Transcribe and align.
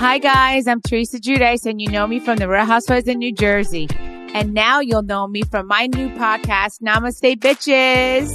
Hi, 0.00 0.16
guys. 0.16 0.66
I'm 0.66 0.80
Teresa 0.80 1.18
Giudice, 1.18 1.66
and 1.66 1.78
you 1.78 1.86
know 1.90 2.06
me 2.06 2.20
from 2.20 2.38
the 2.38 2.48
Real 2.48 2.64
Housewives 2.64 3.06
in 3.06 3.18
New 3.18 3.32
Jersey. 3.32 3.86
And 4.32 4.54
now 4.54 4.80
you'll 4.80 5.02
know 5.02 5.26
me 5.26 5.42
from 5.42 5.66
my 5.66 5.88
new 5.88 6.08
podcast, 6.08 6.80
Namaste 6.80 7.36
Bitches, 7.36 8.30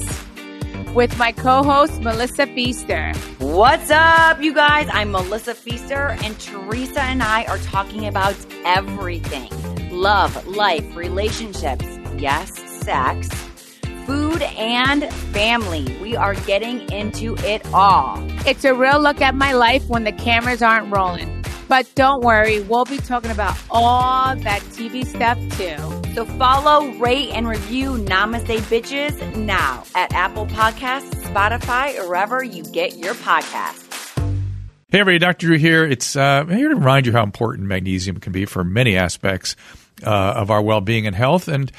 with 0.94 1.18
my 1.18 1.32
co 1.32 1.64
host, 1.64 2.04
Melissa 2.04 2.46
Pfister. 2.46 3.14
What's 3.40 3.90
up, 3.90 4.44
you 4.44 4.54
guys? 4.54 4.88
I'm 4.92 5.10
Melissa 5.10 5.56
Pfister, 5.56 6.16
and 6.24 6.40
Teresa 6.40 7.02
and 7.02 7.24
I 7.24 7.46
are 7.46 7.58
talking 7.58 8.06
about 8.06 8.36
everything 8.63 9.50
love, 9.90 10.46
life, 10.46 10.96
relationships, 10.96 11.88
yes, 12.16 12.54
sex, 12.84 13.28
food, 14.06 14.44
and 14.44 15.12
family. 15.34 15.97
We 16.00 16.16
are 16.16 16.36
getting 16.36 16.82
into 16.91 17.36
it 17.40 17.66
all. 17.73 18.23
It's 18.45 18.66
a 18.66 18.76
real 18.76 19.00
look 19.00 19.20
at 19.20 19.34
my 19.34 19.54
life 19.54 19.88
when 19.88 20.04
the 20.04 20.12
cameras 20.12 20.62
aren't 20.62 20.95
rolling. 20.95 21.34
But 21.68 21.90
don't 21.95 22.23
worry, 22.23 22.62
we'll 22.62 22.86
be 22.86 22.98
talking 22.98 23.31
about 23.31 23.58
all 23.70 24.35
that 24.35 24.62
TV 24.71 25.05
stuff 25.05 25.38
too. 25.58 26.13
So 26.13 26.26
follow, 26.38 26.88
rate, 26.94 27.30
and 27.31 27.48
review 27.48 27.94
Namaste 27.94 28.59
Bitches 28.70 29.35
now 29.35 29.84
at 29.95 30.13
Apple 30.13 30.45
Podcasts, 30.45 31.13
Spotify, 31.23 31.99
or 31.99 32.08
wherever 32.08 32.44
you 32.44 32.63
get 32.63 32.98
your 32.98 33.16
podcasts. 33.16 33.84
Hey 34.89 34.99
everybody, 34.99 35.20
Dr. 35.20 35.48
Drew 35.48 35.58
here. 35.58 35.84
It's 35.84 36.16
uh, 36.16 36.45
here 36.45 36.70
to 36.70 36.75
remind 36.75 37.05
you 37.05 37.12
how 37.12 37.23
important 37.23 37.67
magnesium 37.67 38.20
can 38.20 38.31
be 38.31 38.45
for 38.45 38.63
many 38.63 38.95
aspects 38.95 39.55
uh, 40.03 40.09
of 40.09 40.52
our 40.52 40.61
well-being 40.61 41.08
and 41.08 41.16
health. 41.16 41.47
And 41.47 41.72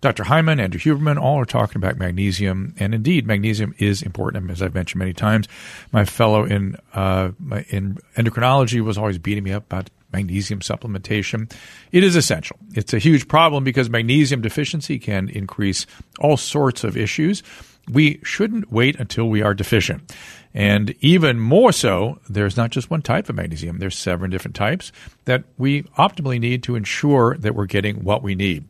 Dr. 0.00 0.24
Hyman, 0.24 0.60
Andrew 0.60 0.80
Huberman, 0.80 1.20
all 1.20 1.38
are 1.38 1.44
talking 1.44 1.76
about 1.76 1.98
magnesium, 1.98 2.74
and 2.78 2.94
indeed, 2.94 3.26
magnesium 3.26 3.74
is 3.78 4.00
important. 4.02 4.50
As 4.50 4.62
I've 4.62 4.74
mentioned 4.74 4.98
many 4.98 5.12
times, 5.12 5.46
my 5.92 6.04
fellow 6.06 6.44
in 6.44 6.76
uh, 6.94 7.32
in 7.68 7.98
endocrinology 8.16 8.80
was 8.80 8.96
always 8.96 9.18
beating 9.18 9.44
me 9.44 9.52
up 9.52 9.64
about 9.66 9.90
magnesium 10.12 10.60
supplementation. 10.60 11.52
It 11.92 12.02
is 12.02 12.16
essential. 12.16 12.56
It's 12.74 12.94
a 12.94 12.98
huge 12.98 13.28
problem 13.28 13.62
because 13.62 13.90
magnesium 13.90 14.40
deficiency 14.40 14.98
can 14.98 15.28
increase 15.28 15.86
all 16.18 16.36
sorts 16.36 16.82
of 16.82 16.96
issues. 16.96 17.42
We 17.90 18.20
shouldn't 18.22 18.72
wait 18.72 18.98
until 18.98 19.28
we 19.28 19.42
are 19.42 19.54
deficient. 19.54 20.14
And 20.52 20.94
even 21.00 21.38
more 21.38 21.72
so, 21.72 22.18
there's 22.28 22.56
not 22.56 22.70
just 22.70 22.90
one 22.90 23.02
type 23.02 23.28
of 23.28 23.36
magnesium. 23.36 23.78
There's 23.78 23.96
seven 23.96 24.30
different 24.30 24.56
types 24.56 24.90
that 25.24 25.44
we 25.58 25.82
optimally 25.96 26.40
need 26.40 26.62
to 26.64 26.74
ensure 26.74 27.36
that 27.38 27.54
we're 27.54 27.66
getting 27.66 28.02
what 28.02 28.22
we 28.22 28.34
need. 28.34 28.64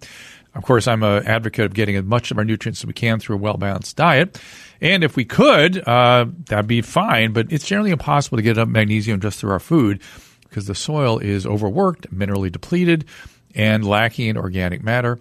Of 0.55 0.65
course, 0.65 0.89
I'm 0.89 1.03
an 1.03 1.27
advocate 1.27 1.65
of 1.65 1.75
getting 1.75 1.97
as 1.97 2.05
much 2.05 2.31
of 2.31 2.39
our 2.39 2.45
nutrients 2.45 2.81
as 2.81 2.87
we 2.87 2.93
can 2.93 3.21
through 3.21 3.37
a 3.37 3.39
well 3.39 3.57
balanced 3.57 3.97
diet. 3.97 4.41
And 4.81 5.05
if 5.05 5.17
we 5.17 5.25
could, 5.25 5.87
uh, 5.87 6.27
that'd 6.47 6.67
be 6.67 6.83
fine. 6.83 7.33
But 7.33 7.53
it's 7.53 7.67
generally 7.67 7.91
impossible 7.91 8.39
to 8.39 8.43
get 8.43 8.57
enough 8.57 8.69
magnesium 8.69 9.21
just 9.21 9.39
through 9.39 9.53
our 9.53 9.61
food 9.61 10.01
because 10.43 10.67
the 10.67 10.75
soil 10.75 11.19
is 11.19 11.47
overworked, 11.47 12.13
minerally 12.13 12.51
depleted, 12.51 13.05
and 13.55 13.87
lacking 13.87 14.29
in 14.29 14.37
organic 14.37 14.83
matter. 14.83 15.19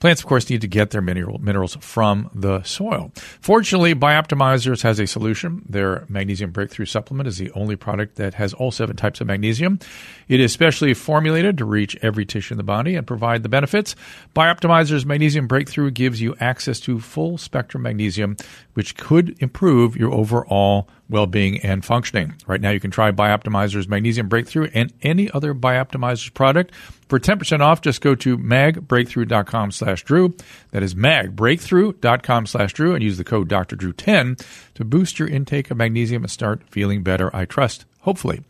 Plants, 0.00 0.22
of 0.22 0.28
course, 0.28 0.48
need 0.48 0.60
to 0.60 0.68
get 0.68 0.90
their 0.90 1.00
mineral, 1.00 1.38
minerals 1.38 1.76
from 1.80 2.30
the 2.32 2.62
soil. 2.62 3.10
Fortunately, 3.40 3.94
Bioptimizers 3.94 4.82
has 4.82 5.00
a 5.00 5.06
solution. 5.06 5.64
Their 5.68 6.04
magnesium 6.08 6.52
breakthrough 6.52 6.86
supplement 6.86 7.26
is 7.26 7.38
the 7.38 7.50
only 7.52 7.74
product 7.74 8.16
that 8.16 8.34
has 8.34 8.54
all 8.54 8.70
seven 8.70 8.94
types 8.94 9.20
of 9.20 9.26
magnesium. 9.26 9.80
It 10.28 10.38
is 10.38 10.52
specially 10.52 10.94
formulated 10.94 11.58
to 11.58 11.64
reach 11.64 11.96
every 12.00 12.24
tissue 12.24 12.54
in 12.54 12.58
the 12.58 12.62
body 12.62 12.94
and 12.94 13.06
provide 13.06 13.42
the 13.42 13.48
benefits. 13.48 13.96
Bioptimizers 14.36 15.04
Magnesium 15.04 15.48
Breakthrough 15.48 15.90
gives 15.90 16.20
you 16.20 16.36
access 16.38 16.78
to 16.80 17.00
full 17.00 17.36
spectrum 17.36 17.82
magnesium, 17.82 18.36
which 18.74 18.96
could 18.96 19.36
improve 19.42 19.96
your 19.96 20.12
overall 20.12 20.88
well-being 21.08 21.58
and 21.60 21.84
functioning. 21.84 22.34
Right 22.46 22.60
now, 22.60 22.70
you 22.70 22.80
can 22.80 22.90
try 22.90 23.10
Bioptimizer's 23.10 23.88
Magnesium 23.88 24.28
Breakthrough 24.28 24.68
and 24.74 24.92
any 25.02 25.30
other 25.30 25.54
Bioptimizers 25.54 26.32
product. 26.32 26.72
For 27.08 27.18
10% 27.18 27.60
off, 27.60 27.80
just 27.80 28.00
go 28.00 28.14
to 28.16 28.36
magbreakthrough.com 28.36 29.70
slash 29.72 30.04
Drew. 30.04 30.34
That 30.72 30.82
is 30.82 30.94
magbreakthrough.com 30.94 32.46
slash 32.46 32.72
Drew 32.74 32.94
and 32.94 33.02
use 33.02 33.16
the 33.16 33.24
code 33.24 33.48
Dr. 33.48 33.76
Drew 33.76 33.92
10 33.92 34.36
to 34.74 34.84
boost 34.84 35.18
your 35.18 35.28
intake 35.28 35.70
of 35.70 35.76
magnesium 35.76 36.22
and 36.22 36.30
start 36.30 36.62
feeling 36.68 37.02
better, 37.02 37.34
I 37.34 37.46
trust, 37.46 37.86
hopefully. 38.00 38.42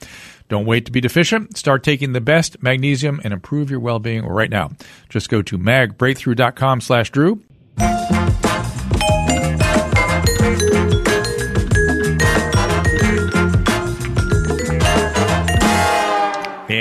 Don't 0.49 0.67
wait 0.67 0.87
to 0.87 0.93
be 0.93 1.01
deficient. 1.01 1.57
Start 1.57 1.85
taking 1.85 2.13
the 2.13 2.21
best 2.21 2.63
magnesium 2.63 3.21
and 3.23 3.33
improve 3.33 3.71
your 3.71 3.81
well-being 3.81 4.25
right 4.27 4.51
now. 4.51 4.71
Just 5.09 5.29
go 5.29 5.43
to 5.43 5.59
magbreakthrough.com 5.59 6.81
slash 6.81 7.11
Drew. 7.11 7.43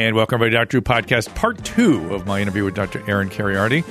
And 0.08 0.16
welcome 0.16 0.40
to 0.40 0.50
Dr. 0.50 0.80
Drew 0.80 0.82
Podcast, 0.82 1.36
part 1.36 1.62
two 1.66 2.16
of 2.16 2.26
my 2.26 2.40
interview 2.40 2.64
with 2.64 2.76
Dr. 2.76 3.04
Aaron 3.10 3.30
Kheriaty. 3.30 3.84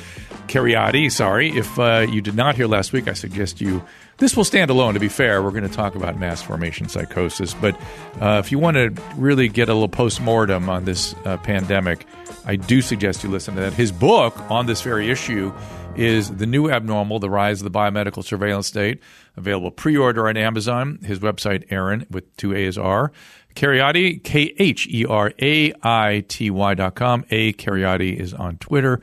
Kheriaty, 0.48 1.12
sorry. 1.12 1.50
If 1.50 1.78
uh, 1.78 2.06
you 2.08 2.22
did 2.22 2.34
not 2.34 2.56
hear 2.56 2.66
last 2.66 2.94
week, 2.94 3.06
I 3.06 3.12
suggest 3.12 3.60
you. 3.60 3.84
This 4.16 4.34
will 4.34 4.46
stand 4.46 4.70
alone, 4.70 4.94
to 4.94 5.00
be 5.00 5.10
fair. 5.10 5.42
We're 5.42 5.50
going 5.50 5.68
to 5.68 5.76
talk 5.76 5.94
about 5.94 6.18
mass 6.18 6.40
formation 6.40 6.88
psychosis. 6.88 7.52
But 7.52 7.78
uh, 8.18 8.40
if 8.42 8.50
you 8.50 8.58
want 8.58 8.78
to 8.78 8.94
really 9.16 9.48
get 9.48 9.68
a 9.68 9.74
little 9.74 9.90
post 9.90 10.22
mortem 10.22 10.70
on 10.70 10.86
this 10.86 11.14
uh, 11.26 11.36
pandemic, 11.36 12.06
I 12.46 12.56
do 12.56 12.80
suggest 12.80 13.22
you 13.22 13.28
listen 13.28 13.54
to 13.56 13.60
that. 13.60 13.74
His 13.74 13.92
book 13.92 14.40
on 14.50 14.64
this 14.64 14.80
very 14.80 15.10
issue 15.10 15.52
is 15.96 16.34
The 16.34 16.46
New 16.46 16.70
Abnormal 16.70 17.18
The 17.18 17.28
Rise 17.28 17.60
of 17.60 17.70
the 17.70 17.78
Biomedical 17.78 18.24
Surveillance 18.24 18.68
State. 18.68 19.02
Available 19.36 19.70
pre 19.70 19.98
order 19.98 20.28
on 20.28 20.38
Amazon. 20.38 20.98
His 21.04 21.18
website, 21.18 21.66
Aaron, 21.68 22.06
with 22.08 22.34
two 22.38 22.54
A's 22.54 22.78
R. 22.78 23.12
Kheriaty, 23.56 24.22
K 24.22 24.54
H 24.58 24.86
E 24.86 25.04
R 25.04 25.32
A 25.40 25.72
I 25.82 26.24
T 26.28 26.50
Y 26.50 26.74
dot 26.74 26.94
com. 26.94 27.24
A 27.30 27.52
Kheriaty 27.54 28.14
is 28.14 28.32
on 28.34 28.58
Twitter. 28.58 29.00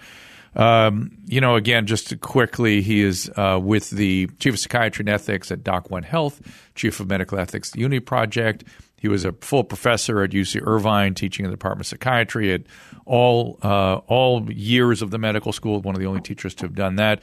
Um, 0.56 1.18
you 1.26 1.42
know, 1.42 1.56
again, 1.56 1.88
just 1.88 2.20
quickly, 2.22 2.82
he 2.84 3.02
is 3.02 3.30
uh, 3.36 3.60
with 3.62 3.90
the 3.90 4.28
Chief 4.40 4.54
of 4.54 4.60
Psychiatry 4.60 5.02
and 5.02 5.10
Ethics 5.10 5.52
at 5.52 5.64
Doc 5.64 5.90
One 5.90 6.04
Health, 6.04 6.42
Chief 6.76 7.00
of 7.00 7.10
Medical 7.10 7.40
Ethics 7.40 7.70
at 7.70 7.74
the 7.74 7.80
Unity 7.80 8.00
Project. 8.00 8.64
He 8.98 9.08
was 9.08 9.26
a 9.26 9.34
full 9.34 9.64
professor 9.64 10.22
at 10.24 10.30
UC 10.30 10.62
Irvine, 10.66 11.16
teaching 11.16 11.44
in 11.44 11.52
the 11.52 11.58
Department 11.58 11.82
of 11.82 11.88
Psychiatry 11.88 12.54
at 12.54 12.62
all 13.06 13.58
uh, 13.64 13.96
all 14.08 14.50
years 14.52 15.02
of 15.02 15.10
the 15.12 15.18
medical 15.18 15.52
school. 15.52 15.82
One 15.82 15.96
of 15.96 16.00
the 16.00 16.08
only 16.08 16.22
teachers 16.22 16.54
to 16.56 16.66
have 16.66 16.76
done 16.76 16.96
that. 16.98 17.22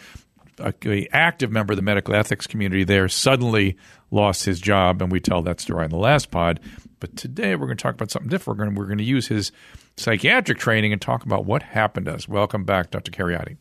A, 0.59 0.75
a, 0.85 1.09
active 1.13 1.51
member 1.51 1.73
of 1.73 1.77
the 1.77 1.83
medical 1.83 2.15
ethics 2.15 2.47
community 2.47 2.85
there 2.85 3.09
suddenly 3.09 3.79
lost 4.11 4.45
his 4.45 4.61
job, 4.61 5.01
and 5.01 5.11
we 5.11 5.21
tell 5.21 5.41
that 5.43 5.59
story 5.59 5.85
in 5.85 5.91
the 5.91 5.97
last 5.97 6.31
pod. 6.31 6.61
But 7.01 7.17
today 7.17 7.57
we're 7.57 7.67
going 7.67 7.79
to 7.79 7.83
talk 7.83 7.95
about 7.95 8.11
something 8.11 8.29
different. 8.29 8.59
We're 8.59 8.65
going 8.65 8.75
to, 8.75 8.81
we're 8.81 8.87
going 8.87 8.99
to 8.99 9.05
use 9.05 9.27
his 9.27 9.51
psychiatric 9.97 10.59
training 10.59 10.93
and 10.93 11.01
talk 11.01 11.25
about 11.25 11.47
what 11.47 11.63
happened 11.63 12.07
to 12.07 12.15
us. 12.15 12.29
Welcome 12.29 12.65
back, 12.65 12.91
Dr. 12.91 13.11
Kheriaty. 13.11 13.57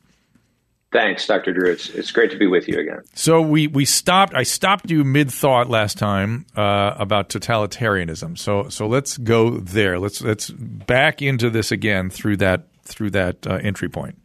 Thanks, 0.91 1.27
Dr. 1.27 1.53
Drew. 1.53 1.71
It's, 1.71 1.89
it's 1.89 2.11
great 2.11 2.31
to 2.31 2.37
be 2.37 2.47
with 2.47 2.67
you 2.67 2.79
again. 2.79 3.01
So 3.13 3.41
we, 3.41 3.67
we 3.67 3.85
stopped. 3.85 4.33
I 4.33 4.41
stopped 4.41 4.89
you 4.89 5.03
mid 5.03 5.31
thought 5.31 5.69
last 5.69 5.99
time 5.99 6.47
uh, 6.55 6.95
about 6.97 7.29
totalitarianism. 7.29 8.37
So 8.37 8.69
so 8.69 8.87
let's 8.87 9.17
go 9.17 9.57
there. 9.57 9.99
Let's 9.99 10.19
let's 10.21 10.49
back 10.49 11.21
into 11.21 11.51
this 11.51 11.71
again 11.71 12.09
through 12.09 12.37
that 12.37 12.69
through 12.83 13.11
that 13.11 13.45
uh, 13.45 13.59
entry 13.61 13.87
point. 13.87 14.19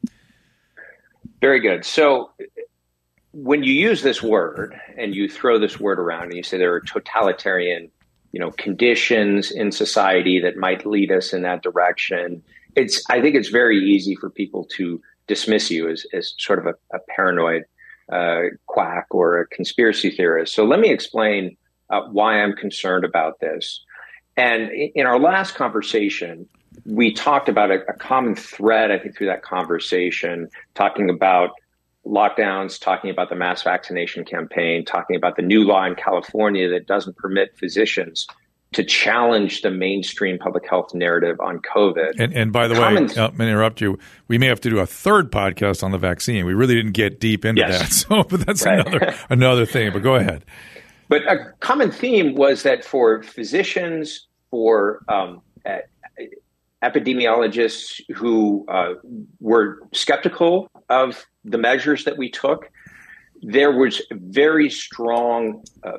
Very 1.43 1.61
good. 1.61 1.85
So 1.85 2.31
when 3.35 3.63
you 3.63 3.75
use 3.75 4.03
this 4.03 4.23
word 4.23 4.81
and 4.97 5.15
you 5.15 5.29
throw 5.29 5.59
this 5.59 5.79
word 5.79 5.99
around 5.99 6.25
and 6.25 6.35
you 6.35 6.43
say 6.43 6.57
there 6.57 6.73
are 6.73 6.81
totalitarian 6.81 7.91
you 8.34 8.41
know 8.41 8.50
conditions 8.50 9.53
in 9.53 9.71
society 9.71 10.41
that 10.41 10.56
might 10.56 10.84
lead 10.84 11.12
us 11.12 11.33
in 11.33 11.43
that 11.43 11.62
direction. 11.62 12.43
It's 12.75 12.97
i 13.09 13.21
think 13.21 13.37
it's 13.37 13.49
very 13.49 13.78
easy 13.78 14.17
for 14.17 14.28
people 14.28 14.65
to 14.77 15.00
dismiss 15.28 15.71
you 15.71 15.89
as, 15.89 16.05
as 16.12 16.34
sort 16.37 16.59
of 16.59 16.67
a, 16.67 16.75
a 16.97 16.99
paranoid 17.15 17.62
uh, 18.12 18.43
quack 18.67 19.06
or 19.11 19.41
a 19.41 19.47
conspiracy 19.47 20.11
theorist. 20.11 20.53
So 20.55 20.65
let 20.65 20.81
me 20.81 20.91
explain 20.91 21.56
uh, 21.91 22.03
why 22.11 22.43
i'm 22.43 22.55
concerned 22.55 23.05
about 23.05 23.39
this. 23.39 23.81
And 24.37 24.69
in 24.72 25.06
our 25.06 25.21
last 25.21 25.55
conversation 25.55 26.49
we 26.84 27.12
talked 27.12 27.48
about 27.48 27.71
a, 27.71 27.78
a 27.89 27.92
common 27.92 28.34
thread 28.34 28.91
i 28.91 28.98
think 28.98 29.16
through 29.16 29.28
that 29.28 29.42
conversation 29.42 30.48
talking 30.75 31.09
about 31.09 31.51
lockdowns, 32.06 32.80
talking 32.80 33.10
about 33.10 33.28
the 33.28 33.36
mass 33.36 33.62
vaccination 33.62 34.24
campaign, 34.24 34.84
talking 34.84 35.16
about 35.16 35.36
the 35.36 35.42
new 35.42 35.65
law 35.65 35.84
in 35.84 35.95
California 35.95 36.68
that 36.68 36.86
doesn't 36.86 37.16
permit 37.16 37.56
physicians 37.59 38.27
to 38.74 38.84
challenge 38.84 39.62
the 39.62 39.71
mainstream 39.71 40.39
public 40.39 40.68
health 40.68 40.95
narrative 40.95 41.39
on 41.41 41.60
COVID. 41.60 42.18
And, 42.18 42.33
and 42.34 42.53
by 42.53 42.66
the 42.66 42.74
Common 42.74 43.06
way, 43.06 43.10
I'm 43.10 43.15
going 43.15 43.39
to 43.39 43.48
interrupt 43.48 43.80
you. 43.80 43.98
We 44.28 44.36
may 44.36 44.47
have 44.47 44.60
to 44.62 44.71
do 44.71 44.80
a 44.80 44.86
third 44.86 45.30
podcast 45.30 45.83
on 45.83 45.92
the 45.92 45.98
vaccine. 45.98 46.45
We 46.45 46.54
really 46.54 46.74
didn't 46.74 46.92
get 46.92 47.21
deep 47.21 47.45
into 47.45 47.62
yes. 47.62 47.78
that, 47.78 47.92
so 47.92 48.22
but 48.24 48.45
that's 48.45 48.65
right. 48.65 48.86
another 48.86 49.15
another 49.30 49.66
thing. 49.66 49.92
But 49.92 50.03
go 50.03 50.16
ahead. 50.16 50.45
But 51.09 51.22
a 51.30 51.53
common 51.60 51.92
theme 51.92 52.34
was 52.34 52.62
that 52.65 52.84
for 52.84 53.22
physicians, 53.22 54.27
for 54.50 55.04
um, 55.09 55.42
epidemiologists 56.83 58.00
who 58.15 58.66
uh, 58.68 58.95
were 59.41 59.80
skeptical 59.92 60.68
of 60.89 61.27
the 61.45 61.59
measures 61.59 62.04
that 62.04 62.16
we 62.19 62.31
took, 62.31 62.71
there 63.42 63.72
was 63.72 64.03
very 64.13 64.71
strong 64.71 65.63
uh, 65.83 65.98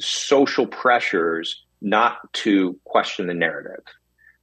social 0.00 0.66
pressures 0.66 1.64
not 1.80 2.32
to 2.32 2.78
question 2.84 3.26
the 3.26 3.34
narrative. 3.34 3.84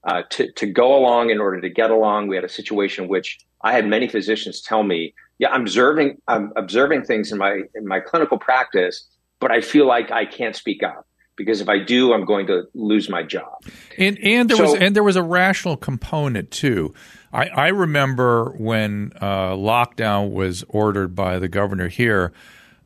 uh, 0.06 0.22
to 0.30 0.52
to 0.54 0.68
go 0.68 0.96
along 0.96 1.32
in 1.32 1.40
order 1.40 1.60
to 1.60 1.70
get 1.70 1.90
along. 1.92 2.28
We 2.28 2.36
had 2.36 2.46
a 2.46 2.50
situation 2.50 3.06
in 3.06 3.10
which 3.10 3.40
I 3.62 3.74
had 3.74 3.88
many 3.88 4.08
physicians 4.08 4.62
tell 4.62 4.84
me, 4.84 5.14
"Yeah, 5.40 5.50
I'm 5.50 5.62
observing 5.62 6.22
I'm 6.28 6.54
observing 6.56 7.04
things 7.04 7.32
in 7.32 7.38
my 7.38 7.62
in 7.74 7.88
my 7.88 8.00
clinical 8.00 8.38
practice, 8.38 9.08
but 9.40 9.52
I 9.52 9.62
feel 9.62 9.88
like 9.88 10.12
I 10.12 10.26
can't 10.26 10.56
speak 10.56 10.84
up." 10.84 11.08
Because 11.38 11.60
if 11.60 11.68
I 11.68 11.80
do, 11.80 12.14
I'm 12.14 12.24
going 12.24 12.48
to 12.48 12.64
lose 12.74 13.10
my 13.10 13.24
job. 13.24 13.62
And 13.98 14.18
and 14.20 14.50
there 14.50 14.58
so, 14.58 14.64
was 14.64 14.76
and 14.76 14.96
there 14.96 15.04
was 15.04 15.16
a 15.16 15.24
rational 15.24 15.76
component 15.76 16.52
too. 16.52 16.94
I, 17.36 17.48
I 17.48 17.68
remember 17.68 18.52
when 18.52 19.12
uh, 19.20 19.52
lockdown 19.52 20.32
was 20.32 20.64
ordered 20.70 21.16
by 21.16 21.38
the 21.38 21.50
governor 21.50 21.90
here. 21.90 22.32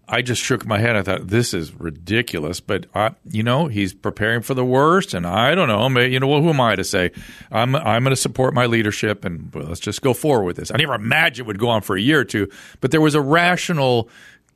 I 0.08 0.24
just 0.24 0.42
shook 0.42 0.66
my 0.66 0.80
head. 0.80 0.96
I 0.96 1.04
thought 1.04 1.28
this 1.28 1.54
is 1.54 1.72
ridiculous, 1.76 2.60
but 2.60 2.88
I, 2.96 3.12
you 3.30 3.44
know, 3.44 3.68
he's 3.68 3.94
preparing 3.94 4.42
for 4.42 4.56
the 4.56 4.66
worst, 4.66 5.14
and 5.14 5.28
I 5.28 5.54
don't 5.54 5.68
know. 5.68 6.02
You 6.02 6.20
know, 6.20 6.26
well, 6.26 6.42
who 6.42 6.50
am 6.50 6.60
I 6.60 6.76
to 6.76 6.84
say? 6.84 7.12
I'm 7.52 7.76
I'm 7.76 8.04
going 8.04 8.16
to 8.16 8.20
support 8.20 8.56
my 8.56 8.66
leadership, 8.66 9.24
and 9.24 9.54
well, 9.54 9.66
let's 9.66 9.80
just 9.80 10.02
go 10.02 10.16
forward 10.16 10.46
with 10.46 10.56
this. 10.56 10.72
I 10.72 10.78
never 10.78 10.96
imagined 10.96 11.46
it 11.46 11.48
would 11.48 11.60
go 11.60 11.70
on 11.70 11.84
for 11.84 11.96
a 11.96 12.02
year 12.02 12.22
or 12.22 12.26
two, 12.26 12.50
but 12.82 12.90
there 12.90 13.02
was 13.02 13.14
a 13.14 13.22
rational 13.22 14.10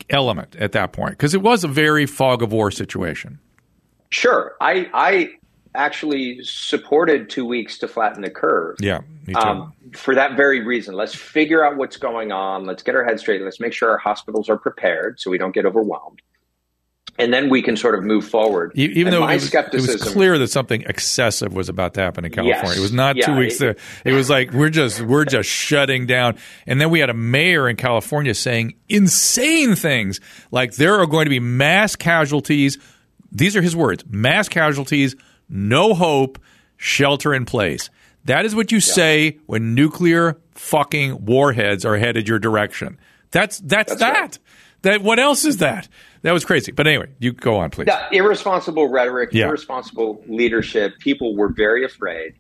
element 0.10 0.56
at 0.56 0.72
that 0.72 0.92
point 0.92 1.12
because 1.12 1.36
it 1.36 1.44
was 1.44 1.64
a 1.64 1.68
very 1.68 2.08
fog 2.08 2.42
of 2.42 2.52
war 2.52 2.72
situation. 2.72 3.38
Sure, 4.10 4.56
I 4.60 4.90
I 4.92 5.34
actually 5.76 6.44
supported 6.44 7.30
two 7.30 7.46
weeks 7.46 7.78
to 7.80 7.88
flatten 7.88 8.22
the 8.22 8.30
curve. 8.30 8.78
Yeah, 8.80 9.02
um, 9.36 9.74
for 9.94 10.16
that 10.16 10.36
very 10.36 10.62
reason. 10.62 10.96
Let's 10.96 11.16
figure 11.16 11.66
out 11.66 11.78
what's 11.78 11.98
going 11.98 12.32
on. 12.32 12.66
Let's 12.66 12.84
get 12.84 12.96
our 12.96 13.04
heads 13.04 13.22
straight. 13.22 13.42
Let's 13.42 13.60
make 13.60 13.74
sure 13.74 13.90
our 13.90 13.98
hospitals 13.98 14.50
are 14.50 14.58
prepared 14.58 15.20
so 15.20 15.32
we 15.32 15.38
don't 15.38 15.54
get 15.54 15.66
overwhelmed. 15.66 16.22
And 17.20 17.32
then 17.32 17.50
we 17.50 17.62
can 17.62 17.78
sort 17.78 17.94
of 17.94 18.04
move 18.04 18.28
forward. 18.28 18.72
Even 18.74 19.14
and 19.14 19.14
though 19.14 19.28
it 19.28 19.36
was, 19.36 19.54
it 19.54 19.74
was, 19.74 20.02
clear 20.02 20.40
that 20.40 20.48
something 20.48 20.82
excessive 20.82 21.54
was 21.54 21.70
about 21.70 21.94
to 21.94 22.02
happen 22.02 22.26
in 22.26 22.32
California, 22.32 22.70
yes, 22.70 22.78
it 22.78 22.82
was 22.82 22.92
not 22.92 23.16
yeah, 23.16 23.26
two 23.28 23.36
weeks. 23.36 23.62
It, 23.62 23.78
it 24.04 24.14
was 24.14 24.32
like 24.32 24.52
we're 24.52 24.72
just 24.72 25.00
we're 25.00 25.26
just 25.26 25.48
shutting 25.48 26.08
down. 26.08 26.38
And 26.66 26.82
then 26.82 26.90
we 26.90 27.00
had 27.00 27.12
a 27.12 27.14
mayor 27.14 27.70
in 27.70 27.76
California 27.76 28.34
saying 28.34 28.74
insane 28.90 29.76
things 29.76 30.22
like 30.50 30.74
there 30.74 30.96
are 30.96 31.06
going 31.06 31.26
to 31.26 31.30
be 31.30 31.40
mass 31.40 31.96
casualties. 31.96 32.80
These 33.32 33.56
are 33.56 33.62
his 33.62 33.76
words: 33.76 34.04
mass 34.10 34.50
casualties 34.50 35.16
no 35.50 35.94
hope, 35.94 36.40
shelter 36.78 37.34
in 37.34 37.46
place. 37.46 37.90
That 38.26 38.46
is 38.46 38.56
what 38.56 38.72
you 38.72 38.78
yeah. 38.78 38.94
say 38.94 39.38
when 39.46 39.76
nuclear 39.76 40.38
fucking 40.52 41.26
warheads 41.26 41.86
are 41.86 41.98
headed 41.98 42.28
your 42.28 42.40
direction. 42.40 42.98
That's 43.32 43.60
that's, 43.60 43.96
that's 43.96 44.00
that. 44.00 44.20
Right. 44.20 44.40
That 44.84 45.02
what 45.02 45.20
else 45.20 45.46
is 45.46 45.58
that? 45.58 45.88
That 46.24 46.32
was 46.32 46.46
crazy. 46.46 46.72
But 46.72 46.88
anyway, 46.88 47.08
you 47.20 47.34
go 47.34 47.58
on, 47.58 47.70
please. 47.70 47.86
Yeah, 47.88 48.08
irresponsible 48.12 48.88
rhetoric, 48.88 49.30
yeah. 49.34 49.48
irresponsible 49.48 50.24
leadership. 50.28 50.94
People 51.00 51.36
were 51.36 51.50
very 51.50 51.84
afraid. 51.84 52.34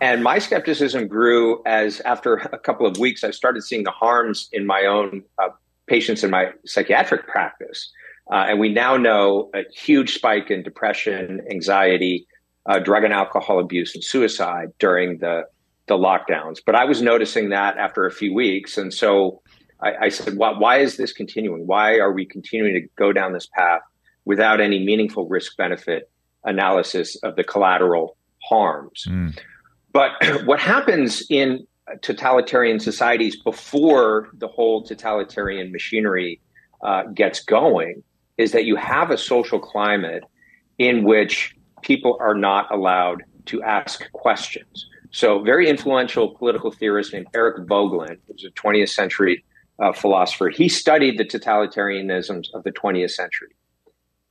And 0.00 0.22
my 0.22 0.38
skepticism 0.38 1.08
grew 1.08 1.62
as 1.66 2.00
after 2.00 2.36
a 2.36 2.58
couple 2.58 2.86
of 2.86 2.96
weeks, 2.96 3.22
I 3.22 3.30
started 3.32 3.62
seeing 3.62 3.84
the 3.84 3.90
harms 3.90 4.48
in 4.50 4.66
my 4.66 4.86
own 4.86 5.22
uh, 5.38 5.48
patients 5.86 6.24
in 6.24 6.30
my 6.30 6.52
psychiatric 6.64 7.26
practice. 7.26 7.90
Uh, 8.32 8.46
and 8.48 8.60
we 8.60 8.70
now 8.70 8.96
know 8.96 9.50
a 9.54 9.62
huge 9.74 10.14
spike 10.14 10.50
in 10.50 10.62
depression, 10.62 11.42
anxiety, 11.50 12.26
uh, 12.70 12.78
drug 12.78 13.02
and 13.02 13.12
alcohol 13.12 13.58
abuse 13.58 13.94
and 13.94 14.04
suicide 14.04 14.68
during 14.78 15.18
the 15.18 15.42
the 15.88 15.96
lockdowns. 15.96 16.60
But 16.64 16.76
I 16.76 16.84
was 16.84 17.02
noticing 17.02 17.48
that 17.48 17.76
after 17.76 18.06
a 18.06 18.12
few 18.12 18.32
weeks, 18.32 18.78
and 18.78 18.94
so 18.94 19.42
I, 19.80 19.92
I 20.02 20.08
said, 20.08 20.36
why, 20.36 20.52
"Why 20.56 20.78
is 20.78 20.96
this 20.96 21.12
continuing? 21.12 21.66
Why 21.66 21.98
are 21.98 22.12
we 22.12 22.24
continuing 22.24 22.74
to 22.74 22.88
go 22.96 23.12
down 23.12 23.32
this 23.32 23.48
path 23.58 23.80
without 24.24 24.60
any 24.60 24.78
meaningful 24.84 25.26
risk 25.26 25.56
benefit 25.56 26.08
analysis 26.44 27.16
of 27.24 27.34
the 27.34 27.42
collateral 27.42 28.16
harms?" 28.48 29.04
Mm. 29.08 29.36
But 29.92 30.12
what 30.44 30.60
happens 30.60 31.26
in 31.28 31.66
totalitarian 32.02 32.78
societies 32.78 33.42
before 33.42 34.28
the 34.34 34.46
whole 34.46 34.84
totalitarian 34.84 35.72
machinery 35.72 36.40
uh, 36.84 37.02
gets 37.14 37.42
going 37.42 38.04
is 38.38 38.52
that 38.52 38.64
you 38.64 38.76
have 38.76 39.10
a 39.10 39.18
social 39.18 39.58
climate 39.58 40.22
in 40.78 41.02
which 41.02 41.56
people 41.82 42.16
are 42.20 42.34
not 42.34 42.72
allowed 42.72 43.24
to 43.46 43.62
ask 43.62 44.10
questions. 44.12 44.86
So, 45.12 45.42
very 45.42 45.68
influential 45.68 46.36
political 46.36 46.70
theorist 46.70 47.12
named 47.12 47.26
Eric 47.34 47.66
Voegelin, 47.68 48.18
who's 48.28 48.44
a 48.44 48.50
20th 48.50 48.90
century 48.90 49.44
uh, 49.80 49.92
philosopher, 49.92 50.48
he 50.48 50.68
studied 50.68 51.18
the 51.18 51.24
totalitarianisms 51.24 52.46
of 52.54 52.62
the 52.64 52.70
20th 52.70 53.10
century. 53.10 53.48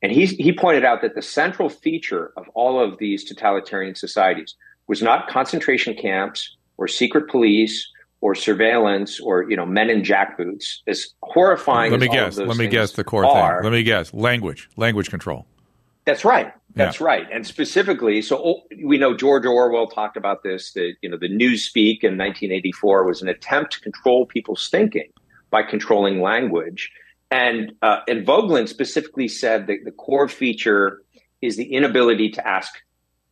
And 0.02 0.12
he, 0.12 0.28
he 0.28 0.54
pointed 0.54 0.86
out 0.86 1.02
that 1.02 1.16
the 1.16 1.22
central 1.22 1.70
feature 1.70 2.32
of 2.38 2.48
all 2.54 2.82
of 2.82 2.98
these 3.00 3.26
totalitarian 3.26 3.96
societies 3.96 4.56
was 4.88 5.02
not 5.02 5.28
concentration 5.28 5.94
camps 5.96 6.56
or 6.78 6.88
secret 6.88 7.30
police 7.30 7.90
or 8.22 8.36
surveillance 8.36 9.20
or 9.20 9.50
you 9.50 9.56
know 9.56 9.66
men 9.66 9.90
in 9.90 10.02
jackboots. 10.02 10.80
As 10.88 11.08
horrifying. 11.24 11.92
Let 11.92 12.00
me 12.00 12.08
guess. 12.08 12.38
Let 12.38 12.58
me 12.58 12.68
guess 12.68 12.94
the 12.94 13.04
core 13.04 13.26
are, 13.26 13.58
thing. 13.58 13.64
Let 13.64 13.78
me 13.78 13.84
guess. 13.84 14.14
Language. 14.14 14.70
Language 14.78 15.10
control. 15.10 15.46
That's 16.10 16.26
right. 16.26 16.52
That's 16.74 17.00
yeah. 17.00 17.06
right. 17.06 17.28
And 17.32 17.46
specifically, 17.46 18.24
so 18.24 18.42
oh, 18.44 18.64
we 18.84 18.98
know 18.98 19.16
George 19.16 19.46
Orwell 19.46 19.86
talked 19.86 20.18
about 20.18 20.42
this. 20.42 20.74
That 20.74 20.94
you 21.02 21.10
know, 21.10 21.18
the 21.18 21.30
Newspeak 21.30 22.04
in 22.04 22.18
1984 22.18 23.06
was 23.06 23.22
an 23.22 23.28
attempt 23.28 23.74
to 23.74 23.80
control 23.82 24.26
people's 24.26 24.70
thinking 24.70 25.12
by 25.52 25.62
controlling 25.62 26.20
language. 26.20 26.92
And 27.30 27.74
uh, 27.84 28.00
and 28.08 28.26
Voegelin 28.26 28.68
specifically 28.68 29.28
said 29.28 29.68
that 29.68 29.82
the 29.86 29.92
core 29.92 30.28
feature 30.28 31.04
is 31.44 31.58
the 31.58 31.72
inability 31.72 32.32
to 32.32 32.48
ask 32.48 32.74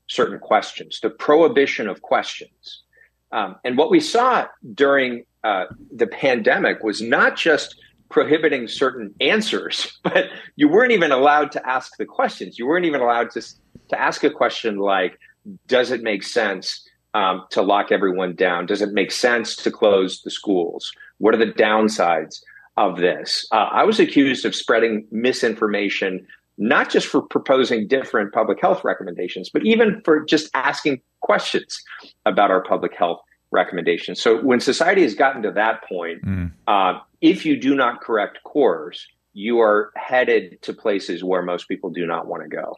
certain 0.05 0.37
questions, 0.37 0.99
the 1.01 1.09
prohibition 1.09 1.87
of 1.87 2.03
questions. 2.03 2.83
Um, 3.31 3.55
and 3.65 3.75
what 3.75 3.89
we 3.89 3.99
saw 3.99 4.45
during 4.75 5.25
uh, 5.43 5.65
the 5.91 6.07
pandemic 6.07 6.83
was 6.83 7.01
not 7.01 7.37
just 7.37 7.75
prohibiting 8.09 8.67
certain 8.67 9.13
answers, 9.19 9.99
but 10.03 10.25
you 10.55 10.67
weren't 10.67 10.91
even 10.91 11.11
allowed 11.11 11.51
to 11.53 11.67
ask 11.67 11.97
the 11.97 12.05
questions. 12.05 12.57
You 12.57 12.67
weren't 12.67 12.85
even 12.85 13.01
allowed 13.01 13.31
to 13.31 13.41
to 13.89 13.99
ask 13.99 14.23
a 14.23 14.29
question 14.29 14.77
like, 14.77 15.19
"Does 15.67 15.91
it 15.91 16.01
make 16.01 16.23
sense 16.23 16.87
um, 17.13 17.45
to 17.51 17.61
lock 17.61 17.91
everyone 17.91 18.35
down? 18.35 18.65
Does 18.65 18.81
it 18.81 18.91
make 18.91 19.11
sense 19.11 19.55
to 19.57 19.71
close 19.71 20.21
the 20.21 20.31
schools? 20.31 20.91
What 21.19 21.33
are 21.33 21.37
the 21.37 21.51
downsides 21.51 22.41
of 22.75 22.97
this?" 22.97 23.47
Uh, 23.51 23.69
I 23.71 23.83
was 23.83 23.99
accused 23.99 24.45
of 24.45 24.55
spreading 24.55 25.05
misinformation, 25.11 26.27
not 26.57 26.89
just 26.89 27.07
for 27.07 27.21
proposing 27.21 27.87
different 27.87 28.33
public 28.33 28.59
health 28.59 28.83
recommendations, 28.83 29.49
but 29.49 29.65
even 29.65 30.01
for 30.03 30.23
just 30.25 30.49
asking 30.53 31.01
questions 31.21 31.81
about 32.25 32.51
our 32.51 32.63
public 32.63 32.95
health 32.95 33.21
recommendations. 33.51 34.21
So 34.21 34.41
when 34.41 34.59
society 34.59 35.03
has 35.03 35.15
gotten 35.15 35.41
to 35.43 35.51
that 35.51 35.83
point, 35.87 36.23
mm. 36.23 36.51
uh, 36.67 36.99
if 37.21 37.45
you 37.45 37.59
do 37.59 37.75
not 37.75 38.01
correct 38.01 38.43
course, 38.43 39.05
you 39.33 39.59
are 39.59 39.91
headed 39.95 40.61
to 40.63 40.73
places 40.73 41.23
where 41.23 41.41
most 41.41 41.67
people 41.67 41.89
do 41.89 42.05
not 42.05 42.27
want 42.27 42.43
to 42.43 42.49
go. 42.49 42.77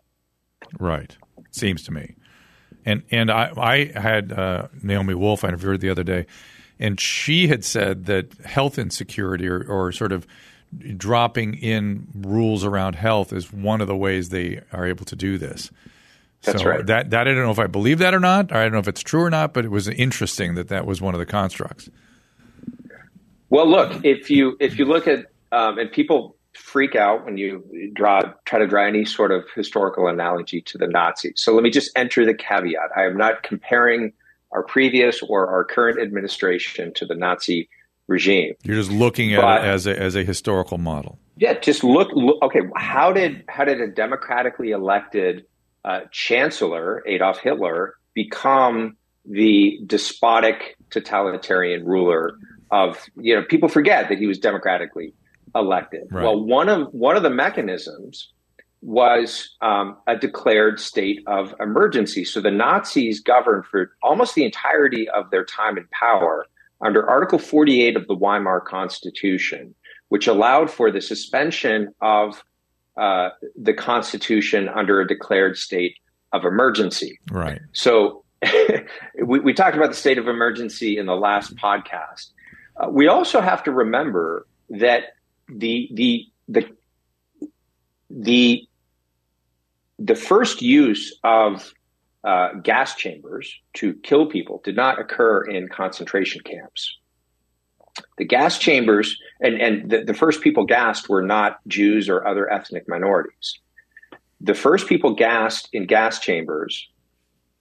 Right. 0.80 1.16
Seems 1.52 1.84
to 1.84 1.94
me. 1.94 2.16
And 2.86 3.04
and 3.12 3.30
I, 3.32 3.52
I 3.58 4.00
had 4.00 4.32
uh, 4.32 4.68
Naomi 4.82 5.14
Wolf 5.14 5.44
I 5.44 5.50
interviewed 5.50 5.82
the 5.82 5.90
other 5.90 6.04
day, 6.04 6.28
and 6.80 7.00
she 7.00 7.48
had 7.48 7.66
said 7.66 8.06
that 8.06 8.34
health 8.46 8.80
insecurity 8.80 9.48
or, 9.48 9.64
or 9.64 9.92
sort 9.92 10.12
of 10.12 10.26
dropping 10.98 11.56
in 11.56 12.08
rules 12.14 12.64
around 12.64 12.96
health 12.96 13.34
is 13.34 13.52
one 13.52 13.82
of 13.82 13.88
the 13.88 13.96
ways 13.96 14.30
they 14.30 14.62
are 14.72 14.86
able 14.86 15.06
to 15.06 15.16
do 15.16 15.38
this. 15.38 15.72
That's 16.44 16.62
so 16.62 16.70
right. 16.70 16.86
That 16.86 17.10
that 17.10 17.28
I 17.28 17.34
don't 17.34 17.44
know 17.44 17.52
if 17.52 17.60
I 17.60 17.68
believe 17.68 18.00
that 18.00 18.14
or 18.14 18.20
not. 18.20 18.52
I 18.52 18.64
don't 18.64 18.72
know 18.72 18.80
if 18.80 18.88
it's 18.88 19.02
true 19.02 19.22
or 19.22 19.30
not, 19.30 19.54
but 19.54 19.66
it 19.66 19.72
was 19.72 19.88
interesting 19.88 20.56
that 20.56 20.70
that 20.70 20.86
was 20.86 21.02
one 21.02 21.14
of 21.14 21.20
the 21.20 21.26
constructs. 21.26 21.90
Well, 23.50 23.68
look 23.68 24.06
if 24.06 24.30
you 24.30 24.56
if 24.60 24.80
you 24.80 24.86
look 24.86 25.08
at 25.08 25.26
um, 25.52 25.78
and 25.78 25.92
people 25.92 26.38
freak 26.54 26.96
out 26.96 27.26
when 27.26 27.38
you 27.38 27.92
draw 27.94 28.22
try 28.46 28.60
to 28.60 28.68
draw 28.68 28.86
any 28.86 29.06
sort 29.06 29.32
of 29.32 29.44
historical 29.56 30.08
analogy 30.08 30.62
to 30.62 30.78
the 30.78 30.88
Nazis. 30.88 31.34
So 31.36 31.54
let 31.54 31.64
me 31.64 31.70
just 31.70 31.92
enter 31.96 32.26
the 32.26 32.34
caveat. 32.34 32.90
I 32.96 33.04
am 33.04 33.18
not 33.18 33.44
comparing 33.44 34.14
our 34.52 34.64
previous 34.64 35.22
or 35.22 35.48
our 35.48 35.64
current 35.64 36.00
administration 36.02 36.94
to 36.96 37.06
the 37.06 37.16
Nazi 37.16 37.70
regime. 38.08 38.54
You're 38.64 38.78
just 38.78 38.92
looking 38.92 39.34
at 39.34 39.42
but, 39.42 39.64
it 39.64 39.68
as 39.68 39.88
a 39.88 40.00
as 40.00 40.16
a 40.16 40.24
historical 40.24 40.78
model. 40.78 41.20
Yeah, 41.38 41.58
just 41.60 41.84
look, 41.84 42.10
look. 42.14 42.42
Okay, 42.44 42.62
how 42.76 43.14
did 43.14 43.44
how 43.48 43.64
did 43.64 43.80
a 43.82 43.88
democratically 43.88 44.72
elected 44.72 45.46
uh, 45.86 46.02
Chancellor 46.12 47.04
Adolf 47.08 47.40
Hitler 47.40 47.96
become 48.14 48.98
the 49.26 49.80
despotic 49.86 50.76
totalitarian 50.90 51.86
ruler 51.86 52.34
of 52.72 53.06
you 53.16 53.36
know 53.36 53.44
people 53.44 53.70
forget 53.70 54.10
that 54.10 54.18
he 54.18 54.28
was 54.28 54.38
democratically 54.38 55.14
elected. 55.56 56.08
Right. 56.12 56.24
Well, 56.24 56.44
one 56.44 56.70
of 56.70 56.88
one 56.94 57.16
of 57.16 57.24
the 57.24 57.30
mechanisms 57.30 58.32
was 58.82 59.56
um, 59.62 59.98
a 60.08 60.16
declared 60.16 60.80
state 60.80 61.22
of 61.28 61.54
emergency. 61.60 62.24
So 62.24 62.40
the 62.40 62.52
Nazis 62.52 63.20
governed 63.20 63.66
for 63.66 63.92
almost 64.02 64.36
the 64.36 64.46
entirety 64.46 65.10
of 65.10 65.30
their 65.32 65.44
time 65.44 65.78
in 65.78 65.86
power 65.92 66.46
under 66.82 67.08
Article 67.08 67.40
48 67.40 67.98
of 67.98 68.08
the 68.08 68.16
Weimar 68.16 68.62
Constitution, 68.62 69.76
which 70.08 70.28
allowed 70.28 70.72
for 70.72 70.92
the 70.92 71.02
suspension 71.02 71.94
of 72.02 72.42
uh, 73.00 73.30
the 73.56 73.74
Constitution 73.74 74.68
under 74.68 75.00
a 75.00 75.08
declared 75.08 75.58
state 75.58 75.96
of 76.34 76.44
emergency. 76.44 77.18
Right. 77.32 77.62
So 77.72 78.24
we, 79.24 79.40
we, 79.40 79.54
talked 79.54 79.78
about 79.78 79.90
the 79.90 79.96
state 79.96 80.18
of 80.18 80.28
emergency 80.28 80.98
in 80.98 81.06
the 81.06 81.16
last 81.16 81.56
podcast. 81.56 82.32
Uh, 82.76 82.90
we 82.90 83.08
also 83.08 83.40
have 83.40 83.64
to 83.64 83.72
remember 83.72 84.46
that 84.70 85.16
the 85.48 85.90
the 85.94 86.28
the 86.48 86.70
the 88.10 88.68
the 89.98 90.16
first 90.16 90.62
use 90.62 91.18
of 91.24 91.74
uh, 92.24 92.54
gas 92.64 92.96
chambers 92.96 93.54
to 93.76 93.94
kill 94.04 94.26
people 94.26 94.62
did 94.64 94.76
not 94.76 95.00
occur 95.00 95.42
in 95.44 95.70
concentration 95.70 96.42
camps. 96.42 96.98
The 98.20 98.26
gas 98.26 98.60
chambers 98.60 99.18
and, 99.42 99.60
and 99.60 99.90
the, 99.90 100.04
the 100.04 100.14
first 100.14 100.42
people 100.42 100.66
gassed 100.66 101.10
were 101.10 101.24
not 101.24 101.60
Jews 101.68 102.08
or 102.10 102.28
other 102.28 102.52
ethnic 102.52 102.88
minorities. 102.88 103.58
The 104.42 104.54
first 104.54 104.88
people 104.88 105.16
gassed 105.16 105.70
in 105.74 105.86
gas 105.86 106.20
chambers 106.20 106.88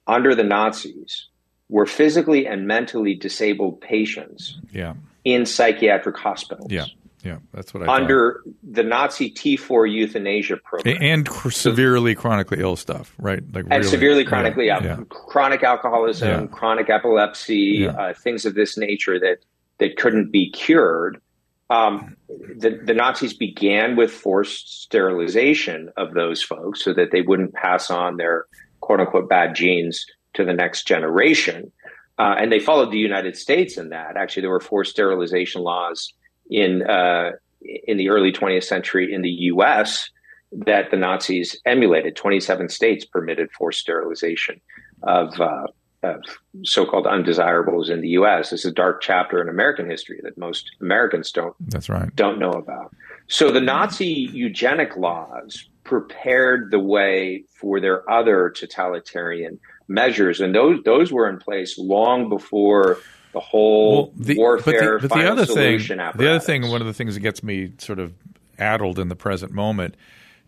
under 0.05 0.35
the 0.35 0.43
Nazis 0.43 1.27
were 1.69 1.85
physically 1.85 2.45
and 2.45 2.67
mentally 2.67 3.15
disabled 3.15 3.79
patients 3.79 4.59
yeah. 4.71 4.95
in 5.23 5.45
psychiatric 5.45 6.17
hospitals. 6.17 6.71
Yeah. 6.71 6.85
Yeah, 7.23 7.39
that's 7.53 7.73
what 7.73 7.87
I 7.87 7.93
under 7.93 8.41
thought. 8.45 8.53
the 8.63 8.83
Nazi 8.83 9.29
T4 9.29 9.91
euthanasia 9.91 10.55
program 10.55 10.95
and, 11.01 11.27
and 11.27 11.53
severely 11.53 12.15
chronically 12.15 12.61
ill 12.61 12.77
stuff, 12.77 13.13
right? 13.17 13.43
Like 13.53 13.65
and 13.65 13.71
really, 13.71 13.83
severely 13.83 14.23
chronically, 14.23 14.67
yeah, 14.67 14.81
yeah. 14.81 14.97
chronic 15.09 15.61
alcoholism, 15.61 16.29
yeah. 16.29 16.47
chronic 16.47 16.89
epilepsy, 16.89 17.85
uh, 17.89 18.13
things 18.13 18.45
of 18.45 18.55
this 18.55 18.77
nature 18.77 19.19
that 19.19 19.39
that 19.79 19.97
couldn't 19.97 20.31
be 20.31 20.51
cured. 20.51 21.21
Um, 21.69 22.15
the, 22.27 22.81
the 22.83 22.93
Nazis 22.93 23.33
began 23.33 23.95
with 23.95 24.11
forced 24.11 24.81
sterilization 24.81 25.91
of 25.97 26.13
those 26.13 26.41
folks 26.41 26.83
so 26.83 26.93
that 26.93 27.11
they 27.11 27.21
wouldn't 27.21 27.53
pass 27.53 27.91
on 27.91 28.17
their 28.17 28.45
quote 28.81 28.99
unquote 28.99 29.29
bad 29.29 29.55
genes 29.55 30.05
to 30.33 30.43
the 30.43 30.53
next 30.53 30.87
generation. 30.87 31.71
Uh, 32.17 32.35
and 32.37 32.51
they 32.51 32.59
followed 32.59 32.91
the 32.91 32.97
United 32.97 33.37
States 33.37 33.77
in 33.77 33.89
that. 33.89 34.17
Actually, 34.17 34.41
there 34.41 34.49
were 34.49 34.59
forced 34.59 34.91
sterilization 34.91 35.61
laws 35.61 36.13
in 36.49 36.83
uh, 36.89 37.31
in 37.61 37.97
the 37.97 38.09
early 38.09 38.31
20th 38.31 38.63
century 38.63 39.13
in 39.13 39.21
the 39.21 39.29
U.S. 39.29 40.09
that 40.51 40.91
the 40.91 40.97
Nazis 40.97 41.57
emulated. 41.65 42.15
27 42.15 42.69
states 42.69 43.05
permitted 43.05 43.51
forced 43.51 43.79
sterilization 43.79 44.59
of, 45.03 45.39
uh, 45.39 45.67
of 46.03 46.23
so-called 46.63 47.05
undesirables 47.05 47.89
in 47.89 48.01
the 48.01 48.09
U.S. 48.09 48.53
It's 48.53 48.65
a 48.65 48.71
dark 48.71 49.01
chapter 49.01 49.41
in 49.41 49.49
American 49.49 49.89
history 49.89 50.19
that 50.23 50.37
most 50.37 50.71
Americans 50.81 51.31
don't 51.31 51.55
that's 51.69 51.89
right 51.89 52.15
don't 52.15 52.39
know 52.39 52.51
about. 52.51 52.93
So 53.27 53.51
the 53.51 53.61
Nazi 53.61 54.29
eugenic 54.31 54.95
laws 54.97 55.67
prepared 55.83 56.71
the 56.71 56.79
way 56.79 57.43
for 57.53 57.79
their 57.79 58.09
other 58.09 58.49
totalitarian 58.49 59.59
measures, 59.87 60.39
and 60.39 60.55
those 60.55 60.81
those 60.83 61.11
were 61.11 61.29
in 61.29 61.37
place 61.37 61.77
long 61.77 62.29
before 62.29 62.99
the 63.33 63.39
whole 63.39 63.95
well, 63.95 64.11
the, 64.15 64.37
warfare. 64.37 64.99
But 64.99 65.01
the, 65.01 65.07
but 65.09 65.15
the 65.15 65.31
other 65.31 65.45
thing, 65.45 65.99
apparatus. 65.99 66.17
the 66.17 66.29
other 66.29 66.39
thing, 66.39 66.69
one 66.69 66.81
of 66.81 66.87
the 66.87 66.93
things 66.93 67.13
that 67.13 67.21
gets 67.21 67.43
me 67.43 67.73
sort 67.77 67.99
of 67.99 68.13
addled 68.57 68.99
in 68.99 69.09
the 69.09 69.15
present 69.15 69.51
moment 69.51 69.95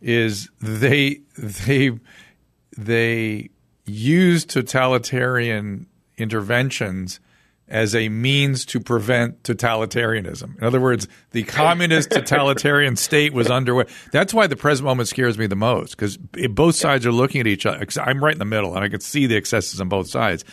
is 0.01 0.49
they 0.59 1.21
they 1.37 1.91
they 2.77 3.49
use 3.85 4.45
totalitarian 4.45 5.87
interventions 6.17 7.19
as 7.67 7.95
a 7.95 8.09
means 8.09 8.65
to 8.65 8.81
prevent 8.81 9.43
totalitarianism. 9.43 10.57
In 10.57 10.63
other 10.63 10.81
words, 10.81 11.07
the 11.31 11.43
communist 11.43 12.09
totalitarian 12.11 12.97
state 12.97 13.33
was 13.33 13.49
underway. 13.49 13.85
That's 14.11 14.33
why 14.33 14.47
the 14.47 14.57
present 14.57 14.85
moment 14.85 15.07
scares 15.07 15.37
me 15.37 15.47
the 15.47 15.55
most 15.55 15.91
because 15.91 16.17
both 16.17 16.75
sides 16.75 17.05
are 17.05 17.13
looking 17.13 17.39
at 17.39 17.47
each 17.47 17.65
other. 17.65 17.85
I'm 18.01 18.21
right 18.23 18.33
in 18.33 18.39
the 18.39 18.45
middle, 18.45 18.75
and 18.75 18.83
I 18.83 18.89
can 18.89 18.99
see 18.99 19.25
the 19.25 19.37
excesses 19.37 19.79
on 19.79 19.87
both 19.87 20.09
sides 20.09 20.43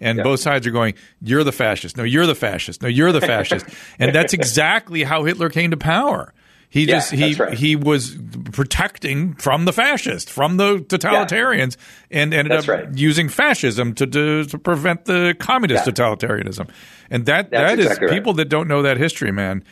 and 0.00 0.22
both 0.22 0.40
sides 0.40 0.66
are 0.66 0.70
going, 0.70 0.94
"You're 1.20 1.44
the 1.44 1.52
fascist. 1.52 1.96
No, 1.96 2.04
you're 2.04 2.26
the 2.26 2.34
fascist. 2.34 2.82
No, 2.82 2.88
you're 2.88 3.12
the 3.12 3.20
fascist." 3.20 3.66
and 3.98 4.14
that's 4.14 4.32
exactly 4.32 5.02
how 5.02 5.24
Hitler 5.24 5.48
came 5.48 5.70
to 5.70 5.76
power. 5.76 6.32
He 6.70 6.84
yeah, 6.84 6.96
just 6.96 7.10
he 7.12 7.34
right. 7.34 7.54
he 7.54 7.76
was 7.76 8.16
protecting 8.52 9.34
from 9.34 9.64
the 9.64 9.72
fascists, 9.72 10.30
from 10.30 10.58
the 10.58 10.78
totalitarians, 10.78 11.76
yeah. 12.10 12.22
and 12.22 12.34
ended 12.34 12.52
that's 12.52 12.68
up 12.68 12.68
right. 12.68 12.98
using 12.98 13.30
fascism 13.30 13.94
to, 13.94 14.06
to, 14.06 14.44
to 14.44 14.58
prevent 14.58 15.06
the 15.06 15.34
communist 15.38 15.86
yeah. 15.86 15.92
totalitarianism. 15.92 16.68
And 17.10 17.24
that 17.24 17.50
that's 17.50 17.70
that 17.70 17.78
exactly 17.78 18.06
is 18.08 18.12
people 18.12 18.34
that 18.34 18.50
don't 18.50 18.68
know 18.68 18.82
that 18.82 18.98
history, 18.98 19.32
man. 19.32 19.64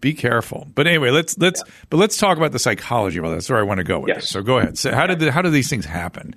Be 0.00 0.14
careful. 0.14 0.66
But 0.74 0.88
anyway, 0.88 1.10
let's 1.10 1.38
let's 1.38 1.62
but 1.90 1.98
let's 1.98 2.16
talk 2.16 2.36
about 2.38 2.50
the 2.50 2.58
psychology 2.58 3.18
of 3.18 3.24
all 3.24 3.30
that. 3.30 3.36
That's 3.36 3.50
where 3.50 3.60
I 3.60 3.62
want 3.62 3.78
to 3.78 3.84
go 3.84 4.00
with 4.00 4.08
yes. 4.08 4.22
this. 4.22 4.30
So 4.30 4.42
go 4.42 4.58
ahead. 4.58 4.78
So 4.78 4.92
how 4.92 5.06
did 5.06 5.20
the, 5.20 5.30
how 5.30 5.42
do 5.42 5.50
these 5.50 5.70
things 5.70 5.84
happen? 5.84 6.34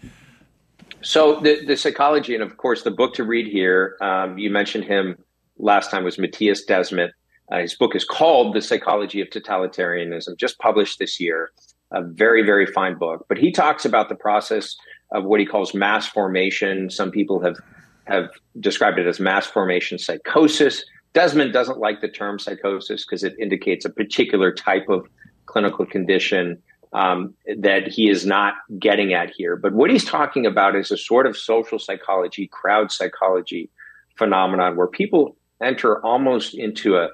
So 1.02 1.40
the, 1.40 1.66
the 1.66 1.78
psychology, 1.78 2.34
and 2.34 2.44
of 2.44 2.58
course, 2.58 2.82
the 2.82 2.92
book 2.92 3.14
to 3.16 3.24
read 3.24 3.46
here, 3.46 3.98
um, 4.02 4.40
you 4.40 4.50
mentioned 4.50 4.86
him 4.86 5.18
last 5.58 5.92
time 5.92 6.04
was 6.04 6.18
Matthias 6.18 6.66
Desmet. 6.66 7.12
Uh, 7.52 7.60
his 7.60 7.75
book 7.75 7.96
is 7.96 8.04
called 8.04 8.56
The 8.56 8.62
Psychology 8.62 9.22
of 9.22 9.30
Totalitarianism, 9.30 10.38
just 10.38 10.58
published 10.60 11.00
this 11.00 11.20
year. 11.20 11.52
A 11.92 12.02
very, 12.02 12.42
very 12.42 12.66
fine 12.66 12.98
book. 12.98 13.25
But 13.30 13.38
he 13.38 13.52
talks 13.52 13.86
about 13.86 14.10
the 14.10 14.16
process 14.16 14.75
of 15.12 15.24
what 15.24 15.40
he 15.40 15.46
calls 15.46 15.74
mass 15.74 16.08
formation. 16.08 16.90
Some 16.90 17.12
people 17.12 17.42
have 17.42 17.58
have 18.06 18.30
described 18.60 19.00
it 19.00 19.08
as 19.08 19.20
mass 19.20 19.48
formation 19.48 19.98
psychosis. 19.98 20.84
Desmet 21.16 21.54
doesn't 21.54 21.80
like 21.80 22.02
the 22.02 22.08
term 22.08 22.38
psychosis 22.38 23.04
because 23.06 23.24
it 23.24 23.34
indicates 23.40 23.86
a 23.86 23.90
particular 23.90 24.52
type 24.52 24.90
of 24.90 25.08
clinical 25.46 25.86
condition 25.86 26.62
um, 26.94 27.34
that 27.58 27.88
he 27.88 28.10
is 28.10 28.25
not 28.25 28.56
getting 28.80 29.14
at 29.14 29.30
here. 29.30 29.56
But 29.56 29.74
what 29.74 29.90
he's 29.90 30.06
talking 30.06 30.46
about 30.46 30.75
is 30.75 30.92
a 30.92 30.98
sort 30.98 31.25
of 31.25 31.36
social 31.36 31.80
psychology, 31.80 32.48
crowd 32.48 32.92
psychology 32.92 33.70
phenomenon 34.18 34.75
where 34.75 34.88
people 34.88 35.36
enter 35.62 36.04
almost 36.06 36.54
into 36.54 36.98
a 36.98 37.10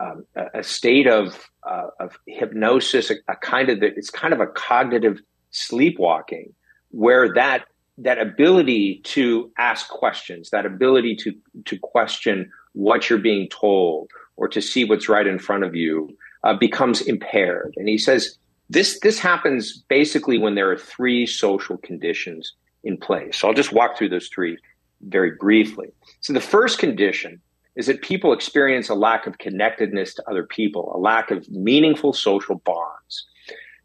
um, 0.00 0.24
a 0.54 0.62
state 0.62 1.06
of 1.06 1.50
uh, 1.68 1.88
of 2.00 2.18
hypnosis, 2.26 3.10
a, 3.10 3.14
a, 3.28 3.36
kind 3.36 3.68
of 3.68 3.80
the, 3.80 3.88
it's 3.88 4.10
kind 4.10 4.32
of 4.32 4.40
a 4.40 4.46
cognitive 4.46 5.20
sleepwalking, 5.50 6.52
where 6.90 7.32
that 7.34 7.64
that 7.98 8.18
ability 8.18 9.02
to 9.04 9.50
ask 9.58 9.88
questions, 9.88 10.50
that 10.50 10.64
ability 10.64 11.16
to 11.16 11.34
to 11.66 11.78
question 11.78 12.50
what 12.72 13.10
you're 13.10 13.18
being 13.18 13.48
told, 13.48 14.10
or 14.36 14.48
to 14.48 14.60
see 14.62 14.84
what's 14.84 15.08
right 15.08 15.26
in 15.26 15.38
front 15.38 15.64
of 15.64 15.74
you, 15.74 16.16
uh, 16.44 16.54
becomes 16.54 17.02
impaired. 17.02 17.74
And 17.76 17.88
he 17.88 17.98
says 17.98 18.38
this 18.70 19.00
this 19.00 19.18
happens 19.18 19.84
basically 19.88 20.38
when 20.38 20.54
there 20.54 20.70
are 20.70 20.78
three 20.78 21.26
social 21.26 21.76
conditions 21.78 22.54
in 22.84 22.96
place. 22.96 23.36
So 23.36 23.48
I'll 23.48 23.54
just 23.54 23.72
walk 23.72 23.98
through 23.98 24.08
those 24.08 24.28
three 24.28 24.56
very 25.02 25.32
briefly. 25.32 25.92
So 26.20 26.32
the 26.32 26.40
first 26.40 26.78
condition 26.78 27.40
is 27.76 27.86
that 27.86 28.02
people 28.02 28.32
experience 28.32 28.88
a 28.88 28.94
lack 28.94 29.26
of 29.26 29.38
connectedness 29.38 30.14
to 30.14 30.28
other 30.28 30.44
people, 30.44 30.92
a 30.94 30.98
lack 30.98 31.30
of 31.30 31.48
meaningful 31.50 32.12
social 32.12 32.56
bonds. 32.56 33.26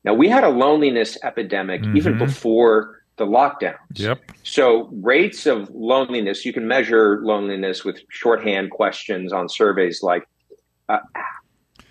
Now 0.04 0.14
we 0.14 0.30
had 0.30 0.44
a 0.44 0.50
loneliness 0.50 1.18
epidemic 1.24 1.82
mm-hmm. 1.82 1.98
even 1.98 2.18
before 2.18 3.02
the 3.18 3.26
lockdowns. 3.26 3.78
Yep. 3.94 4.32
So 4.44 4.90
rates 4.92 5.46
of 5.46 5.70
loneliness, 5.70 6.46
you 6.46 6.54
can 6.54 6.68
measure 6.68 7.22
loneliness 7.24 7.86
with 7.86 8.02
shorthand 8.10 8.72
questions 8.72 9.32
on 9.32 9.48
surveys 9.48 10.04
like 10.04 10.28
uh, 10.90 11.00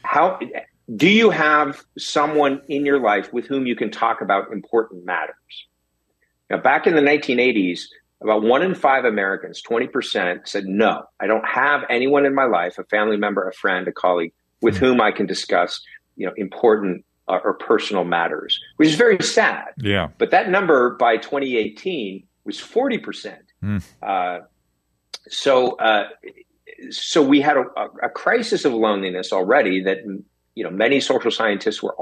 how 0.02 0.38
do 0.96 1.08
you 1.08 1.30
have 1.30 1.82
someone 1.98 2.60
in 2.68 2.84
your 2.84 3.00
life 3.00 3.32
with 3.32 3.46
whom 3.46 3.66
you 3.66 3.74
can 3.74 3.90
talk 3.90 4.20
about 4.20 4.52
important 4.52 5.04
matters? 5.04 5.34
Now, 6.50 6.58
back 6.58 6.86
in 6.86 6.94
the 6.94 7.00
1980s, 7.00 7.86
about 8.24 8.42
one 8.42 8.62
in 8.62 8.74
five 8.74 9.04
Americans, 9.04 9.62
20%, 9.62 10.48
said, 10.48 10.64
No, 10.66 11.04
I 11.20 11.26
don't 11.26 11.46
have 11.46 11.82
anyone 11.88 12.26
in 12.26 12.34
my 12.34 12.46
life, 12.46 12.78
a 12.78 12.84
family 12.84 13.16
member, 13.16 13.48
a 13.48 13.52
friend, 13.52 13.86
a 13.86 13.92
colleague, 13.92 14.32
with 14.60 14.76
whom 14.76 15.00
I 15.00 15.12
can 15.12 15.26
discuss 15.26 15.80
you 16.16 16.26
know, 16.26 16.32
important 16.36 17.04
uh, 17.28 17.38
or 17.44 17.54
personal 17.54 18.04
matters, 18.04 18.60
which 18.76 18.88
is 18.88 18.96
very 18.96 19.22
sad. 19.22 19.66
Yeah. 19.78 20.08
But 20.18 20.30
that 20.30 20.50
number 20.50 20.96
by 20.96 21.16
2018 21.16 22.26
was 22.44 22.58
40%. 22.58 23.36
Mm. 23.62 23.84
Uh, 24.02 24.40
so, 25.28 25.76
uh, 25.76 26.08
so 26.90 27.22
we 27.22 27.40
had 27.40 27.56
a, 27.56 27.64
a, 28.02 28.08
crisis 28.10 28.64
of 28.64 28.74
loneliness 28.74 29.32
already 29.32 29.82
that 29.82 29.98
you 30.54 30.64
know 30.64 30.70
many 30.70 31.00
social 31.00 31.30
scientists 31.30 31.82
were 31.82 31.96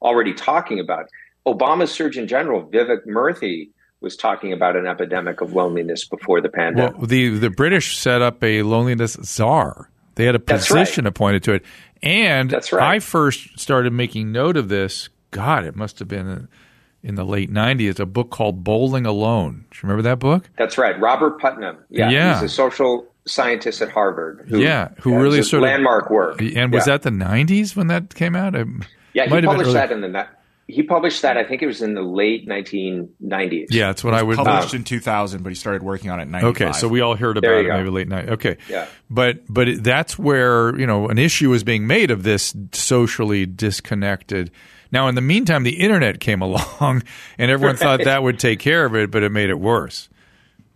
already 0.00 0.32
talking 0.32 0.78
about. 0.78 1.06
Obama's 1.46 1.90
Surgeon 1.90 2.28
General 2.28 2.62
Vivek 2.62 3.06
Murthy 3.06 3.70
was 4.00 4.16
talking 4.16 4.52
about 4.52 4.76
an 4.76 4.86
epidemic 4.86 5.40
of 5.40 5.52
loneliness 5.52 6.04
before 6.06 6.40
the 6.40 6.48
pandemic. 6.48 6.96
Well, 6.96 7.06
the 7.06 7.38
the 7.38 7.50
British 7.50 7.96
set 7.96 8.22
up 8.22 8.42
a 8.42 8.62
loneliness 8.62 9.16
czar. 9.22 9.90
They 10.14 10.24
had 10.24 10.34
a 10.34 10.40
position 10.40 11.04
right. 11.04 11.10
appointed 11.10 11.44
to 11.44 11.52
it, 11.54 11.64
and 12.02 12.50
That's 12.50 12.72
right. 12.72 12.96
I 12.96 12.98
first 12.98 13.58
started 13.58 13.92
making 13.92 14.32
note 14.32 14.56
of 14.56 14.68
this. 14.68 15.08
God, 15.30 15.64
it 15.64 15.76
must 15.76 15.98
have 15.98 16.08
been 16.08 16.48
in 17.02 17.14
the 17.14 17.24
late 17.24 17.52
'90s. 17.52 18.00
A 18.00 18.06
book 18.06 18.30
called 18.30 18.64
Bowling 18.64 19.06
Alone. 19.06 19.66
Do 19.70 19.76
you 19.76 19.80
remember 19.82 20.02
that 20.02 20.18
book? 20.18 20.48
That's 20.56 20.78
right, 20.78 20.98
Robert 21.00 21.40
Putnam. 21.40 21.78
Yeah, 21.88 22.10
yeah. 22.10 22.34
he's 22.34 22.50
a 22.50 22.54
social 22.54 23.06
scientist 23.26 23.82
at 23.82 23.90
Harvard. 23.90 24.46
Who, 24.48 24.60
yeah, 24.60 24.88
who 25.00 25.16
really 25.16 25.42
sort 25.42 25.62
landmark 25.62 26.06
of 26.06 26.10
landmark 26.10 26.40
work. 26.40 26.56
And 26.56 26.72
was 26.72 26.86
yeah. 26.86 26.94
that 26.94 27.02
the 27.02 27.10
'90s 27.10 27.76
when 27.76 27.88
that 27.88 28.14
came 28.14 28.34
out? 28.34 28.54
yeah, 29.12 29.26
he 29.26 29.42
published 29.42 29.72
that 29.72 29.92
in 29.92 30.00
the 30.00 30.08
he 30.70 30.82
published 30.82 31.22
that. 31.22 31.36
I 31.38 31.44
think 31.44 31.62
it 31.62 31.66
was 31.66 31.80
in 31.82 31.94
the 31.94 32.02
late 32.02 32.46
1990s. 32.46 33.68
Yeah, 33.70 33.86
that's 33.88 34.04
what 34.04 34.12
I 34.14 34.22
would. 34.22 34.36
published 34.36 34.74
in 34.74 34.84
2000, 34.84 35.42
but 35.42 35.48
he 35.48 35.54
started 35.54 35.82
working 35.82 36.10
on 36.10 36.20
it 36.20 36.24
in 36.24 36.30
95. 36.30 36.50
Okay, 36.68 36.72
so 36.78 36.86
we 36.88 37.00
all 37.00 37.16
heard 37.16 37.38
about 37.38 37.50
you 37.50 37.60
it 37.60 37.64
go. 37.64 37.76
maybe 37.78 37.88
late 37.90 38.08
night. 38.08 38.28
Okay, 38.28 38.58
Yeah. 38.68 38.86
but 39.08 39.38
but 39.48 39.68
it- 39.68 39.82
that's 39.82 40.18
where 40.18 40.78
you 40.78 40.86
know 40.86 41.08
an 41.08 41.18
issue 41.18 41.52
is 41.54 41.64
being 41.64 41.86
made 41.86 42.10
of 42.10 42.22
this 42.22 42.54
socially 42.72 43.46
disconnected. 43.46 44.50
Now, 44.92 45.08
in 45.08 45.14
the 45.14 45.20
meantime, 45.22 45.64
the 45.64 45.80
internet 45.80 46.20
came 46.20 46.42
along, 46.48 47.02
and 47.38 47.50
everyone 47.50 47.76
thought 47.76 48.04
that 48.04 48.22
would 48.22 48.38
take 48.38 48.58
care 48.60 48.84
of 48.84 48.94
it, 48.94 49.10
but 49.10 49.22
it 49.22 49.32
made 49.32 49.50
it 49.50 49.58
worse. 49.58 50.08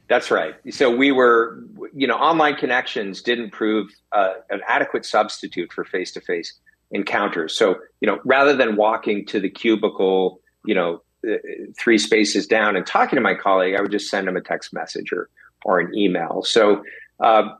That's 0.08 0.30
right. 0.30 0.54
So 0.70 0.94
we 0.94 1.11
were, 1.12 1.58
you 1.94 2.06
know, 2.06 2.16
online 2.16 2.56
connections 2.56 3.22
didn't 3.22 3.50
prove 3.50 3.88
uh, 4.12 4.34
an 4.50 4.61
adequate 4.68 5.06
substitute 5.06 5.72
for 5.72 5.84
face 5.84 6.12
to 6.12 6.20
face 6.20 6.52
encounters. 6.92 7.56
So, 7.56 7.76
you 8.00 8.06
know, 8.06 8.20
rather 8.25 8.54
than 8.54 8.76
walking 8.76 9.26
to 9.26 9.40
the 9.40 9.50
cubicle, 9.50 10.40
you 10.64 10.75
know, 10.75 11.02
uh, 11.28 11.37
three 11.78 11.99
spaces 11.99 12.46
down 12.46 12.76
and 12.76 12.87
talking 12.87 13.16
to 13.16 13.20
my 13.20 13.34
colleague, 13.34 13.75
I 13.76 13.80
would 13.80 13.90
just 13.90 14.08
send 14.08 14.28
him 14.28 14.37
a 14.37 14.40
text 14.40 14.72
message 14.72 15.12
or, 15.12 15.28
or 15.64 15.80
an 15.80 15.94
email. 15.94 16.42
So, 16.42 16.84
uh, 17.20 17.50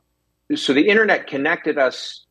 so 0.55 0.73
the 0.73 0.87
internet 0.87 1.27
connected 1.27 1.77
us 1.77 2.25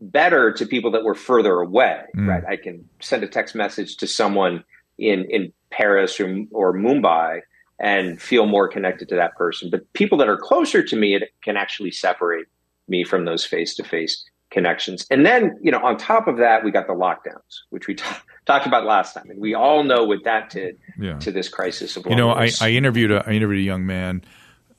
better 0.00 0.52
to 0.52 0.66
people 0.66 0.90
that 0.92 1.04
were 1.04 1.14
further 1.14 1.60
away, 1.60 2.02
right? 2.14 2.44
I 2.44 2.56
can 2.56 2.88
send 3.00 3.22
a 3.24 3.28
text 3.28 3.54
message 3.54 3.96
to 3.98 4.06
someone 4.06 4.64
in, 4.96 5.26
in 5.30 5.52
Paris 5.70 6.18
or, 6.20 6.44
or 6.52 6.72
Mumbai 6.72 7.40
and 7.80 8.20
feel 8.20 8.46
more 8.46 8.68
connected 8.68 9.08
to 9.10 9.16
that 9.16 9.36
person. 9.36 9.70
But 9.70 9.92
people 9.92 10.18
that 10.18 10.28
are 10.28 10.36
closer 10.36 10.82
to 10.82 10.96
me, 10.96 11.14
it 11.14 11.30
can 11.42 11.56
actually 11.56 11.92
separate 11.92 12.46
me 12.88 13.04
from 13.04 13.24
those 13.24 13.44
face 13.44 13.74
to 13.76 13.84
face 13.84 14.24
connections. 14.50 15.06
And 15.10 15.24
then, 15.26 15.58
you 15.62 15.70
know, 15.70 15.78
on 15.84 15.96
top 15.96 16.26
of 16.28 16.38
that, 16.38 16.64
we 16.64 16.70
got 16.70 16.86
the 16.86 16.94
lockdowns, 16.94 17.60
which 17.70 17.86
we 17.86 17.94
ta- 17.96 18.22
talked 18.46 18.66
about 18.66 18.84
last 18.84 19.14
time. 19.14 19.30
And 19.30 19.40
we 19.40 19.54
all 19.54 19.84
know 19.84 20.04
what 20.04 20.24
that 20.24 20.50
did 20.50 20.78
Yeah. 20.98 21.18
to 21.18 21.30
this 21.32 21.48
crisis 21.48 21.96
of 21.96 22.06
You 22.06 22.16
know, 22.16 22.30
I. 22.30 22.50
I 22.60 22.70
interviewed 22.70 23.10
a 23.10 23.24
I 23.26 23.32
interviewed 23.32 23.60
a 23.60 23.64
young 23.66 23.86
man. 23.86 24.22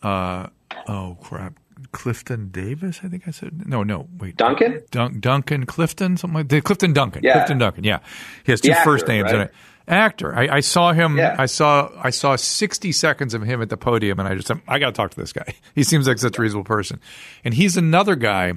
Uh, 0.02 0.48
oh 0.88 1.18
crap, 1.22 1.60
Clifton 1.92 2.50
Davis. 2.52 3.02
I 3.04 3.08
think 3.10 3.28
I 3.28 3.32
said 3.32 3.68
no, 3.68 3.84
no. 3.84 4.08
Wait, 4.18 4.38
Duncan? 4.38 4.82
Dun- 4.92 5.20
Duncan 5.20 5.66
Clifton, 5.66 6.18
something 6.18 6.36
like 6.36 6.48
that. 6.50 6.64
Clifton 6.64 6.94
Duncan. 6.94 7.22
Yeah. 7.24 7.34
Clifton 7.34 7.58
Duncan. 7.58 7.84
Yeah, 7.84 8.00
he 8.46 8.52
has 8.52 8.62
two 8.62 8.72
actor, 8.72 8.84
first 8.84 9.08
names 9.08 9.32
in 9.32 9.42
it. 9.42 9.54
Actor. 9.88 10.36
I, 10.38 10.58
I 10.58 10.60
saw 10.60 10.94
him. 10.94 11.18
Yeah. 11.18 11.36
I 11.40 11.48
saw. 11.48 11.90
I 12.02 12.12
saw 12.12 12.36
sixty 12.36 12.92
seconds 12.92 13.34
of 13.34 13.42
him 13.42 13.62
at 13.62 13.70
the 13.70 13.78
podium, 13.78 14.20
and 14.20 14.28
I 14.28 14.36
just 14.36 14.48
said, 14.48 14.62
I 14.68 14.78
got 14.80 14.88
to 14.88 14.92
talk 14.94 15.12
to 15.12 15.20
this 15.20 15.34
guy. 15.34 15.54
He 15.76 15.84
seems 15.84 16.08
like 16.08 16.20
such 16.20 16.38
a 16.38 16.42
reasonable 16.42 16.66
person, 16.66 17.00
and 17.44 17.54
he's 17.54 17.76
another 17.76 18.16
guy 18.16 18.54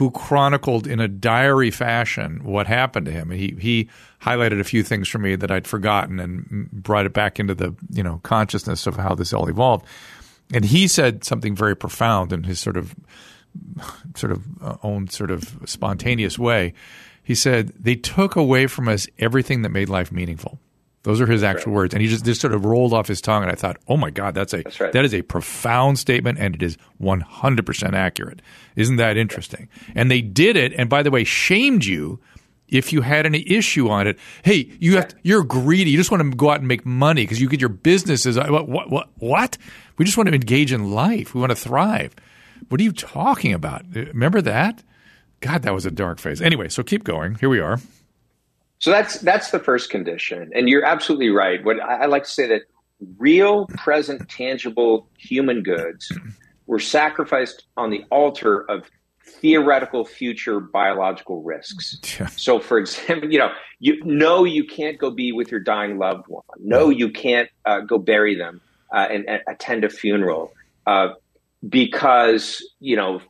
who 0.00 0.10
chronicled 0.10 0.86
in 0.86 0.98
a 0.98 1.06
diary 1.06 1.70
fashion 1.70 2.42
what 2.42 2.66
happened 2.66 3.04
to 3.04 3.12
him. 3.12 3.30
He 3.30 3.54
he 3.60 3.90
highlighted 4.22 4.58
a 4.58 4.64
few 4.64 4.82
things 4.82 5.06
for 5.08 5.18
me 5.18 5.36
that 5.36 5.50
I'd 5.50 5.66
forgotten 5.66 6.18
and 6.18 6.70
brought 6.70 7.04
it 7.04 7.12
back 7.12 7.38
into 7.38 7.54
the 7.54 7.74
you 7.90 8.02
know 8.02 8.18
consciousness 8.22 8.86
of 8.86 8.96
how 8.96 9.14
this 9.14 9.34
all 9.34 9.46
evolved. 9.46 9.84
And 10.54 10.64
he 10.64 10.88
said 10.88 11.22
something 11.22 11.54
very 11.54 11.76
profound 11.76 12.32
in 12.32 12.44
his 12.44 12.58
sort 12.58 12.78
of 12.78 12.94
sort 14.14 14.32
of 14.32 14.42
uh, 14.62 14.78
own 14.82 15.08
sort 15.08 15.30
of 15.30 15.58
spontaneous 15.66 16.38
way. 16.38 16.72
He 17.22 17.34
said 17.34 17.74
they 17.78 17.94
took 17.94 18.36
away 18.36 18.68
from 18.68 18.88
us 18.88 19.06
everything 19.18 19.60
that 19.60 19.68
made 19.68 19.90
life 19.90 20.10
meaningful. 20.10 20.58
Those 21.02 21.20
are 21.20 21.26
his 21.26 21.42
actual 21.42 21.72
words, 21.72 21.94
and 21.94 22.02
he 22.02 22.08
just 22.08 22.26
just 22.26 22.40
sort 22.42 22.52
of 22.52 22.64
rolled 22.64 22.92
off 22.92 23.08
his 23.08 23.22
tongue. 23.22 23.42
And 23.42 23.50
I 23.50 23.54
thought, 23.54 23.78
oh 23.88 23.96
my 23.96 24.10
god, 24.10 24.34
that's 24.34 24.52
a 24.52 24.62
That's 24.62 24.80
right. 24.80 24.92
that 24.92 25.04
is 25.04 25.14
a 25.14 25.22
profound 25.22 25.98
statement, 25.98 26.38
and 26.38 26.54
it 26.54 26.62
is 26.62 26.76
one 26.98 27.20
hundred 27.20 27.64
percent 27.64 27.94
accurate. 27.94 28.42
Isn't 28.76 28.96
that 28.96 29.16
interesting? 29.16 29.68
And 29.94 30.10
they 30.10 30.20
did 30.20 30.56
it, 30.56 30.74
and 30.74 30.90
by 30.90 31.02
the 31.02 31.10
way, 31.10 31.24
shamed 31.24 31.86
you 31.86 32.20
if 32.68 32.92
you 32.92 33.00
had 33.00 33.24
any 33.24 33.50
issue 33.50 33.88
on 33.88 34.06
it. 34.06 34.18
Hey, 34.44 34.70
you 34.78 34.96
have 34.96 35.08
to, 35.08 35.16
you're 35.22 35.42
greedy. 35.42 35.90
You 35.90 35.96
just 35.96 36.10
want 36.10 36.22
to 36.22 36.36
go 36.36 36.50
out 36.50 36.58
and 36.58 36.68
make 36.68 36.84
money 36.84 37.22
because 37.22 37.40
you 37.40 37.48
get 37.48 37.60
your 37.60 37.70
businesses. 37.70 38.36
What, 38.36 38.68
what 38.68 38.90
what 38.90 39.08
what? 39.16 39.56
We 39.96 40.04
just 40.04 40.18
want 40.18 40.28
to 40.28 40.34
engage 40.34 40.70
in 40.70 40.90
life. 40.92 41.34
We 41.34 41.40
want 41.40 41.50
to 41.50 41.56
thrive. 41.56 42.14
What 42.68 42.78
are 42.78 42.84
you 42.84 42.92
talking 42.92 43.54
about? 43.54 43.86
Remember 43.94 44.42
that? 44.42 44.82
God, 45.40 45.62
that 45.62 45.72
was 45.72 45.86
a 45.86 45.90
dark 45.90 46.18
phase. 46.18 46.42
Anyway, 46.42 46.68
so 46.68 46.82
keep 46.82 47.04
going. 47.04 47.36
Here 47.36 47.48
we 47.48 47.58
are. 47.58 47.80
So 48.80 48.90
that's 48.90 49.18
that's 49.20 49.50
the 49.50 49.58
first 49.58 49.90
condition, 49.90 50.50
and 50.54 50.68
you're 50.68 50.84
absolutely 50.84 51.28
right. 51.30 51.62
What 51.64 51.80
I, 51.80 52.02
I 52.02 52.06
like 52.06 52.24
to 52.24 52.30
say 52.30 52.46
that 52.48 52.62
real, 53.18 53.66
present, 53.66 54.28
tangible 54.28 55.06
human 55.16 55.62
goods 55.62 56.10
were 56.66 56.78
sacrificed 56.78 57.64
on 57.76 57.90
the 57.90 58.04
altar 58.10 58.68
of 58.70 58.90
theoretical 59.24 60.04
future 60.04 60.60
biological 60.60 61.42
risks. 61.42 61.98
Yeah. 62.18 62.26
So, 62.26 62.58
for 62.58 62.78
example, 62.78 63.30
you 63.30 63.38
know, 63.38 63.50
you 63.78 64.02
know 64.04 64.44
you 64.44 64.64
can't 64.64 64.98
go 64.98 65.10
be 65.10 65.32
with 65.32 65.50
your 65.50 65.60
dying 65.60 65.98
loved 65.98 66.26
one. 66.28 66.42
No, 66.58 66.88
you 66.88 67.10
can't 67.10 67.48
uh, 67.64 67.80
go 67.80 67.98
bury 67.98 68.34
them 68.34 68.60
uh, 68.94 69.06
and, 69.10 69.28
and 69.28 69.42
attend 69.46 69.84
a 69.84 69.90
funeral 69.90 70.52
uh, 70.86 71.08
because 71.68 72.66
you 72.80 72.96
know 72.96 73.20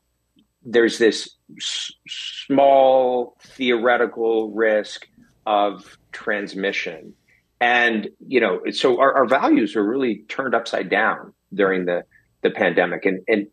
there's 0.64 0.98
this 0.98 1.30
s- 1.56 1.92
small 2.08 3.36
theoretical 3.42 4.50
risk 4.50 5.06
of 5.46 5.98
transmission. 6.12 7.14
And, 7.60 8.08
you 8.26 8.40
know, 8.40 8.60
so 8.70 9.00
our, 9.00 9.14
our 9.14 9.26
values 9.26 9.76
are 9.76 9.84
really 9.84 10.24
turned 10.28 10.54
upside 10.54 10.88
down 10.88 11.32
during 11.52 11.84
the, 11.84 12.04
the 12.42 12.50
pandemic. 12.50 13.04
And, 13.04 13.20
and 13.28 13.46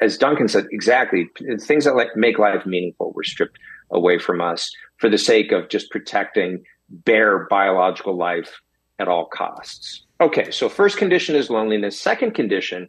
as 0.00 0.18
Duncan 0.18 0.48
said, 0.48 0.66
exactly, 0.70 1.28
things 1.60 1.84
that 1.84 1.96
like 1.96 2.16
make 2.16 2.38
life 2.38 2.66
meaningful 2.66 3.12
were 3.12 3.24
stripped 3.24 3.58
away 3.90 4.18
from 4.18 4.40
us 4.40 4.70
for 4.96 5.08
the 5.08 5.18
sake 5.18 5.52
of 5.52 5.68
just 5.68 5.90
protecting 5.90 6.64
bare 6.88 7.46
biological 7.48 8.16
life 8.16 8.60
at 8.98 9.08
all 9.08 9.26
costs. 9.26 10.04
Okay, 10.20 10.50
so 10.50 10.68
first 10.68 10.98
condition 10.98 11.34
is 11.34 11.50
loneliness. 11.50 12.00
Second 12.00 12.34
condition 12.34 12.88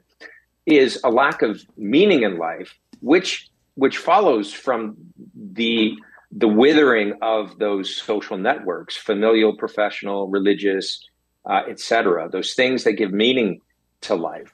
is 0.66 1.00
a 1.04 1.10
lack 1.10 1.42
of 1.42 1.62
meaning 1.78 2.24
in 2.24 2.38
life, 2.38 2.78
which 3.02 3.50
which 3.76 3.98
follows 3.98 4.54
from 4.54 4.96
the 5.36 5.94
the 6.36 6.48
withering 6.48 7.14
of 7.22 7.60
those 7.60 7.96
social 7.96 8.38
networks, 8.38 8.96
familial, 8.98 9.56
professional, 9.56 10.28
religious, 10.28 11.00
uh, 11.46 11.62
etc. 11.70 12.30
Those 12.30 12.54
things 12.54 12.84
that 12.86 12.94
give 12.94 13.12
meaning 13.12 13.62
to 14.02 14.16
life. 14.16 14.52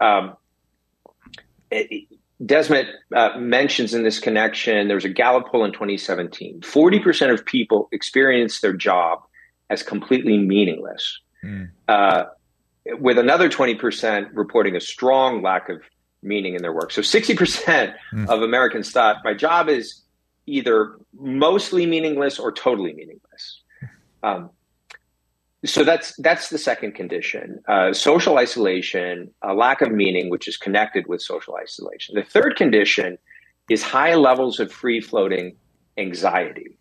Um, 0.00 0.36
it- 1.70 2.08
Desmet 2.40 2.86
uh, 3.16 3.36
mentions 3.36 3.94
in 3.94 4.04
this 4.04 4.20
connection, 4.20 4.86
there 4.86 4.94
was 4.94 5.04
a 5.04 5.08
Gallup 5.08 5.48
poll 5.48 5.64
in 5.64 5.72
2017. 5.72 6.60
40% 6.60 7.32
of 7.32 7.44
people 7.44 7.88
experience 7.90 8.60
their 8.60 8.72
job 8.72 9.22
as 9.70 9.82
completely 9.82 10.38
meaningless, 10.38 11.18
uh, 11.88 12.26
with 13.00 13.18
another 13.18 13.48
20% 13.48 14.28
reporting 14.34 14.76
a 14.76 14.80
strong 14.80 15.42
lack 15.42 15.68
of 15.68 15.82
meaning 16.22 16.54
in 16.54 16.62
their 16.62 16.72
work. 16.72 16.92
So 16.92 17.02
60% 17.02 17.92
of 18.28 18.42
Americans 18.42 18.92
thought 18.92 19.16
my 19.24 19.34
job 19.34 19.68
is 19.68 20.02
either 20.48 20.96
mostly 21.18 21.86
meaningless 21.86 22.38
or 22.38 22.50
totally 22.50 22.92
meaningless. 22.92 23.62
Um, 24.22 24.50
so 25.64 25.82
that's 25.84 26.14
that's 26.18 26.50
the 26.50 26.58
second 26.58 26.94
condition: 26.94 27.60
uh, 27.68 27.92
social 27.92 28.38
isolation, 28.38 29.30
a 29.42 29.54
lack 29.54 29.80
of 29.80 29.90
meaning, 29.90 30.30
which 30.30 30.46
is 30.46 30.56
connected 30.56 31.06
with 31.08 31.20
social 31.20 31.56
isolation. 31.56 32.14
The 32.14 32.22
third 32.22 32.56
condition 32.56 33.18
is 33.68 33.82
high 33.82 34.14
levels 34.14 34.60
of 34.60 34.72
free 34.72 35.00
floating 35.00 35.56
anxiety. 35.96 36.78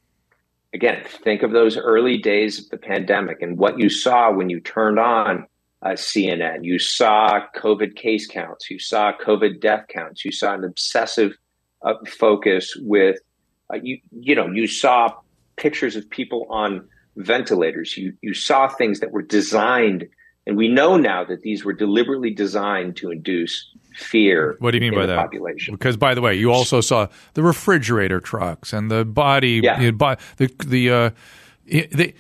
Again, 0.74 1.04
think 1.24 1.44
of 1.44 1.52
those 1.52 1.76
early 1.76 2.18
days 2.18 2.60
of 2.60 2.70
the 2.70 2.78
pandemic 2.78 3.42
and 3.42 3.58
what 3.58 3.80
you 3.80 3.90
saw 3.90 4.32
when 4.32 4.50
you 4.50 4.60
turned 4.60 5.00
on 5.00 5.48
uh, 5.82 5.90
CNN. 5.90 6.64
You 6.64 6.78
saw 6.78 7.42
COVID 7.56 7.96
case 7.96 8.28
counts, 8.28 8.70
you 8.70 8.78
saw 8.78 9.12
COVID 9.14 9.60
death 9.60 9.86
counts, 9.90 10.24
you 10.24 10.32
saw 10.32 10.54
an 10.54 10.64
obsessive 10.64 11.34
uh, 11.82 11.94
focus 12.08 12.76
with 12.82 13.18
uh, 13.72 13.78
you. 13.82 14.00
You 14.12 14.36
know, 14.36 14.48
you 14.48 14.68
saw 14.68 15.14
pictures 15.56 15.96
of 15.96 16.10
people 16.10 16.48
on 16.50 16.88
ventilators. 17.16 17.98
You 17.98 18.14
you 18.22 18.34
saw 18.34 18.68
things 18.68 19.00
that 19.00 19.12
were 19.12 19.22
designed, 19.22 20.08
and 20.46 20.58
we 20.58 20.68
know 20.68 20.98
now 20.98 21.24
that 21.26 21.42
these 21.42 21.66
were 21.66 21.74
deliberately 21.74 22.32
designed 22.32 22.96
to 22.98 23.12
induce 23.12 23.70
fear. 23.96 24.56
What 24.60 24.72
do 24.72 24.78
you 24.78 24.82
mean 24.82 24.94
by 24.94 25.06
that? 25.08 25.18
Population. 25.18 25.74
Because, 25.74 25.98
by 25.98 26.14
the 26.14 26.22
way, 26.22 26.36
you 26.36 26.52
also 26.52 26.82
saw 26.82 27.08
the 27.34 27.44
refrigerator 27.44 28.20
trucks 28.20 28.72
and 28.74 28.92
the 28.92 29.04
body, 29.04 29.62
Yeah. 29.64 29.80
you 29.82 29.92
know, 29.92 30.16
the 30.38 30.52
the 30.66 30.90
uh, 30.92 31.10
they. 31.66 32.14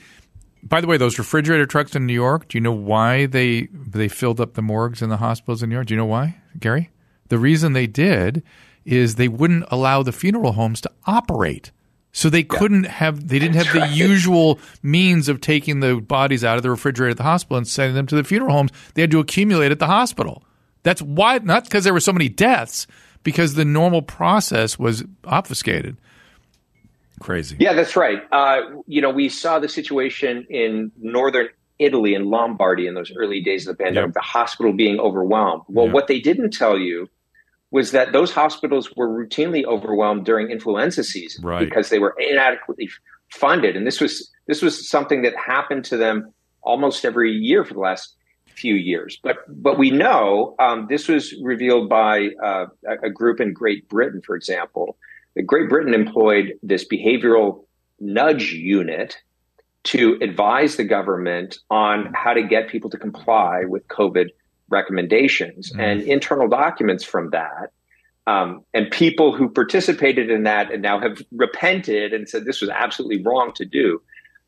By 0.63 0.81
the 0.81 0.87
way, 0.87 0.97
those 0.97 1.17
refrigerator 1.17 1.65
trucks 1.65 1.95
in 1.95 2.05
New 2.07 2.13
York. 2.13 2.49
Do 2.49 2.57
you 2.57 2.61
know 2.61 2.73
why 2.73 3.25
they 3.25 3.67
they 3.71 4.09
filled 4.09 4.41
up 4.41 4.55
the 4.55 4.61
morgues 4.61 5.01
in 5.01 5.07
the 5.09 5.17
hospitals 5.17 5.63
in 5.63 5.69
New 5.69 5.75
York? 5.75 5.85
Do 5.87 5.93
you 5.93 5.97
know 5.97 6.05
why, 6.05 6.35
Gary? 6.59 6.89
The 7.29 7.37
reason 7.37 7.71
they 7.73 7.87
did 7.87 8.43
is 8.87 9.15
they 9.15 9.27
wouldn't 9.27 9.65
allow 9.69 10.01
the 10.01 10.11
funeral 10.13 10.53
homes 10.53 10.81
to 10.81 10.91
operate. 11.05 11.71
So 12.13 12.29
they 12.31 12.41
couldn't 12.41 12.85
have 12.85 13.27
they 13.27 13.37
didn't 13.37 13.55
have 13.55 13.71
the 13.73 13.87
usual 13.95 14.59
means 14.81 15.29
of 15.29 15.39
taking 15.39 15.81
the 15.81 15.97
bodies 15.97 16.43
out 16.43 16.57
of 16.57 16.63
the 16.63 16.71
refrigerator 16.71 17.11
at 17.11 17.17
the 17.17 17.23
hospital 17.23 17.57
and 17.57 17.67
sending 17.67 17.93
them 17.95 18.07
to 18.07 18.15
the 18.15 18.23
funeral 18.23 18.53
homes. 18.53 18.71
They 18.95 19.01
had 19.03 19.11
to 19.11 19.19
accumulate 19.19 19.71
at 19.71 19.77
the 19.77 19.85
hospital. 19.85 20.43
That's 20.81 21.01
why 21.01 21.37
not 21.39 21.65
because 21.65 21.83
there 21.83 21.93
were 21.93 21.99
so 21.99 22.13
many 22.13 22.29
deaths, 22.29 22.87
because 23.23 23.53
the 23.53 23.65
normal 23.65 24.01
process 24.01 24.79
was 24.79 25.03
obfuscated. 25.25 25.97
Crazy. 27.19 27.57
Yeah, 27.59 27.73
that's 27.73 27.95
right. 27.95 28.21
Uh, 28.31 28.61
you 28.87 29.01
know, 29.01 29.09
we 29.09 29.27
saw 29.29 29.59
the 29.59 29.67
situation 29.69 30.45
in 30.49 30.91
northern 30.99 31.49
Italy 31.79 32.15
and 32.15 32.27
Lombardy 32.27 32.87
in 32.87 32.93
those 32.95 33.11
early 33.15 33.41
days 33.41 33.67
of 33.67 33.77
the 33.77 33.83
pandemic, 33.83 34.09
Yep. 34.09 34.13
the 34.15 34.21
hospital 34.21 34.73
being 34.73 34.99
overwhelmed. 34.99 35.63
Well, 35.67 35.85
Yep. 35.85 35.93
what 35.93 36.07
they 36.07 36.19
didn't 36.19 36.51
tell 36.51 36.77
you 36.77 37.09
was 37.71 37.91
that 37.91 38.13
those 38.13 38.31
hospitals 38.31 38.93
were 38.95 39.09
routinely 39.09 39.65
overwhelmed 39.65 40.25
during 40.25 40.49
influenza 40.49 41.03
season 41.03 41.43
Right. 41.43 41.59
because 41.59 41.89
they 41.89 41.99
were 41.99 42.15
inadequately 42.17 42.89
funded, 43.31 43.75
and 43.75 43.85
this 43.85 43.99
was 43.99 44.31
this 44.47 44.61
was 44.61 44.89
something 44.89 45.21
that 45.23 45.35
happened 45.35 45.83
to 45.85 45.97
them 45.97 46.31
almost 46.61 47.03
every 47.03 47.31
year 47.31 47.65
for 47.65 47.73
the 47.73 47.79
last 47.81 48.15
few 48.47 48.75
years. 48.75 49.19
But 49.21 49.37
but 49.49 49.77
we 49.77 49.91
know 49.91 50.55
um, 50.59 50.87
this 50.89 51.07
was 51.07 51.35
revealed 51.43 51.89
by 51.89 52.29
uh, 52.43 52.67
a, 52.87 53.07
a 53.07 53.09
group 53.09 53.39
in 53.41 53.53
Great 53.53 53.87
Britain, 53.89 54.21
for 54.25 54.35
example. 54.35 54.97
that 55.35 55.43
Great 55.43 55.69
Britain 55.69 55.93
employed 55.93 56.53
this 56.63 56.85
behavioral 56.87 57.65
nudge 57.99 58.53
unit 58.53 59.17
to 59.83 60.17
advise 60.21 60.75
the 60.77 60.83
government 60.83 61.57
on 61.69 62.11
how 62.13 62.33
to 62.33 62.43
get 62.43 62.67
people 62.69 62.89
to 62.89 62.97
comply 62.97 63.63
with 63.65 63.87
COVID 63.89 64.27
recommendations 64.69 65.71
Mm. 65.73 65.79
and 65.83 66.01
internal 66.03 66.47
documents 66.47 67.03
from 67.03 67.29
that. 67.31 67.71
Um, 68.25 68.63
and 68.73 68.91
people 68.91 69.33
who 69.33 69.47
participated 69.49 70.29
in 70.29 70.43
that 70.43 70.71
and 70.71 70.81
now 70.81 70.99
have 70.99 71.21
repented 71.31 72.13
and 72.13 72.27
said 72.27 72.43
this 72.45 72.59
was 72.59 72.69
absolutely 72.69 73.23
wrong 73.23 73.53
to 73.55 73.63
do. 73.65 74.01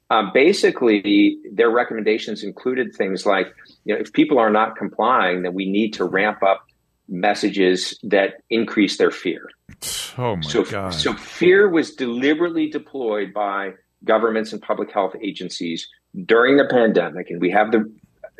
Um, 0.10 0.32
basically, 0.34 1.38
their 1.54 1.70
recommendations 1.70 2.44
included 2.44 2.94
things 2.96 3.26
like, 3.26 3.48
you 3.86 3.94
know, 3.94 4.02
if 4.02 4.12
people 4.12 4.38
are 4.40 4.50
not 4.50 4.76
complying, 4.76 5.44
then 5.44 5.54
we 5.54 5.70
need 5.70 5.94
to 5.94 6.04
ramp 6.04 6.44
up 6.44 6.66
messages 7.08 7.98
that 8.04 8.42
increase 8.50 8.98
their 8.98 9.12
fear. 9.12 9.50
Oh 10.18 10.36
my 10.36 10.42
So, 10.42 10.64
god. 10.64 10.94
so 10.94 11.14
fear 11.14 11.70
was 11.70 11.94
deliberately 11.96 12.70
deployed 12.70 13.34
by 13.34 13.74
governments 14.04 14.52
and 14.52 14.62
public 14.62 14.92
health 14.92 15.16
agencies 15.22 15.88
during 16.26 16.58
the 16.58 16.66
pandemic, 16.66 17.30
and 17.30 17.40
we 17.40 17.52
have 17.52 17.72
the 17.72 17.90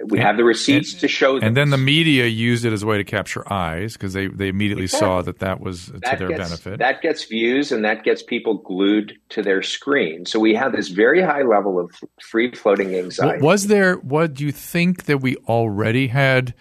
we 0.06 0.20
have 0.20 0.38
the 0.38 0.44
receipts 0.44 0.94
and- 0.94 1.02
to 1.02 1.08
show. 1.08 1.38
and 1.38 1.56
then 1.56 1.70
the 1.70 1.78
media 1.78 2.26
used 2.26 2.66
it 2.66 2.74
as 2.74 2.84
a 2.84 2.86
way 2.86 2.98
to 2.98 3.04
capture 3.04 3.52
eyes 3.52 3.94
because 3.94 4.14
they, 4.14 4.28
they 4.28 4.48
immediately 4.48 4.88
saw 4.88 5.22
that 5.22 5.40
that 5.40 5.60
was 5.60 5.88
to 5.88 6.00
that 6.00 6.20
their 6.20 6.30
gets, 6.30 6.50
benefit. 6.50 6.80
That 6.80 7.02
gets 7.02 7.26
views, 7.26 7.72
and 7.72 7.84
that 7.86 8.04
gets 8.04 8.24
people 8.24 8.56
glued 8.58 9.18
to 9.30 9.42
their 9.42 9.62
screen. 9.62 10.26
So 10.26 10.40
we 10.40 10.54
have 10.56 10.72
this 10.72 10.90
very 10.90 11.22
high 11.22 11.44
level 11.44 11.80
of 11.80 11.92
free 12.22 12.52
floating 12.52 12.96
anxiety. 12.96 13.42
was 13.44 13.68
there 13.68 13.96
what 13.96 14.34
do 14.34 14.46
you 14.46 14.52
think 14.52 15.06
that 15.06 15.20
we 15.20 15.36
already 15.48 16.08
had 16.08 16.54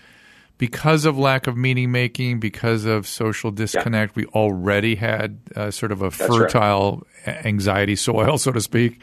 because 0.58 1.04
of 1.04 1.16
lack 1.16 1.46
of 1.46 1.56
meaning 1.56 1.92
making 1.92 2.40
because 2.40 2.84
of 2.84 3.06
social 3.06 3.50
disconnect 3.50 4.16
we 4.16 4.26
already 4.26 4.96
had 4.96 5.38
uh, 5.54 5.70
sort 5.70 5.92
of 5.92 6.02
a 6.02 6.06
right. 6.06 6.12
fertile 6.14 7.06
a- 7.26 7.46
anxiety 7.46 7.94
soil 7.96 8.38
so 8.38 8.50
to 8.52 8.60
speak 8.60 9.00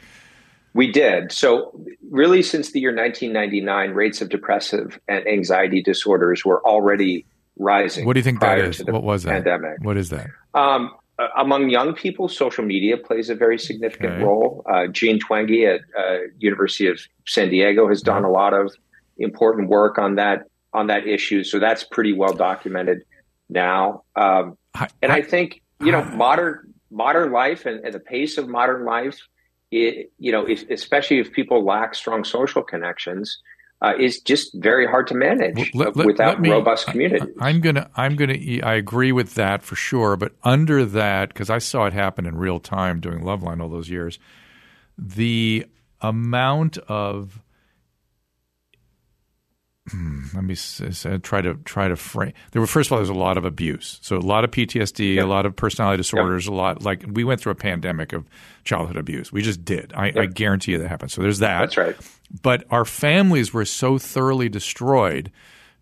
We 0.75 0.91
did. 0.91 1.31
So, 1.31 1.71
really, 2.11 2.41
since 2.43 2.71
the 2.73 2.81
year 2.81 2.93
1999, 2.93 3.91
rates 3.95 4.21
of 4.21 4.27
depressive 4.29 4.99
and 5.07 5.25
anxiety 5.25 5.81
disorders 5.81 6.43
were 6.43 6.61
already 6.67 7.25
rising. 7.57 8.05
what 8.05 8.13
do 8.13 8.19
you 8.19 8.23
think 8.23 8.41
that 8.41 8.59
is 8.59 8.83
what 8.83 9.01
was 9.01 9.23
that 9.23 9.31
pandemic? 9.45 9.77
what 9.81 9.95
is 9.95 10.09
that 10.09 10.27
Um, 10.53 10.91
among 11.37 11.69
young 11.69 11.93
people, 11.93 12.27
social 12.27 12.65
media 12.65 12.97
plays 12.97 13.29
a 13.29 13.35
very 13.35 13.57
significant 13.57 14.15
Okay. 14.15 14.23
role. 14.23 14.65
Uh, 14.69 14.87
Jean 14.87 15.17
Twenge 15.17 15.59
at 15.75 15.79
uh, 15.97 16.17
University 16.39 16.87
of 16.87 16.99
San 17.25 17.47
Diego 17.49 17.87
has 17.87 18.01
done 18.01 18.25
a 18.25 18.29
lot 18.29 18.53
of 18.53 18.73
important 19.17 19.69
work 19.69 19.97
on 19.97 20.15
that 20.15 20.39
on 20.73 20.87
that 20.87 21.07
issue. 21.07 21.41
So 21.45 21.57
that's 21.57 21.85
pretty 21.85 22.11
well 22.11 22.33
documented 22.33 23.03
now. 23.49 24.03
Um, 24.17 24.57
and 25.01 25.09
I, 25.13 25.17
I- 25.19 25.21
think 25.21 25.61
you 25.79 25.93
know 25.93 26.03
modern 26.03 26.73
modern 26.91 27.31
life 27.31 27.65
and, 27.65 27.77
and 27.85 27.93
the 27.93 27.99
pace 28.01 28.37
of 28.37 28.49
modern 28.49 28.83
life, 28.83 29.17
it, 29.71 30.11
you 30.17 30.31
know, 30.31 30.45
if, 30.45 30.69
especially 30.69 31.19
if 31.19 31.31
people 31.31 31.63
lack 31.63 31.95
strong 31.95 32.23
social 32.23 32.63
connections, 32.63 33.39
uh, 33.81 33.93
is 33.99 34.21
just 34.21 34.51
very 34.55 34.87
hard 34.87 35.05
to 35.07 35.13
manage 35.13 35.73
let- 35.75 35.95
let- 35.95 36.05
without 36.05 36.35
let 36.35 36.41
me- 36.41 36.49
robust 36.49 36.87
communities. 36.87 37.27
I, 37.39 37.49
am 37.49 37.61
gonna 37.61 37.89
I'm 37.95 38.15
gonna 38.15 38.37
I 38.63 38.75
agree 38.75 39.11
with 39.11 39.35
that 39.35 39.63
for 39.63 39.75
sure. 39.75 40.15
But 40.15 40.33
under 40.43 40.85
that, 40.85 41.29
because 41.29 41.49
I 41.49 41.57
saw 41.57 41.85
it 41.85 41.93
happen 41.93 42.25
in 42.25 42.37
real 42.37 42.59
time 42.59 42.99
doing 42.99 43.19
Loveline 43.19 43.61
all 43.61 43.69
those 43.69 43.89
years, 43.89 44.17
the 44.97 45.65
amount 46.01 46.77
of 46.87 47.41
let 50.33 50.43
me 50.43 50.53
s- 50.53 50.81
s- 50.81 51.05
uh, 51.05 51.19
try 51.21 51.41
to 51.41 51.53
try 51.65 51.87
to 51.87 51.95
frame. 51.95 52.33
There 52.51 52.59
were 52.61 52.65
first 52.67 52.87
of 52.87 52.93
all, 52.93 52.97
there's 52.99 53.09
a 53.09 53.13
lot 53.13 53.37
of 53.37 53.45
abuse, 53.45 53.99
so 54.01 54.17
a 54.17 54.19
lot 54.19 54.43
of 54.43 54.49
PTSD, 54.51 55.15
Yep. 55.15 55.23
a 55.25 55.27
lot 55.27 55.45
of 55.45 55.55
personality 55.55 55.97
disorders, 55.97 56.47
a 56.47 56.51
lot 56.53 56.81
like 56.81 57.05
we 57.07 57.23
went 57.23 57.39
through 57.39 57.51
a 57.51 57.55
pandemic 57.55 58.11
of 58.11 58.25
childhood 58.63 58.97
abuse. 58.97 59.31
We 59.31 59.41
just 59.43 59.63
did. 59.63 59.93
I, 59.95 60.11
I 60.15 60.25
guarantee 60.25 60.71
you 60.71 60.79
that 60.79 60.87
happened. 60.87 61.11
So 61.11 61.21
there's 61.21 61.39
that. 61.39 61.59
That's 61.59 61.77
right. 61.77 61.95
But 62.41 62.63
our 62.71 62.83
families 62.85 63.53
were 63.53 63.65
so 63.65 63.99
thoroughly 63.99 64.49
destroyed 64.49 65.31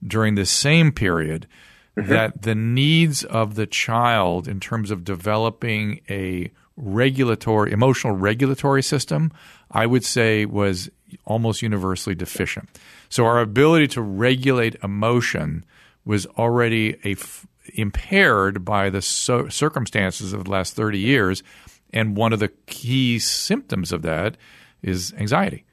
during 0.05 0.35
this 0.35 0.51
same 0.51 0.91
period 0.91 1.47
that 1.95 2.41
the 2.41 2.55
needs 2.55 3.23
of 3.23 3.55
the 3.55 3.65
child 3.67 4.47
in 4.49 4.59
terms 4.59 4.91
of 4.91 5.05
developing 5.05 6.01
a 6.09 6.51
regulatory, 6.75 7.71
emotional 7.71 8.15
regulatory 8.15 8.83
system, 8.83 9.31
I 9.71 9.85
would 9.85 10.03
say 10.03 10.45
was 10.45 10.89
almost 11.25 11.61
universally 11.61 12.15
deficient. 12.15 12.69
So 13.09 13.25
our 13.25 13.39
ability 13.39 13.87
to 13.89 14.01
regulate 14.01 14.75
emotion 14.83 15.65
was 16.05 16.25
already 16.25 16.97
f- 17.03 17.45
impaired 17.73 18.65
by 18.65 18.89
the 18.89 19.01
so- 19.01 19.47
circumstances 19.49 20.33
of 20.33 20.45
the 20.45 20.51
last 20.51 20.75
30 20.75 20.99
years. 20.99 21.43
And 21.91 22.17
one 22.17 22.33
of 22.33 22.39
the 22.39 22.51
key 22.65 23.19
symptoms 23.19 23.91
of 23.91 24.01
that 24.01 24.37
is 24.81 25.13
anxiety 25.17 25.63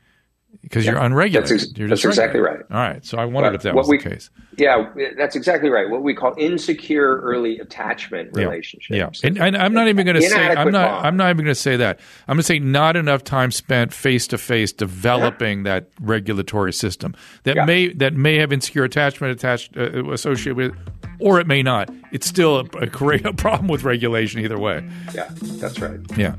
because 0.63 0.85
you're 0.87 0.99
unregulated. 0.99 1.51
That's 1.51 1.65
ex- 1.65 1.79
you're 1.79 1.89
that's 1.89 2.05
exactly 2.05 2.41
right. 2.41 2.61
All 2.71 2.77
right. 2.79 3.05
So 3.05 3.19
I 3.19 3.25
wondered 3.25 3.49
Right. 3.51 3.55
if 3.57 3.63
that 3.63 3.75
was 3.75 3.89
we- 3.89 3.99
the 3.99 4.11
case. 4.11 4.31
Yeah, 4.59 4.91
that's 5.17 5.37
exactly 5.37 5.71
right. 5.71 5.89
What 5.89 6.03
we 6.03 6.13
call 6.15 6.35
insecure 6.37 7.21
early 7.23 7.59
attachment 7.61 8.31
Yeah. 8.37 8.43
relationships. 8.45 9.23
Yeah, 9.23 9.29
and, 9.29 9.39
and 9.39 9.57
I'm 9.57 9.73
not 9.73 9.89
even 9.89 10.05
going 10.05 10.17
to 10.17 10.23
say 10.23 10.37
I'm 10.49 10.71
not 10.71 10.91
bond. 10.91 11.07
I'm 11.07 11.17
not 11.17 11.31
even 11.31 11.45
going 11.45 11.55
to 11.55 11.61
say 11.61 11.77
that. 11.77 11.99
I'm 12.29 12.35
going 12.37 12.41
to 12.43 12.47
say 12.47 12.59
not 12.59 12.95
enough 12.97 13.25
time 13.25 13.53
spent 13.53 13.93
face 13.95 14.27
to 14.29 14.39
face 14.39 14.71
developing 14.73 15.63
that 15.63 15.89
regulatory 16.01 16.73
system 16.75 17.15
that 17.45 17.57
Yeah. 17.57 17.65
may 17.65 17.89
that 17.95 18.13
may 18.15 18.37
have 18.37 18.53
insecure 18.53 18.85
attachment 18.85 19.33
attached 19.33 19.77
uh, 19.79 20.11
associated 20.13 20.57
with, 20.57 20.73
or 21.21 21.41
it 21.41 21.47
may 21.47 21.63
not. 21.63 21.89
It's 22.13 22.27
still 22.27 22.59
a, 22.59 22.65
a, 22.79 22.87
great- 22.87 23.25
a 23.25 23.33
problem 23.33 23.69
with 23.69 23.85
regulation 23.85 24.41
either 24.41 24.59
way. 24.59 24.87
Yeah, 25.15 25.29
that's 25.59 25.81
right. 25.81 26.01
Yeah. 26.19 26.35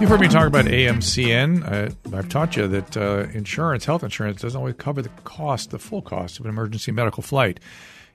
You've 0.00 0.10
heard 0.10 0.20
me 0.20 0.28
talk 0.28 0.46
about 0.46 0.64
AMCN. 0.64 1.64
Uh, 1.64 2.16
I've 2.16 2.28
taught 2.28 2.56
you 2.56 2.66
that 2.68 2.96
uh, 2.96 3.26
insurance, 3.32 3.84
health 3.84 4.02
insurance, 4.02 4.42
doesn't 4.42 4.58
always 4.58 4.74
cover 4.74 5.00
the 5.00 5.10
cost, 5.24 5.70
the 5.70 5.78
full 5.78 6.02
cost 6.02 6.40
of 6.40 6.44
an 6.44 6.50
emergency 6.50 6.90
medical 6.90 7.22
flight. 7.22 7.60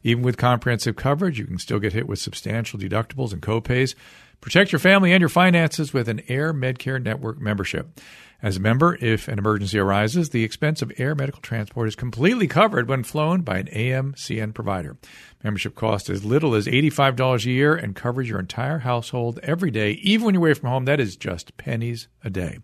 Even 0.04 0.24
with 0.24 0.38
comprehensive 0.38 0.96
coverage, 0.96 1.40
you 1.40 1.46
can 1.46 1.58
still 1.58 1.80
get 1.80 1.94
hit 1.94 2.08
with 2.08 2.20
substantial 2.20 2.80
deductibles 2.80 3.34
and 3.34 3.42
copays. 3.42 3.96
Protect 4.42 4.72
your 4.72 4.80
family 4.80 5.12
and 5.12 5.22
your 5.22 5.30
finances 5.30 5.94
with 5.94 6.08
an 6.08 6.22
AirMedCare 6.24 7.02
Network 7.02 7.40
membership. 7.40 8.00
As 8.40 8.58
a 8.58 8.60
member, 8.60 8.96
if 9.02 9.28
an 9.28 9.40
emergency 9.40 9.80
arises, 9.80 10.30
the 10.30 10.44
expense 10.44 10.84
of 10.84 10.92
air 10.98 11.16
medical 11.16 11.42
transport 11.42 11.88
is 11.88 11.96
completely 11.96 12.48
covered 12.48 12.88
when 12.88 13.04
flown 13.04 13.42
by 13.42 13.58
an 13.58 13.68
AMCN 13.68 14.54
provider. 14.54 14.96
Membership 15.44 15.74
costs 15.74 16.08
as 16.08 16.24
little 16.24 16.54
as 16.54 16.68
$85 16.68 17.46
a 17.46 17.50
year 17.50 17.76
and 17.76 17.96
covers 17.96 18.30
your 18.30 18.40
entire 18.40 18.80
household 18.80 19.40
every 19.42 19.72
day, 19.72 19.92
even 20.04 20.26
when 20.26 20.34
you're 20.36 20.44
away 20.44 20.54
from 20.54 20.70
home. 20.70 20.86
That 20.86 21.00
is 21.00 21.16
just 21.16 21.58
pennies 21.58 22.10
a 22.24 22.30
day. 22.30 22.60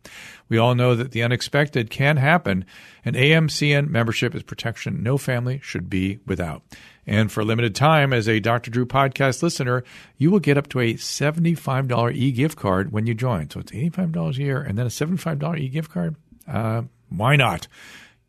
We 0.48 0.60
all 0.60 0.76
know 0.76 0.94
that 0.94 1.12
the 1.12 1.24
unexpected 1.24 1.90
can 1.90 2.18
happen. 2.18 2.66
An 3.04 3.16
AMCN 3.16 3.90
membership 3.90 4.36
is 4.36 4.44
protection 4.44 5.02
no 5.02 5.18
family 5.18 5.60
should 5.64 5.90
be 5.90 6.20
without. 6.28 6.62
And 7.06 7.32
for 7.32 7.42
a 7.42 7.46
limited 7.46 7.76
time, 7.76 8.14
as 8.14 8.30
a 8.30 8.40
Dr. 8.40 8.72
Drew 8.72 8.86
podcast 8.86 9.44
listener, 9.44 9.84
you 10.18 10.32
will 10.32 10.40
get 10.40 10.58
up 10.58 10.70
to 10.70 10.80
a 10.80 10.94
$75 10.94 12.16
e 12.16 12.32
gift 12.32 12.58
card 12.58 12.92
when 12.92 13.06
you 13.08 13.14
join. 13.14 13.50
So 13.50 13.60
it's 13.60 13.72
$85 13.72 14.38
a 14.38 14.42
year 14.42 14.62
and 14.62 14.78
then 14.78 14.86
a 14.86 14.90
$75 14.90 15.60
e 15.60 15.68
gift 15.68 15.92
card. 15.92 16.16
Uh, 16.48 16.84
why 17.10 17.36
not? 17.36 17.68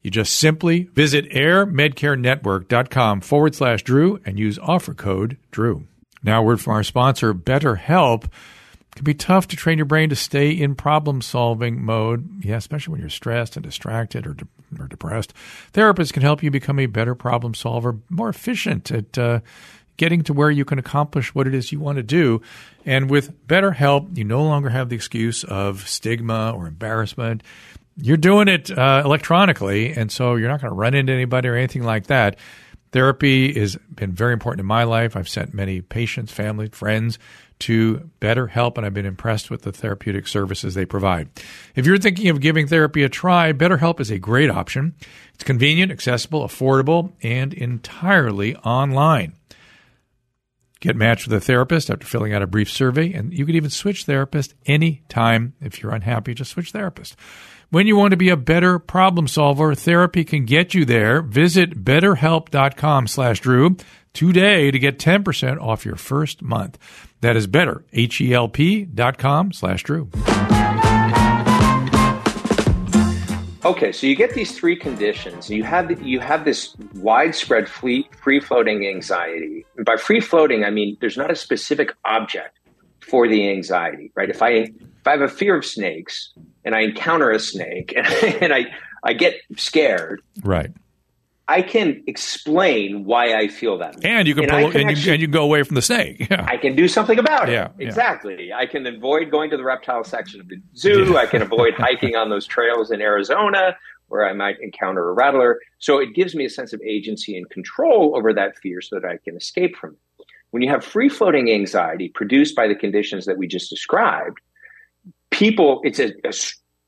You 0.02 0.10
just 0.10 0.34
simply 0.34 0.82
visit 0.92 1.30
airmedcarenetwork.com 1.30 3.20
forward 3.22 3.54
slash 3.54 3.82
Drew 3.82 4.20
and 4.26 4.38
use 4.38 4.58
offer 4.58 4.92
code 4.92 5.38
Drew. 5.50 5.86
Now, 6.22 6.42
word 6.42 6.60
from 6.60 6.74
our 6.74 6.82
sponsor, 6.82 7.32
BetterHelp. 7.32 8.24
It 8.94 8.98
can 8.98 9.04
be 9.04 9.14
tough 9.14 9.48
to 9.48 9.56
train 9.56 9.76
your 9.76 9.86
brain 9.86 10.08
to 10.10 10.16
stay 10.16 10.52
in 10.52 10.76
problem 10.76 11.20
solving 11.20 11.84
mode. 11.84 12.44
Yeah, 12.44 12.56
especially 12.56 12.92
when 12.92 13.00
you're 13.00 13.10
stressed 13.10 13.56
and 13.56 13.64
distracted 13.64 14.24
or, 14.24 14.34
de- 14.34 14.46
or 14.78 14.86
depressed. 14.86 15.34
Therapists 15.72 16.12
can 16.12 16.22
help 16.22 16.44
you 16.44 16.52
become 16.52 16.78
a 16.78 16.86
better 16.86 17.16
problem 17.16 17.54
solver, 17.54 17.98
more 18.08 18.28
efficient 18.28 18.92
at 18.92 19.18
uh, 19.18 19.40
getting 19.96 20.22
to 20.22 20.32
where 20.32 20.50
you 20.50 20.64
can 20.64 20.78
accomplish 20.78 21.34
what 21.34 21.48
it 21.48 21.54
is 21.54 21.72
you 21.72 21.80
want 21.80 21.96
to 21.96 22.04
do. 22.04 22.40
And 22.86 23.10
with 23.10 23.46
BetterHelp, 23.48 24.16
you 24.16 24.22
no 24.22 24.44
longer 24.44 24.68
have 24.68 24.90
the 24.90 24.96
excuse 24.96 25.42
of 25.42 25.88
stigma 25.88 26.52
or 26.54 26.68
embarrassment. 26.68 27.42
You're 27.96 28.16
doing 28.16 28.46
it 28.46 28.70
uh, 28.70 29.02
electronically, 29.04 29.92
and 29.92 30.10
so 30.10 30.36
you're 30.36 30.48
not 30.48 30.60
going 30.60 30.70
to 30.70 30.76
run 30.76 30.94
into 30.94 31.12
anybody 31.12 31.48
or 31.48 31.56
anything 31.56 31.82
like 31.82 32.06
that. 32.06 32.36
Therapy 32.92 33.58
has 33.58 33.74
been 33.92 34.12
very 34.12 34.32
important 34.32 34.60
in 34.60 34.66
my 34.66 34.84
life. 34.84 35.16
I've 35.16 35.28
sent 35.28 35.52
many 35.52 35.80
patients, 35.80 36.30
family, 36.30 36.68
friends 36.68 37.18
to 37.60 38.10
BetterHelp, 38.20 38.76
and 38.76 38.84
I've 38.84 38.94
been 38.94 39.06
impressed 39.06 39.50
with 39.50 39.62
the 39.62 39.72
therapeutic 39.72 40.26
services 40.28 40.74
they 40.74 40.84
provide. 40.84 41.28
If 41.74 41.86
you're 41.86 41.98
thinking 41.98 42.28
of 42.28 42.40
giving 42.40 42.66
therapy 42.66 43.02
a 43.02 43.08
try, 43.08 43.52
BetterHelp 43.52 44.00
is 44.00 44.10
a 44.10 44.18
great 44.18 44.50
option. 44.50 44.94
It's 45.34 45.44
convenient, 45.44 45.92
accessible, 45.92 46.46
affordable, 46.46 47.12
and 47.22 47.54
entirely 47.54 48.56
online. 48.56 49.34
Get 50.80 50.96
matched 50.96 51.26
with 51.26 51.36
a 51.36 51.40
therapist 51.40 51.88
after 51.88 52.06
filling 52.06 52.34
out 52.34 52.42
a 52.42 52.46
brief 52.46 52.70
survey, 52.70 53.12
and 53.12 53.32
you 53.32 53.46
can 53.46 53.54
even 53.54 53.70
switch 53.70 54.04
therapist 54.04 54.54
anytime. 54.66 55.54
If 55.60 55.82
you're 55.82 55.94
unhappy, 55.94 56.34
just 56.34 56.50
switch 56.50 56.72
therapist. 56.72 57.16
When 57.70 57.86
you 57.86 57.96
want 57.96 58.10
to 58.12 58.16
be 58.16 58.28
a 58.28 58.36
better 58.36 58.78
problem 58.78 59.26
solver, 59.26 59.74
therapy 59.74 60.24
can 60.24 60.44
get 60.44 60.74
you 60.74 60.84
there. 60.84 61.22
Visit 61.22 61.84
betterhelp.com 61.84 63.06
slash 63.06 63.40
Drew 63.40 63.76
today 64.12 64.70
to 64.70 64.78
get 64.78 64.98
10% 64.98 65.60
off 65.60 65.84
your 65.84 65.96
first 65.96 66.42
month. 66.42 66.78
That 67.20 67.36
is 67.36 67.46
better, 67.46 67.84
H-E-L-P 67.92 68.84
dot 68.84 69.18
com 69.18 69.52
slash 69.52 69.82
Drew. 69.82 70.10
Okay, 73.64 73.92
so 73.92 74.06
you 74.06 74.14
get 74.14 74.34
these 74.34 74.56
three 74.56 74.76
conditions. 74.76 75.48
You 75.48 75.64
have 75.64 76.02
you 76.02 76.20
have 76.20 76.44
this 76.44 76.76
widespread 76.96 77.66
free 77.66 78.06
floating 78.40 78.86
anxiety. 78.86 79.64
And 79.76 79.86
by 79.86 79.96
free 79.96 80.20
floating, 80.20 80.64
I 80.64 80.70
mean 80.70 80.98
there's 81.00 81.16
not 81.16 81.30
a 81.30 81.36
specific 81.36 81.94
object 82.04 82.58
for 83.00 83.26
the 83.26 83.48
anxiety, 83.48 84.12
right? 84.14 84.28
If 84.28 84.42
I 84.42 84.50
if 84.50 85.06
I 85.06 85.12
have 85.12 85.22
a 85.22 85.28
fear 85.28 85.56
of 85.56 85.64
snakes, 85.64 86.34
and 86.64 86.74
I 86.74 86.80
encounter 86.80 87.30
a 87.30 87.38
snake 87.38 87.92
and, 87.96 88.52
I, 88.52 88.66
I 89.02 89.12
get 89.12 89.36
scared. 89.56 90.22
Right. 90.42 90.70
I 91.46 91.60
can 91.60 92.02
explain 92.06 93.04
why 93.04 93.34
I 93.34 93.48
feel 93.48 93.76
that. 93.78 94.02
And 94.02 94.26
you 94.26 94.34
can, 94.34 94.44
and 94.44 94.52
pull, 94.52 94.70
can 94.70 94.80
and, 94.80 94.90
actually, 94.90 95.06
you, 95.06 95.12
and 95.12 95.20
you 95.20 95.28
go 95.28 95.44
away 95.44 95.62
from 95.62 95.74
the 95.74 95.82
snake. 95.82 96.26
Yeah. 96.30 96.46
I 96.48 96.56
can 96.56 96.74
do 96.74 96.88
something 96.88 97.18
about 97.18 97.50
it. 97.50 97.52
Yeah, 97.52 97.68
exactly. 97.78 98.48
Yeah. 98.48 98.56
I 98.56 98.66
can 98.66 98.86
avoid 98.86 99.30
going 99.30 99.50
to 99.50 99.58
the 99.58 99.64
reptile 99.64 100.04
section 100.04 100.40
of 100.40 100.48
the 100.48 100.56
zoo. 100.74 101.12
Yeah. 101.12 101.18
I 101.18 101.26
can 101.26 101.42
avoid 101.42 101.74
hiking 101.78 102.16
on 102.16 102.30
those 102.30 102.46
trails 102.46 102.90
in 102.90 103.02
Arizona 103.02 103.76
where 104.08 104.28
I 104.28 104.32
might 104.32 104.56
encounter 104.60 105.08
a 105.08 105.12
rattler. 105.12 105.58
So 105.78 105.98
it 105.98 106.14
gives 106.14 106.34
me 106.34 106.44
a 106.44 106.50
sense 106.50 106.72
of 106.72 106.80
agency 106.82 107.36
and 107.36 107.48
control 107.50 108.14
over 108.16 108.32
that 108.32 108.56
fear 108.58 108.80
so 108.80 108.98
that 108.98 109.06
I 109.06 109.18
can 109.18 109.36
escape 109.36 109.76
from 109.76 109.90
it. 109.90 110.26
When 110.50 110.62
you 110.62 110.70
have 110.70 110.84
free 110.84 111.08
floating 111.08 111.50
anxiety 111.50 112.08
produced 112.08 112.54
by 112.54 112.68
the 112.68 112.74
conditions 112.74 113.26
that 113.26 113.38
we 113.38 113.48
just 113.48 113.70
described, 113.70 114.38
people, 115.34 115.80
it's 115.82 115.98
a, 115.98 116.12
a 116.24 116.32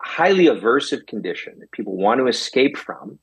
highly 0.00 0.46
aversive 0.46 1.06
condition 1.06 1.58
that 1.58 1.72
people 1.72 1.96
want 1.96 2.20
to 2.20 2.28
escape 2.28 2.76
from, 2.76 3.18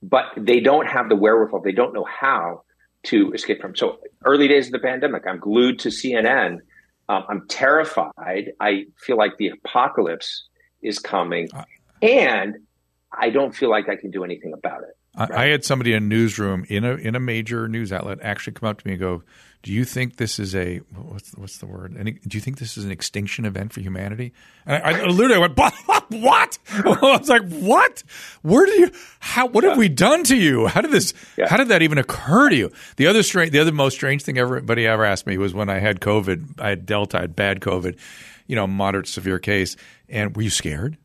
but 0.00 0.26
they 0.36 0.60
don't 0.60 0.86
have 0.86 1.08
the 1.08 1.16
wherewithal. 1.16 1.60
They 1.60 1.72
don't 1.72 1.92
know 1.92 2.04
how 2.04 2.62
to 3.04 3.32
escape 3.32 3.60
from. 3.60 3.74
So 3.74 3.98
early 4.24 4.46
days 4.46 4.66
of 4.66 4.72
the 4.72 4.78
pandemic, 4.78 5.24
I'm 5.26 5.40
glued 5.40 5.80
to 5.80 5.88
CNN. 5.88 6.58
Um, 7.08 7.24
I'm 7.28 7.48
terrified. 7.48 8.52
I 8.60 8.84
feel 8.96 9.16
like 9.16 9.36
the 9.38 9.48
apocalypse 9.48 10.46
is 10.82 10.98
coming, 11.00 11.48
uh, 11.52 11.64
and 12.00 12.56
I 13.12 13.30
don't 13.30 13.54
feel 13.54 13.70
like 13.70 13.88
I 13.88 13.96
can 13.96 14.10
do 14.10 14.24
anything 14.24 14.52
about 14.52 14.82
it. 14.82 14.96
Right? 15.18 15.30
I, 15.30 15.44
I 15.44 15.46
had 15.46 15.64
somebody 15.64 15.92
in 15.92 16.02
a 16.02 16.06
newsroom 16.06 16.64
in 16.68 16.84
a 16.84 16.94
in 16.94 17.14
a 17.14 17.20
major 17.20 17.68
news 17.68 17.92
outlet 17.92 18.18
actually 18.22 18.54
come 18.54 18.68
up 18.68 18.80
to 18.80 18.86
me 18.86 18.94
and 18.94 19.00
go, 19.00 19.22
do 19.64 19.72
you 19.72 19.86
think 19.86 20.16
this 20.16 20.38
is 20.38 20.54
a 20.54 20.78
what's 20.94 21.32
what's 21.36 21.56
the 21.56 21.66
word? 21.66 21.96
Any, 21.98 22.12
do 22.12 22.36
you 22.36 22.40
think 22.40 22.58
this 22.58 22.76
is 22.76 22.84
an 22.84 22.90
extinction 22.90 23.46
event 23.46 23.72
for 23.72 23.80
humanity? 23.80 24.34
And 24.66 24.82
I, 24.82 25.00
I 25.00 25.04
literally 25.06 25.38
went, 25.38 25.56
what? 26.10 26.58
I 26.70 26.98
was 27.00 27.30
like, 27.30 27.48
what? 27.48 28.04
Where 28.42 28.66
do 28.66 28.72
you? 28.72 28.90
How? 29.20 29.46
What 29.46 29.64
yeah. 29.64 29.70
have 29.70 29.78
we 29.78 29.88
done 29.88 30.22
to 30.24 30.36
you? 30.36 30.66
How 30.66 30.82
did 30.82 30.90
this? 30.90 31.14
Yeah. 31.38 31.48
How 31.48 31.56
did 31.56 31.68
that 31.68 31.80
even 31.80 31.96
occur 31.96 32.50
to 32.50 32.56
you? 32.56 32.70
The 32.96 33.06
other 33.06 33.22
strange, 33.22 33.52
the 33.52 33.58
other 33.58 33.72
most 33.72 33.94
strange 33.94 34.22
thing 34.22 34.36
everybody 34.36 34.86
ever 34.86 35.02
asked 35.02 35.26
me 35.26 35.38
was 35.38 35.54
when 35.54 35.70
I 35.70 35.78
had 35.78 35.98
COVID. 35.98 36.60
I 36.60 36.68
had 36.68 36.84
Delta, 36.84 37.16
I 37.16 37.20
had 37.22 37.34
bad 37.34 37.60
COVID, 37.60 37.98
you 38.46 38.56
know, 38.56 38.66
moderate 38.66 39.08
severe 39.08 39.38
case. 39.38 39.76
And 40.10 40.36
were 40.36 40.42
you 40.42 40.50
scared? 40.50 40.98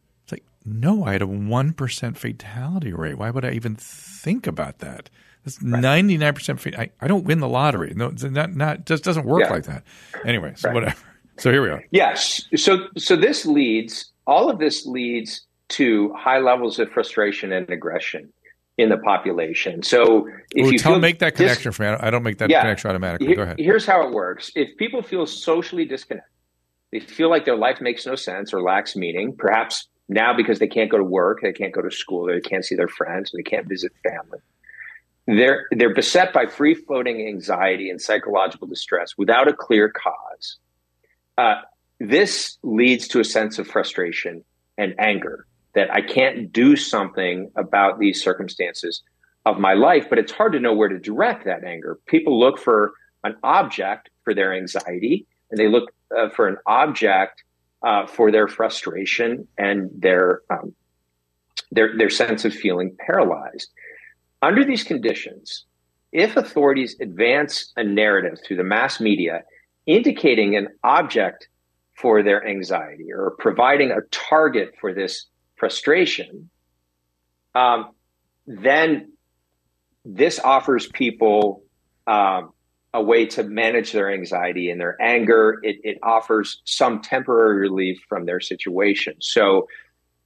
No, 0.65 1.06
I 1.06 1.13
had 1.13 1.22
a 1.22 1.28
one 1.28 1.74
percent 1.74 2.17
fatality 2.17 2.93
rate. 2.93 3.17
Why 3.17 3.30
would 3.30 3.45
I 3.45 3.52
even 3.52 3.76
think 3.76 4.48
about 4.48 4.80
that? 4.80 5.10
That's 5.45 5.62
ninety 5.62 6.17
nine 6.17 6.34
percent. 6.34 6.65
I, 6.78 6.89
I 7.02 7.08
don't 7.08 7.24
win 7.24 7.39
the 7.39 7.48
lottery. 7.48 7.93
No, 7.95 8.10
not 8.10 8.56
not 8.56 8.86
just 8.86 9.04
doesn't 9.04 9.26
work 9.26 9.41
yeah. 9.41 9.52
like 9.52 9.63
that. 9.63 9.84
Anyway, 10.26 10.54
so 10.56 10.69
right. 10.69 10.76
whatever. 10.76 10.98
So 11.39 11.54
here 11.54 11.62
we 11.62 11.69
are. 11.69 11.82
Yes. 11.91 12.45
So 12.58 12.88
so 12.98 13.15
this 13.15 13.45
leads. 13.45 14.12
All 14.28 14.50
of 14.50 14.60
this 14.60 14.86
leads 14.86 15.48
to 15.69 16.13
high 16.13 16.39
levels 16.39 16.80
of 16.80 16.91
frustration 16.91 17.54
and 17.54 17.69
aggression 17.69 18.34
in 18.78 18.89
the 18.89 18.98
population. 18.98 19.84
So 19.84 20.28
if 20.56 20.65
Ooh, 20.65 20.72
you 20.72 20.80
tell, 20.80 21.00
make 21.00 21.19
that 21.19 21.36
connection 21.36 21.69
dis- 21.69 21.78
for 21.78 21.84
me, 21.84 21.89
I 21.89 22.10
don't 22.10 22.24
make 22.24 22.39
that 22.39 22.50
yeah, 22.50 22.62
connection 22.62 22.89
automatically. 22.89 23.36
Go 23.36 23.43
ahead. 23.43 23.58
Here's 23.60 23.86
how 23.86 24.06
it 24.08 24.12
works. 24.12 24.52
If 24.56 24.76
people 24.78 25.02
feel 25.02 25.26
socially 25.26 25.86
disconnected, 25.86 26.30
they 26.91 27.00
feel 27.00 27.30
like 27.30 27.45
their 27.45 27.58
life 27.58 27.82
makes 27.82 28.06
no 28.06 28.15
sense 28.15 28.54
or 28.54 28.62
lacks 28.62 28.95
meaning, 28.95 29.36
perhaps 29.38 29.88
now 30.10 30.36
because 30.36 30.60
they 30.60 30.67
can't 30.67 30.89
go 30.89 30.98
to 30.98 31.04
work, 31.04 31.41
they 31.41 31.54
can't 31.54 31.74
go 31.74 31.82
to 31.82 31.91
school, 31.91 32.26
they 32.26 32.41
can't 32.41 32.65
see 32.65 32.76
their 32.76 32.88
friends, 32.88 33.32
they 33.34 33.43
can't 33.43 33.67
visit 33.67 33.91
family. 34.04 34.39
They're, 35.28 35.67
they're 35.72 35.93
beset 35.93 36.34
by 36.34 36.48
free 36.48 36.74
floating 36.74 37.28
anxiety 37.28 37.91
and 37.91 38.02
psychological 38.02 38.67
distress 38.67 39.13
without 39.17 39.48
a 39.48 39.54
clear 39.54 39.89
cause. 39.89 40.58
Uh, 41.38 41.62
this 42.00 42.58
leads 42.63 43.08
to 43.10 43.19
a 43.19 43.24
sense 43.24 43.60
of 43.60 43.67
frustration 43.67 44.43
and 44.78 44.95
anger 45.00 45.45
that 45.76 45.93
I 45.93 46.02
can't 46.02 46.52
do 46.52 46.76
something 46.76 47.52
about 47.56 48.00
these 48.00 48.24
circumstances 48.24 49.04
of 49.45 49.60
my 49.60 49.74
life, 49.74 50.08
but 50.10 50.17
it's 50.17 50.32
hard 50.32 50.54
to 50.54 50.60
know 50.60 50.74
where 50.74 50.89
to 50.89 50.98
direct 50.98 51.45
that 51.45 51.63
anger. 51.63 52.00
People 52.08 52.39
look 52.39 52.60
for 52.60 52.93
an 53.24 53.36
object 53.43 54.10
for 54.24 54.34
their 54.34 54.54
anxiety, 54.54 55.28
and 55.52 55.60
they 55.60 55.67
look 55.67 55.93
uh, 56.17 56.30
for 56.30 56.48
an 56.48 56.58
object 56.65 57.43
uh, 57.81 58.05
for 58.07 58.31
their 58.31 58.47
frustration 58.47 59.47
and 59.57 59.89
their 59.93 60.41
um, 60.49 60.73
their 61.71 61.97
their 61.97 62.09
sense 62.09 62.45
of 62.45 62.53
feeling 62.53 62.95
paralyzed. 63.05 63.69
Under 64.41 64.63
these 64.63 64.83
conditions, 64.83 65.65
if 66.11 66.35
authorities 66.37 66.95
advance 66.99 67.71
a 67.75 67.83
narrative 67.83 68.39
through 68.45 68.57
the 68.57 68.63
mass 68.63 68.99
media 68.99 69.43
indicating 69.85 70.55
an 70.55 70.67
object 70.83 71.47
for 71.93 72.23
their 72.23 72.47
anxiety 72.47 73.11
or 73.11 73.35
providing 73.39 73.91
a 73.91 74.01
target 74.11 74.73
for 74.79 74.93
this 74.93 75.25
frustration, 75.57 76.49
um, 77.55 77.91
then 78.47 79.11
this 80.05 80.39
offers 80.39 80.87
people 80.87 81.63
um, 82.07 82.51
a 82.93 83.02
way 83.02 83.25
to 83.25 83.43
manage 83.43 83.91
their 83.91 84.12
anxiety 84.12 84.69
and 84.71 84.82
their 84.82 84.99
anger. 85.02 85.60
It, 85.63 85.78
it 85.84 85.99
offers 86.02 86.62
some 86.65 87.02
temporary 87.02 87.58
relief 87.58 87.99
from 88.10 88.25
their 88.25 88.39
situation. 88.39 89.15
So 89.19 89.67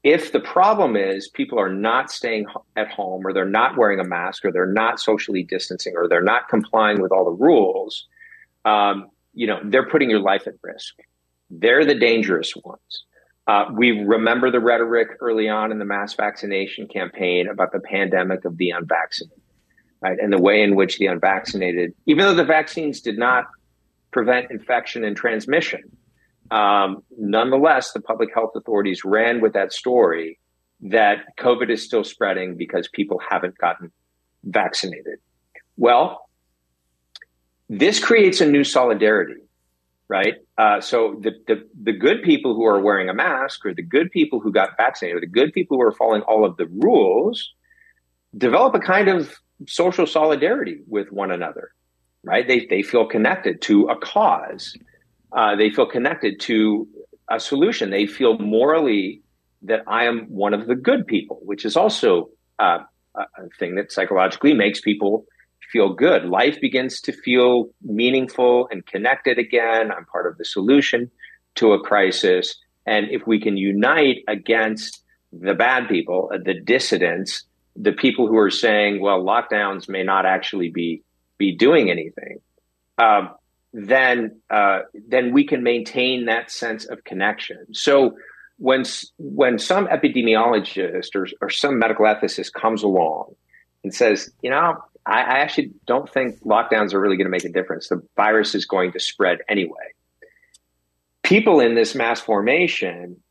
if 0.04 0.32
the 0.32 0.40
problem 0.40 0.96
is 0.96 1.30
people 1.30 1.60
are 1.60 1.72
not 1.72 2.12
staying 2.12 2.46
at 2.76 2.92
home 2.92 3.26
or 3.26 3.34
they're 3.34 3.46
not 3.46 3.78
wearing 3.78 4.00
a 4.00 4.04
mask 4.04 4.44
or 4.46 4.52
they're 4.52 4.66
not 4.66 5.00
socially 5.00 5.44
distancing 5.44 5.94
or 5.96 6.08
they're 6.08 6.22
not 6.22 6.50
complying 6.50 7.02
with 7.02 7.12
all 7.12 7.26
the 7.26 7.44
rules, 7.44 8.08
um, 8.66 9.10
you 9.34 9.48
know, 9.48 9.60
they're 9.64 9.90
putting 9.90 10.10
your 10.10 10.20
life 10.20 10.46
at 10.46 10.54
risk. 10.62 10.96
They're 11.50 11.86
the 11.86 11.96
dangerous 11.96 12.54
ones. 12.64 13.06
Uh, 13.48 13.66
we 13.74 14.04
remember 14.04 14.50
the 14.50 14.60
rhetoric 14.60 15.10
early 15.20 15.50
on 15.50 15.72
in 15.72 15.80
the 15.80 15.86
mass 15.86 16.14
vaccination 16.14 16.88
campaign 16.88 17.48
about 17.50 17.72
the 17.72 17.80
pandemic 17.80 18.46
of 18.46 18.58
the 18.58 18.70
unvaccinated, 18.70 19.43
right? 20.04 20.20
And 20.20 20.34
the 20.34 20.42
way 20.42 20.62
in 20.62 20.76
which 20.76 20.98
the 20.98 21.06
unvaccinated, 21.08 21.94
even 22.06 22.26
though 22.26 22.36
the 22.36 22.44
vaccines 22.44 23.00
did 23.00 23.18
not 23.18 23.46
prevent 24.12 24.52
infection 24.52 25.04
and 25.04 25.16
transmission, 25.16 25.82
um, 26.52 27.04
nonetheless, 27.18 27.94
the 27.94 28.02
public 28.02 28.30
health 28.34 28.52
authorities 28.56 29.06
ran 29.06 29.42
with 29.42 29.54
that 29.54 29.72
story 29.72 30.40
that 30.82 31.20
COVID 31.40 31.70
is 31.70 31.82
still 31.82 32.04
spreading 32.04 32.58
because 32.58 32.90
people 32.94 33.20
haven't 33.28 33.58
gotten 33.58 33.92
vaccinated. 34.44 35.20
Well, 35.78 36.30
this 37.70 38.04
creates 38.04 38.42
a 38.42 38.46
new 38.46 38.66
solidarity, 38.66 39.42
right? 40.10 40.36
Uh, 40.58 40.82
so 40.82 41.18
the, 41.22 41.32
the, 41.48 41.68
the 41.82 41.94
good 41.94 42.22
people 42.24 42.54
who 42.54 42.66
are 42.66 42.82
wearing 42.82 43.08
a 43.08 43.14
mask, 43.14 43.66
or 43.66 43.74
the 43.74 43.82
good 43.82 44.12
people 44.12 44.42
who 44.42 44.52
got 44.52 44.76
vaccinated, 44.76 45.18
or 45.18 45.22
the 45.22 45.28
good 45.28 45.54
people 45.54 45.78
who 45.78 45.84
are 45.84 45.94
following 45.94 46.22
all 46.24 46.44
of 46.44 46.58
the 46.58 46.66
rules, 46.66 47.54
develop 48.38 48.76
a 48.76 48.80
kind 48.80 49.08
of 49.08 49.34
social 49.68 50.08
solidarity 50.08 50.80
with 50.88 51.12
one 51.12 51.32
another, 51.32 51.72
right? 52.24 52.48
They 52.48 52.66
they 52.66 52.82
feel 52.82 53.06
connected 53.06 53.62
to 53.64 53.88
a 53.88 53.96
cause 53.98 54.78
uh, 55.34 55.56
they 55.56 55.70
feel 55.70 55.88
connected 55.88 56.40
to 56.42 56.88
a 57.30 57.40
solution. 57.40 57.90
They 57.90 58.06
feel 58.06 58.38
morally 58.38 59.22
that 59.64 59.82
I 59.88 60.06
am 60.06 60.26
one 60.28 60.54
of 60.54 60.68
the 60.68 60.76
good 60.76 61.08
people, 61.08 61.40
which 61.44 61.66
is 61.66 61.76
also 61.76 62.30
uh, 62.60 62.80
a 63.16 63.26
thing 63.58 63.76
that 63.76 63.92
psychologically 63.92 64.54
makes 64.54 64.80
people 64.80 65.26
feel 65.72 65.94
good. 65.94 66.26
Life 66.26 66.62
begins 66.62 67.02
to 67.02 67.12
feel 67.12 67.70
meaningful 67.82 68.68
and 68.72 68.86
connected 68.86 69.40
again. 69.40 69.92
I'm 69.92 70.06
part 70.06 70.28
of 70.28 70.38
the 70.38 70.46
solution 70.46 71.10
to 71.56 71.74
a 71.74 71.80
crisis. 71.80 72.56
And 72.86 73.10
if 73.10 73.26
we 73.26 73.40
can 73.40 73.58
unite 73.58 74.24
against 74.28 75.04
the 75.32 75.56
bad 75.56 75.88
people, 75.88 76.30
uh, 76.32 76.38
the 76.44 76.60
dissidents, 76.60 77.44
the 77.76 77.92
people 77.92 78.28
who 78.28 78.38
are 78.38 78.52
saying, 78.52 79.02
well, 79.02 79.24
lockdowns 79.24 79.90
may 79.90 80.04
not 80.04 80.26
actually 80.26 80.70
be 80.70 81.04
be 81.38 81.56
doing 81.56 81.90
anything, 81.90 82.38
uh, 82.98 83.28
then 83.74 84.40
uh, 84.50 84.80
then 84.94 85.34
we 85.34 85.46
can 85.46 85.64
maintain 85.64 86.26
that 86.26 86.52
sense 86.52 86.86
of 86.86 87.04
connection. 87.04 87.74
So 87.74 88.16
when 88.58 88.84
when 89.18 89.58
some 89.58 89.88
epidemiologist 89.88 91.16
or, 91.16 91.28
or 91.42 91.50
some 91.50 91.80
medical 91.80 92.06
ethicist 92.06 92.54
comes 92.54 92.84
along 92.84 93.34
and 93.84 93.94
says, 93.94 94.32
you 94.42 94.52
know, 94.52 94.78
I, 95.06 95.22
I 95.22 95.40
actually 95.40 95.72
don't 95.86 96.10
think 96.10 96.40
lockdowns 96.44 96.94
are 96.94 97.00
really 97.00 97.18
going 97.18 97.26
to 97.26 97.32
make 97.32 97.46
a 97.46 97.52
difference. 97.52 97.90
The 97.90 98.02
virus 98.16 98.54
is 98.54 98.66
going 98.66 98.92
to 98.92 99.00
spread 99.00 99.40
anyway. 99.50 99.94
People 101.24 101.60
in 101.60 101.74
this 101.74 101.96
mass 101.96 102.20
formation 102.20 103.23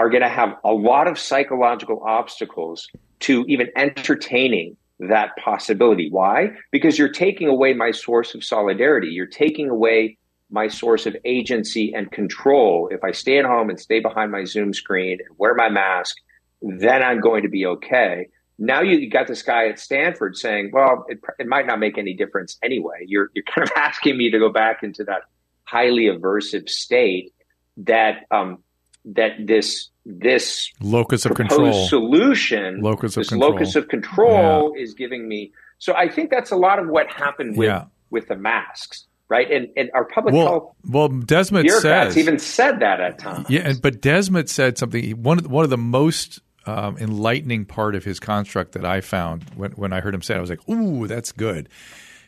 are 0.00 0.08
going 0.08 0.22
to 0.22 0.30
have 0.30 0.56
a 0.64 0.72
lot 0.72 1.06
of 1.06 1.18
psychological 1.18 2.02
obstacles 2.06 2.88
to 3.18 3.44
even 3.48 3.68
entertaining 3.76 4.74
that 4.98 5.36
possibility. 5.36 6.08
Why? 6.10 6.52
Because 6.70 6.98
you're 6.98 7.12
taking 7.12 7.48
away 7.48 7.74
my 7.74 7.90
source 7.90 8.34
of 8.34 8.42
solidarity. 8.42 9.08
You're 9.08 9.26
taking 9.26 9.68
away 9.68 10.16
my 10.50 10.68
source 10.68 11.04
of 11.04 11.14
agency 11.26 11.92
and 11.94 12.10
control. 12.12 12.88
If 12.90 13.04
I 13.04 13.12
stay 13.12 13.38
at 13.38 13.44
home 13.44 13.68
and 13.68 13.78
stay 13.78 14.00
behind 14.00 14.32
my 14.32 14.44
Zoom 14.44 14.72
screen 14.72 15.18
and 15.20 15.36
wear 15.36 15.54
my 15.54 15.68
mask, 15.68 16.16
then 16.62 17.02
I'm 17.02 17.20
going 17.20 17.42
to 17.42 17.50
be 17.50 17.66
okay. 17.66 18.28
Now 18.58 18.80
you 18.80 19.10
got 19.10 19.26
this 19.26 19.42
guy 19.42 19.68
at 19.68 19.78
Stanford 19.78 20.34
saying, 20.34 20.70
well, 20.72 21.04
it, 21.08 21.20
it 21.38 21.46
might 21.46 21.66
not 21.66 21.78
make 21.78 21.98
any 21.98 22.14
difference 22.14 22.56
anyway. 22.62 23.04
You're, 23.06 23.30
you're 23.34 23.44
kind 23.44 23.68
of 23.68 23.72
asking 23.76 24.16
me 24.16 24.30
to 24.30 24.38
go 24.38 24.48
back 24.50 24.82
into 24.82 25.04
that 25.04 25.24
highly 25.64 26.04
aversive 26.04 26.70
state 26.70 27.34
that 27.76 28.24
um, 28.30 28.62
that 29.04 29.32
this 29.46 29.88
this 30.04 30.70
locus 30.80 31.24
of 31.26 31.34
control 31.34 31.72
solution, 31.86 32.80
locus 32.80 33.16
of 33.16 33.22
this 33.22 33.28
control. 33.28 33.50
locus 33.50 33.76
of 33.76 33.88
control 33.88 34.74
yeah. 34.76 34.82
is 34.82 34.94
giving 34.94 35.28
me. 35.28 35.52
So 35.78 35.94
I 35.94 36.08
think 36.08 36.30
that's 36.30 36.50
a 36.50 36.56
lot 36.56 36.78
of 36.78 36.88
what 36.88 37.10
happened 37.10 37.56
with 37.56 37.68
yeah. 37.68 37.84
with 38.10 38.28
the 38.28 38.36
masks, 38.36 39.06
right? 39.28 39.50
And 39.50 39.68
and 39.76 39.90
our 39.94 40.04
public 40.04 40.34
well, 40.34 40.46
health 40.46 40.74
well, 40.88 41.08
Desmet 41.08 41.62
bureaucrats 41.62 42.14
says 42.14 42.18
even 42.18 42.38
said 42.38 42.80
that 42.80 43.00
at 43.00 43.18
times. 43.18 43.48
Yeah, 43.48 43.62
and, 43.62 43.80
but 43.80 44.00
Desmet 44.00 44.48
said 44.48 44.78
something. 44.78 45.22
One 45.22 45.38
of 45.38 45.50
one 45.50 45.64
of 45.64 45.70
the 45.70 45.78
most 45.78 46.40
um, 46.66 46.98
enlightening 46.98 47.64
part 47.64 47.94
of 47.94 48.04
his 48.04 48.20
construct 48.20 48.72
that 48.72 48.84
I 48.84 49.00
found 49.00 49.44
when 49.54 49.72
when 49.72 49.92
I 49.92 50.00
heard 50.00 50.14
him 50.14 50.22
say 50.22 50.34
it, 50.34 50.38
I 50.38 50.40
was 50.40 50.50
like, 50.50 50.68
"Ooh, 50.68 51.06
that's 51.06 51.32
good." 51.32 51.68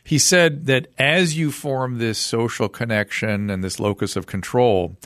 He 0.03 0.19
said 0.19 0.65
that 0.65 0.87
as 0.97 1.37
you 1.37 1.49
form 1.51 1.97
this 1.97 2.17
social 2.17 2.67
connection 2.67 3.49
and 3.49 3.63
this 3.63 3.79
locus 3.79 4.17
of 4.17 4.25
control, 4.25 4.97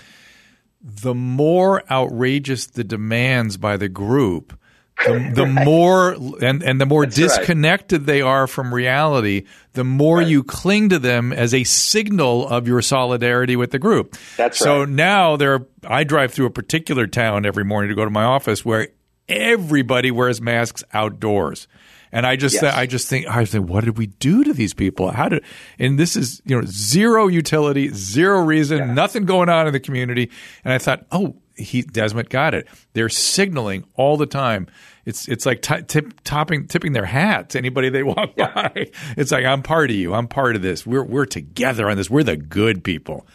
the 0.88 1.14
more 1.14 1.84
outrageous 1.92 2.66
the 2.68 2.84
demands 2.84 3.58
by 3.58 3.76
the 3.76 3.90
group, 3.90 4.58
the, 5.06 5.32
the 5.36 5.44
right. 5.44 5.66
more 5.66 6.16
and, 6.42 6.64
and 6.64 6.80
the 6.80 6.86
more 6.86 7.06
That's 7.06 7.18
disconnected 7.18 8.02
right. 8.02 8.06
they 8.08 8.22
are 8.22 8.48
from 8.48 8.74
reality, 8.74 9.44
the 9.74 9.84
more 9.84 10.20
right. 10.20 10.28
you 10.28 10.44
cling 10.44 10.90
to 10.90 11.00
them 11.00 11.34
as 11.34 11.54
a 11.54 11.66
signal 11.66 12.48
of 12.48 12.68
your 12.68 12.82
solidarity 12.82 13.58
with 13.58 13.72
the 13.72 13.80
group. 13.80 14.16
That's 14.38 14.58
so 14.58 14.86
now 14.86 15.36
there 15.36 15.68
I 15.84 16.06
drive 16.06 16.34
through 16.34 16.46
a 16.46 16.52
particular 16.52 17.06
town 17.06 17.46
every 17.46 17.66
morning 17.66 17.90
to 17.90 17.96
go 17.96 18.06
to 18.06 18.12
my 18.12 18.24
office 18.24 18.64
where 18.64 18.88
everybody 19.28 20.10
wears 20.10 20.40
masks 20.40 20.86
outdoors. 20.94 21.68
And 22.12 22.26
I 22.26 22.36
just, 22.36 22.56
yes. 22.56 22.64
I 22.64 22.86
just 22.86 23.08
think, 23.08 23.28
I 23.28 23.46
think, 23.46 23.70
what 23.70 23.84
did 23.84 23.98
we 23.98 24.08
do 24.08 24.44
to 24.44 24.54
these 24.54 24.74
people? 24.74 25.12
How 25.12 25.30
did? 25.30 25.44
And 25.78 26.00
this 26.00 26.16
is, 26.16 26.42
you 26.46 26.56
know, 26.56 26.66
zero 26.66 27.28
utility, 27.28 27.90
zero 27.90 28.42
reason, 28.42 28.78
yeah. 28.78 28.94
nothing 28.94 29.26
going 29.26 29.50
on 29.50 29.68
in 29.68 29.74
the 29.74 29.80
community. 29.80 30.32
And 30.64 30.74
I 30.74 30.78
thought, 30.78 31.06
oh, 31.12 31.36
he 31.58 31.84
Desmet 31.84 32.30
got 32.30 32.54
it. 32.54 32.68
They're 32.94 33.10
signaling 33.10 33.86
all 33.96 34.18
the 34.18 34.26
time. 34.26 34.68
It's 35.06 35.28
it's 35.28 35.46
like 35.46 35.62
t- 35.62 35.82
tip, 35.88 36.22
topping 36.24 36.68
tipping 36.68 36.94
their 36.94 37.06
hat 37.06 37.50
to 37.52 37.58
anybody 37.58 37.90
they 37.90 38.04
walk 38.04 38.32
yeah. 38.38 38.54
by. 38.54 38.92
It's 39.16 39.32
like 39.32 39.46
I'm 39.46 39.64
part 39.64 39.90
of 39.90 39.96
you. 39.96 40.14
I'm 40.14 40.28
part 40.28 40.56
of 40.56 40.62
this. 40.62 40.86
We're 40.86 41.04
we're 41.04 41.26
together 41.26 41.90
on 41.90 41.98
this. 41.98 42.10
We're 42.10 42.24
the 42.24 42.38
good 42.38 42.84
people, 42.84 43.26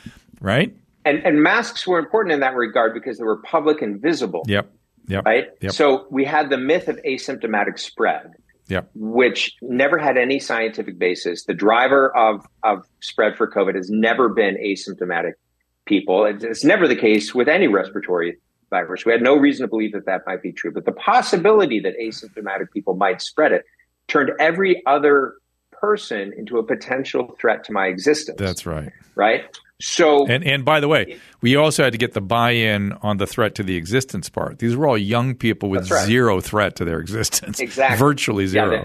right? 0.41 0.75
And 1.05 1.25
and 1.25 1.43
masks 1.43 1.87
were 1.87 1.99
important 1.99 2.35
in 2.35 2.41
that 2.41 2.55
regard 2.55 2.95
because 2.95 3.19
they 3.19 3.25
were 3.25 3.39
public 3.39 3.83
and 3.83 4.01
visible. 4.01 4.43
Yep. 4.47 4.71
Yep. 5.09 5.25
Right. 5.25 5.49
Yep. 5.61 5.73
So 5.73 6.07
we 6.11 6.25
had 6.25 6.49
the 6.49 6.59
myth 6.59 6.89
of 6.89 6.97
asymptomatic 7.05 7.79
spread. 7.79 8.35
Yep. 8.73 8.91
Which 8.95 9.55
never 9.61 9.99
had 9.99 10.17
any 10.17 10.39
scientific 10.39 10.99
basis. 10.99 11.45
The 11.45 11.53
driver 11.53 12.17
of, 12.17 12.47
of 12.63 12.87
spread 13.01 13.37
for 13.37 13.47
COVID 13.47 13.75
has 13.75 13.91
never 13.91 14.31
been 14.31 14.57
asymptomatic 14.57 15.33
people. 15.85 16.25
It's, 16.25 16.43
it's, 16.43 16.65
never 16.65 16.89
the 16.89 16.97
case 16.97 17.35
with 17.35 17.49
any 17.49 17.69
respiratory 17.69 18.39
virus. 18.71 19.05
We 19.05 19.13
had 19.13 19.21
no 19.21 19.37
reason 19.37 19.65
to 19.65 19.69
believe 19.69 19.93
that 19.93 20.07
that 20.07 20.23
might 20.27 20.41
be 20.41 20.53
true. 20.53 20.73
But 20.73 20.87
the 20.87 20.93
possibility 20.93 21.81
that 21.81 21.93
asymptomatic 22.01 22.71
people 22.73 22.95
might 22.95 23.21
spread 23.21 23.53
it 23.53 23.67
turned 24.09 24.31
every 24.41 24.83
other 24.87 25.35
person 25.71 26.33
into 26.35 26.57
a 26.57 26.63
potential 26.63 27.37
threat 27.39 27.65
to 27.65 27.73
my 27.73 27.89
existence. 27.89 28.39
That's 28.39 28.65
right. 28.65 28.91
Right. 29.15 29.45
So, 29.83 30.29
and 30.29 30.45
and 30.45 30.65
by 30.65 30.79
the 30.79 30.87
way, 30.87 31.19
we 31.41 31.57
also 31.57 31.83
had 31.83 31.93
to 31.93 31.99
get 31.99 32.13
the 32.13 32.21
buy-in 32.21 32.93
on 33.03 33.17
the 33.17 33.27
threat 33.27 33.57
to 33.57 33.65
the 33.65 33.75
existence 33.75 34.29
part. 34.29 34.61
These 34.61 34.77
were 34.77 34.87
all 34.87 34.97
young 34.97 35.35
people 35.35 35.71
with 35.71 35.91
right. 35.91 36.07
zero 36.07 36.41
threat 36.41 36.77
to 36.77 36.85
their 36.85 37.01
existence, 37.01 37.59
exactly, 37.59 37.99
virtually 37.99 38.47
zero. 38.47 38.73
Yeah, 38.73 38.85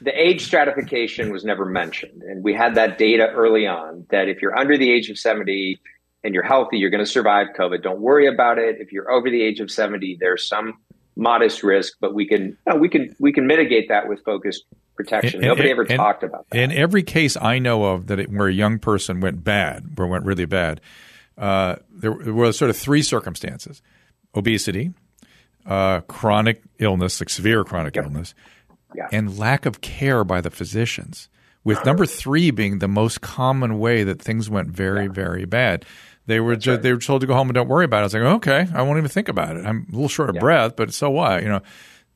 the, 0.00 0.04
the, 0.04 0.20
age 0.20 0.44
stratification 0.44 1.32
was 1.32 1.42
never 1.42 1.64
mentioned, 1.64 2.22
and 2.22 2.44
we 2.44 2.52
had 2.52 2.74
that 2.74 2.98
data 2.98 3.30
early 3.34 3.66
on 3.66 4.04
that 4.10 4.28
if 4.28 4.42
you're 4.42 4.56
under 4.56 4.76
the 4.76 4.92
age 4.92 5.08
of 5.08 5.18
seventy 5.18 5.80
and 6.22 6.34
you're 6.34 6.42
healthy, 6.42 6.76
you're 6.76 6.90
going 6.90 7.04
to 7.04 7.10
survive 7.10 7.48
COVID. 7.58 7.82
Don't 7.82 8.00
worry 8.00 8.26
about 8.26 8.58
it. 8.58 8.76
If 8.78 8.92
you're 8.92 9.10
over 9.10 9.30
the 9.30 9.40
age 9.40 9.60
of 9.60 9.70
seventy, 9.70 10.18
there's 10.20 10.46
some 10.46 10.74
modest 11.16 11.62
risk, 11.62 11.94
but 12.00 12.14
we 12.14 12.26
can 12.26 12.56
we 12.78 12.88
can 12.88 13.14
we 13.18 13.32
can 13.32 13.46
mitigate 13.46 13.88
that 13.88 14.08
with 14.08 14.22
focused 14.24 14.64
protection. 14.94 15.40
And, 15.40 15.48
Nobody 15.48 15.70
and, 15.70 15.78
ever 15.78 15.82
and, 15.88 15.96
talked 15.96 16.22
about 16.22 16.46
that. 16.50 16.58
In 16.58 16.70
every 16.72 17.02
case 17.02 17.36
I 17.36 17.58
know 17.58 17.84
of 17.84 18.06
that 18.08 18.20
it, 18.20 18.30
where 18.30 18.48
a 18.48 18.52
young 18.52 18.78
person 18.78 19.20
went 19.20 19.42
bad, 19.42 19.98
where 19.98 20.06
it 20.06 20.10
went 20.10 20.24
really 20.24 20.44
bad, 20.44 20.80
uh, 21.38 21.76
there 21.90 22.12
were 22.12 22.52
sort 22.52 22.70
of 22.70 22.76
three 22.76 23.02
circumstances: 23.02 23.82
obesity, 24.34 24.92
uh, 25.64 26.00
chronic 26.02 26.62
illness, 26.78 27.20
like 27.20 27.30
severe 27.30 27.64
chronic 27.64 27.96
yep. 27.96 28.04
illness, 28.04 28.34
yeah. 28.94 29.08
and 29.10 29.38
lack 29.38 29.66
of 29.66 29.80
care 29.80 30.24
by 30.24 30.40
the 30.40 30.50
physicians. 30.50 31.28
With 31.64 31.84
number 31.84 32.06
three 32.06 32.52
being 32.52 32.78
the 32.78 32.86
most 32.86 33.22
common 33.22 33.80
way 33.80 34.04
that 34.04 34.22
things 34.22 34.48
went 34.48 34.68
very, 34.68 35.06
yeah. 35.06 35.10
very 35.10 35.46
bad. 35.46 35.84
They 36.26 36.40
were 36.40 36.56
just, 36.56 36.66
right. 36.66 36.82
they 36.82 36.92
were 36.92 36.98
told 36.98 37.20
to 37.20 37.26
go 37.26 37.34
home 37.34 37.48
and 37.48 37.54
don't 37.54 37.68
worry 37.68 37.84
about 37.84 37.98
it. 37.98 38.00
I 38.00 38.04
was 38.04 38.14
like, 38.14 38.22
okay, 38.22 38.66
I 38.74 38.82
won't 38.82 38.98
even 38.98 39.08
think 39.08 39.28
about 39.28 39.56
it. 39.56 39.64
I'm 39.64 39.86
a 39.88 39.92
little 39.92 40.08
short 40.08 40.28
of 40.28 40.36
yeah. 40.36 40.40
breath, 40.40 40.76
but 40.76 40.92
so 40.92 41.10
what? 41.10 41.42
You 41.42 41.48
know, 41.48 41.62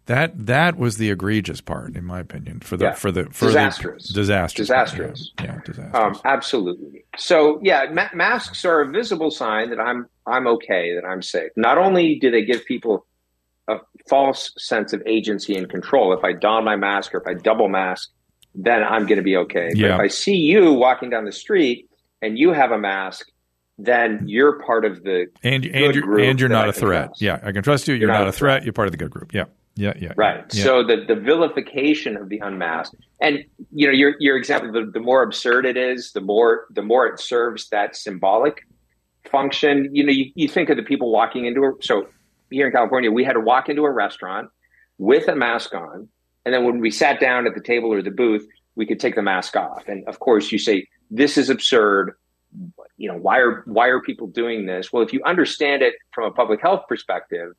that 0.06 0.46
that 0.46 0.76
was 0.76 0.96
the 0.96 1.10
egregious 1.10 1.60
part, 1.60 1.94
in 1.94 2.04
my 2.04 2.18
opinion, 2.18 2.60
for 2.60 2.76
the 2.76 2.86
yeah. 2.86 2.94
for 2.94 3.12
the 3.12 3.24
for 3.26 3.46
disastrous, 3.46 4.08
the 4.08 4.14
disastrous, 4.14 4.66
disastrous, 4.66 5.32
yeah, 5.38 5.44
yeah 5.44 5.60
disastrous. 5.64 5.94
Um, 5.94 6.20
absolutely. 6.24 7.04
So 7.16 7.60
yeah, 7.62 7.86
ma- 7.92 8.08
masks 8.12 8.64
are 8.64 8.80
a 8.80 8.88
visible 8.88 9.30
sign 9.30 9.70
that 9.70 9.78
I'm 9.78 10.08
I'm 10.26 10.48
okay, 10.48 10.96
that 10.96 11.06
I'm 11.06 11.22
safe. 11.22 11.52
Not 11.56 11.78
only 11.78 12.18
do 12.18 12.30
they 12.30 12.44
give 12.44 12.64
people 12.64 13.06
a 13.70 13.80
false 14.08 14.52
sense 14.58 14.92
of 14.92 15.02
agency 15.06 15.56
and 15.56 15.68
control. 15.68 16.12
If 16.12 16.24
I 16.24 16.32
don 16.32 16.64
my 16.64 16.76
mask 16.76 17.14
or 17.14 17.18
if 17.18 17.26
I 17.26 17.34
double 17.34 17.68
mask, 17.68 18.10
then 18.54 18.82
I'm 18.82 19.06
going 19.06 19.18
to 19.18 19.22
be 19.22 19.36
okay. 19.36 19.70
But 19.74 19.84
if 19.84 20.00
I 20.00 20.08
see 20.08 20.34
you 20.34 20.72
walking 20.72 21.10
down 21.10 21.24
the 21.24 21.32
street 21.32 21.88
and 22.20 22.36
you 22.36 22.52
have 22.52 22.72
a 22.72 22.78
mask, 22.78 23.29
then 23.84 24.28
you're 24.28 24.60
part 24.60 24.84
of 24.84 25.02
the 25.02 25.26
and 25.42 25.64
and 25.64 25.94
you're, 25.94 26.18
and 26.20 26.40
you're 26.40 26.48
not 26.48 26.68
a 26.68 26.72
threat. 26.72 27.06
Trust. 27.06 27.22
Yeah, 27.22 27.40
I 27.42 27.52
can 27.52 27.62
trust 27.62 27.88
you. 27.88 27.94
You're, 27.94 28.02
you're 28.02 28.08
not, 28.08 28.20
not, 28.20 28.28
a 28.28 28.32
threat. 28.32 28.58
threat. 28.58 28.64
You're 28.64 28.72
part 28.72 28.88
of 28.88 28.92
the 28.92 28.98
good 28.98 29.10
group. 29.10 29.32
Yeah, 29.32 29.44
yeah, 29.76 29.94
yeah. 29.98 30.12
Right. 30.16 30.44
Yeah. 30.52 30.64
So 30.64 30.84
the 30.84 31.04
the 31.06 31.14
vilification 31.14 32.16
of 32.16 32.28
the 32.28 32.38
unmasked, 32.38 32.96
and 33.20 33.44
you 33.72 33.86
know 33.86 33.92
your 33.92 34.14
your 34.20 34.36
example, 34.36 34.72
the, 34.72 34.90
the 34.90 35.00
more 35.00 35.22
absurd 35.22 35.66
it 35.66 35.76
is, 35.76 36.12
the 36.12 36.20
more 36.20 36.66
the 36.70 36.82
more 36.82 37.06
it 37.06 37.20
serves 37.20 37.68
that 37.70 37.96
symbolic 37.96 38.66
function. 39.30 39.88
You 39.92 40.04
know, 40.04 40.12
you, 40.12 40.32
you 40.34 40.48
think 40.48 40.68
of 40.70 40.76
the 40.76 40.82
people 40.82 41.10
walking 41.10 41.46
into 41.46 41.64
a 41.64 41.72
so 41.80 42.08
here 42.50 42.66
in 42.66 42.72
California, 42.72 43.10
we 43.10 43.24
had 43.24 43.34
to 43.34 43.40
walk 43.40 43.68
into 43.68 43.84
a 43.84 43.90
restaurant 43.90 44.48
with 44.98 45.28
a 45.28 45.36
mask 45.36 45.74
on, 45.74 46.08
and 46.44 46.54
then 46.54 46.64
when 46.64 46.80
we 46.80 46.90
sat 46.90 47.20
down 47.20 47.46
at 47.46 47.54
the 47.54 47.62
table 47.62 47.92
or 47.92 48.02
the 48.02 48.10
booth, 48.10 48.46
we 48.74 48.86
could 48.86 49.00
take 49.00 49.14
the 49.14 49.22
mask 49.22 49.56
off. 49.56 49.84
And 49.88 50.06
of 50.08 50.18
course, 50.18 50.52
you 50.52 50.58
say 50.58 50.86
this 51.10 51.38
is 51.38 51.48
absurd 51.48 52.14
you 53.00 53.08
know 53.08 53.16
why 53.16 53.38
are 53.38 53.62
why 53.64 53.88
are 53.88 54.00
people 54.00 54.26
doing 54.26 54.66
this? 54.66 54.92
Well 54.92 55.02
if 55.02 55.12
you 55.12 55.22
understand 55.24 55.82
it 55.82 55.94
from 56.12 56.24
a 56.24 56.30
public 56.30 56.60
health 56.60 56.84
perspective 56.88 57.54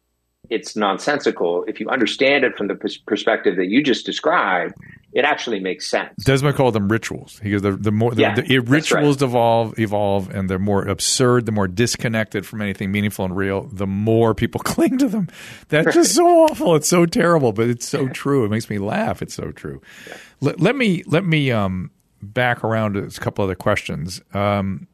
it's 0.49 0.75
nonsensical. 0.75 1.63
If 1.65 1.79
you 1.79 1.87
understand 1.89 2.43
it 2.43 2.57
from 2.57 2.67
the 2.67 2.75
perspective 3.05 3.55
that 3.55 3.67
you 3.67 3.81
just 3.83 4.05
described 4.05 4.75
it 5.13 5.25
actually 5.25 5.59
makes 5.59 5.89
sense. 5.89 6.13
Desmet 6.23 6.55
called 6.55 6.73
them 6.73 6.87
rituals. 6.87 7.39
He 7.43 7.51
goes 7.51 7.61
the, 7.61 7.71
the 7.71 7.91
more 7.91 8.13
the, 8.13 8.21
yeah, 8.21 8.35
the 8.35 8.59
rituals 8.59 9.21
right. 9.21 9.27
evolve 9.27 9.79
evolve 9.79 10.29
and 10.29 10.49
they're 10.49 10.59
more 10.59 10.87
absurd 10.87 11.45
the 11.47 11.51
more 11.51 11.67
disconnected 11.67 12.45
from 12.45 12.61
anything 12.61 12.91
meaningful 12.91 13.25
and 13.25 13.35
real 13.35 13.63
the 13.71 13.87
more 13.87 14.35
people 14.35 14.61
cling 14.63 14.99
to 14.99 15.07
them. 15.07 15.27
That's 15.69 15.95
just 15.95 16.15
so 16.15 16.25
awful. 16.25 16.75
It's 16.75 16.87
so 16.87 17.07
terrible 17.07 17.51
but 17.51 17.67
it's 17.67 17.87
so 17.87 18.07
true. 18.09 18.45
It 18.45 18.51
makes 18.51 18.69
me 18.69 18.77
laugh. 18.77 19.23
It's 19.23 19.33
so 19.33 19.51
true. 19.51 19.81
Yeah. 20.07 20.17
let, 20.41 20.59
let 20.59 20.75
me 20.75 21.03
let 21.07 21.25
me 21.25 21.51
um 21.51 21.89
back 22.21 22.63
around 22.63 22.93
to 22.93 23.03
a 23.03 23.09
couple 23.09 23.43
other 23.43 23.55
questions. 23.55 24.21
Um, 24.33 24.87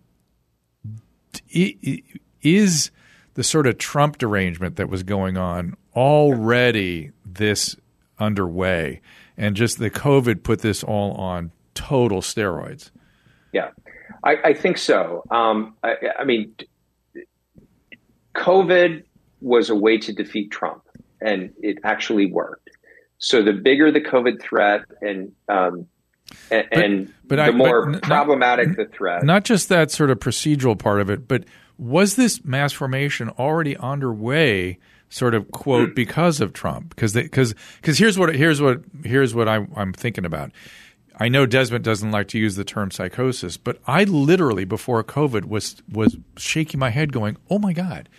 is 1.49 2.91
the 3.33 3.43
sort 3.43 3.67
of 3.67 3.77
Trump 3.77 4.17
derangement 4.17 4.77
that 4.77 4.89
was 4.89 5.03
going 5.03 5.37
on 5.37 5.75
already 5.95 7.11
this 7.25 7.75
underway, 8.19 9.01
and 9.37 9.55
just 9.55 9.77
the 9.77 9.89
COVID 9.89 10.43
put 10.43 10.61
this 10.61 10.83
all 10.83 11.13
on 11.13 11.51
total 11.73 12.21
steroids. 12.21 12.89
Yeah, 13.53 13.69
I, 14.23 14.37
I 14.43 14.53
think 14.53 14.77
so. 14.77 15.23
Um, 15.29 15.75
I, 15.83 15.95
I 16.19 16.23
mean, 16.23 16.55
COVID 18.35 19.03
was 19.41 19.69
a 19.69 19.75
way 19.75 19.97
to 19.99 20.13
defeat 20.13 20.51
Trump, 20.51 20.83
and 21.21 21.53
it 21.61 21.77
actually 21.83 22.31
worked. 22.31 22.69
So 23.19 23.41
the 23.43 23.53
bigger 23.53 23.91
the 23.91 24.01
COVID 24.01 24.41
threat, 24.41 24.81
and 25.01 25.31
um, 25.47 25.87
and, 26.51 26.67
But- 26.69 26.79
and 26.83 27.13
but 27.25 27.35
the 27.37 27.43
I- 27.43 27.51
more 27.51 27.91
but 27.91 28.01
problematic 28.03 28.75
the 28.75 28.85
threat. 28.85 29.23
Not 29.23 29.43
just 29.43 29.69
that 29.69 29.91
sort 29.91 30.09
of 30.09 30.19
procedural 30.19 30.77
part 30.77 31.01
of 31.01 31.09
it, 31.09 31.27
but 31.27 31.43
was 31.77 32.15
this 32.15 32.43
mass 32.43 32.73
formation 32.73 33.29
already 33.29 33.77
underway? 33.77 34.79
Sort 35.09 35.35
of 35.35 35.49
quote 35.51 35.91
mm. 35.91 35.95
because 35.95 36.41
of 36.41 36.51
Trump 36.51 36.89
because 36.89 37.13
because 37.13 37.55
because 37.81 37.97
here's 37.97 38.19
what 38.19 38.35
here's 38.35 38.61
what 38.61 38.81
here's 39.05 39.33
what 39.33 39.47
I, 39.47 39.65
I'm 39.75 39.93
thinking 39.93 40.25
about. 40.25 40.51
I 41.19 41.29
know 41.29 41.47
Desmet 41.47 41.81
doesn't 41.81 42.11
like 42.11 42.27
to 42.29 42.37
use 42.37 42.55
the 42.57 42.65
term 42.65 42.91
psychosis, 42.91 43.55
but 43.55 43.79
I 43.87 44.03
literally 44.03 44.65
before 44.65 45.01
COVID 45.05 45.45
was 45.45 45.77
was 45.89 46.17
shaking 46.35 46.79
my 46.79 46.89
head, 46.89 47.13
going, 47.13 47.37
"Oh 47.49 47.57
my 47.57 47.71
God!" 47.71 48.09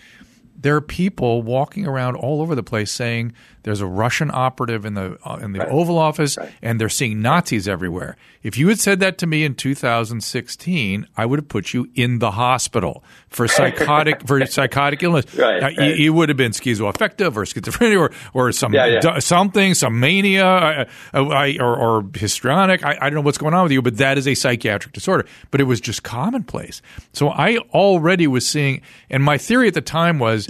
There 0.57 0.75
are 0.77 0.81
people 0.81 1.43
walking 1.43 1.87
around 1.87 2.17
all 2.17 2.41
over 2.41 2.55
the 2.55 2.63
place 2.63 2.91
saying 2.91 3.35
there's 3.69 3.83
a 3.83 3.87
Russian 3.87 4.31
operative 4.33 4.87
in 4.87 4.95
the 4.95 5.19
uh, 5.25 5.37
in 5.43 5.53
the 5.53 5.69
Oval 5.69 5.99
Office, 5.99 6.39
and 6.63 6.81
they're 6.81 6.89
seeing 6.89 7.21
Nazis 7.21 7.69
everywhere. 7.69 8.17
If 8.43 8.57
you 8.57 8.69
had 8.69 8.79
said 8.81 9.01
that 9.01 9.19
to 9.19 9.27
me 9.27 9.45
in 9.45 9.55
2016, 9.55 11.07
I 11.19 11.27
would 11.27 11.39
have 11.39 11.49
put 11.49 11.75
you 11.75 11.87
in 11.95 12.19
the 12.19 12.31
hospital 12.31 13.05
for 13.29 13.47
psychotic 13.59 14.27
for 14.27 14.45
psychotic 14.47 15.03
illness. 15.03 15.27
Right, 15.37 15.61
Now, 15.61 15.69
you- 15.69 15.77
right. 15.79 15.97
You, 15.99 16.13
would 16.15 16.29
have 16.31 16.39
been 16.39 16.53
schizoaffective 16.53 17.37
or 17.37 17.45
schizophrenia 17.45 18.01
or 18.01 18.11
or 18.33 18.53
some 18.53 18.73
Yeah, 18.73 18.87
yeah. 18.87 19.01
d- 19.01 19.21
something, 19.21 19.75
some 19.75 20.01
mania, 20.01 20.47
uh, 20.47 20.85
I- 21.13 21.59
or, 21.61 21.77
or 21.77 22.05
histrionic. 22.15 22.83
I, 22.85 22.93
I 23.01 23.11
don't 23.11 23.17
know 23.17 23.21
what's 23.21 23.37
going 23.39 23.53
on 23.53 23.65
with 23.65 23.73
you, 23.73 23.83
but 23.83 23.99
that 23.99 24.17
is 24.17 24.27
a 24.27 24.35
psychiatric 24.35 24.95
disorder. 24.95 25.27
But 25.51 25.61
it 25.61 25.65
was 25.65 25.81
just 25.81 26.03
commonplace. 26.03 26.81
So 27.13 27.29
I 27.29 27.59
already 27.75 28.27
was 28.27 28.49
seeing, 28.49 28.81
and 29.11 29.23
my 29.23 29.37
theory 29.37 29.69
at 29.69 29.75
the 29.75 29.83
time 29.83 30.19
was. 30.19 30.49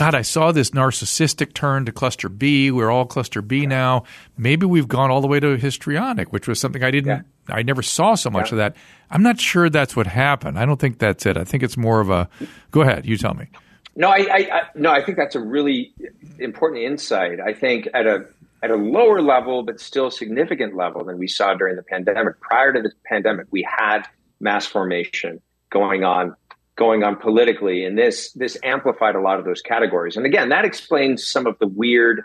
God, 0.00 0.14
I 0.14 0.22
saw 0.22 0.50
this 0.50 0.70
narcissistic 0.70 1.52
turn 1.52 1.84
to 1.84 1.92
cluster 1.92 2.30
B. 2.30 2.70
We're 2.70 2.90
all 2.90 3.04
cluster 3.04 3.42
B 3.42 3.66
now. 3.66 4.04
Maybe 4.38 4.64
we've 4.64 4.88
gone 4.88 5.10
all 5.10 5.20
the 5.20 5.26
way 5.26 5.40
to 5.40 5.58
histrionic, 5.58 6.32
which 6.32 6.48
was 6.48 6.58
something 6.58 6.82
I 6.82 6.90
didn't, 6.90 7.26
I 7.48 7.60
never 7.60 7.82
saw 7.82 8.14
so 8.14 8.30
much 8.30 8.50
of 8.50 8.56
that. 8.56 8.76
I'm 9.10 9.22
not 9.22 9.38
sure 9.38 9.68
that's 9.68 9.94
what 9.94 10.06
happened. 10.06 10.58
I 10.58 10.64
don't 10.64 10.80
think 10.80 11.00
that's 11.00 11.26
it. 11.26 11.36
I 11.36 11.44
think 11.44 11.62
it's 11.62 11.76
more 11.76 12.00
of 12.00 12.08
a, 12.08 12.30
go 12.70 12.80
ahead, 12.80 13.04
you 13.04 13.18
tell 13.18 13.34
me. 13.34 13.48
No, 13.94 14.08
I, 14.08 14.16
I, 14.16 14.38
I 14.38 14.62
no, 14.74 14.90
I 14.90 15.04
think 15.04 15.18
that's 15.18 15.34
a 15.34 15.40
really 15.40 15.92
important 16.38 16.82
insight. 16.82 17.38
I 17.38 17.52
think 17.52 17.86
at 17.92 18.06
a 18.06 18.24
at 18.62 18.70
a 18.70 18.76
lower 18.76 19.20
level, 19.20 19.64
but 19.64 19.80
still 19.80 20.10
significant 20.10 20.74
level 20.74 21.04
than 21.04 21.18
we 21.18 21.28
saw 21.28 21.52
during 21.52 21.76
the 21.76 21.82
pandemic. 21.82 22.40
Prior 22.40 22.72
to 22.72 22.80
the 22.80 22.92
pandemic, 23.04 23.48
we 23.50 23.68
had 23.68 24.04
mass 24.40 24.64
formation 24.64 25.42
going 25.68 26.04
on 26.04 26.36
going 26.80 27.04
on 27.04 27.14
politically, 27.14 27.84
and 27.84 27.96
this 27.96 28.32
this 28.32 28.56
amplified 28.64 29.14
a 29.14 29.20
lot 29.20 29.38
of 29.38 29.44
those 29.44 29.60
categories. 29.60 30.16
And 30.16 30.24
again, 30.26 30.48
that 30.48 30.64
explains 30.64 31.24
some 31.24 31.46
of 31.46 31.56
the 31.60 31.68
weird, 31.68 32.22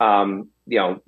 um, 0.00 0.48
you 0.66 0.78
know, 0.78 1.02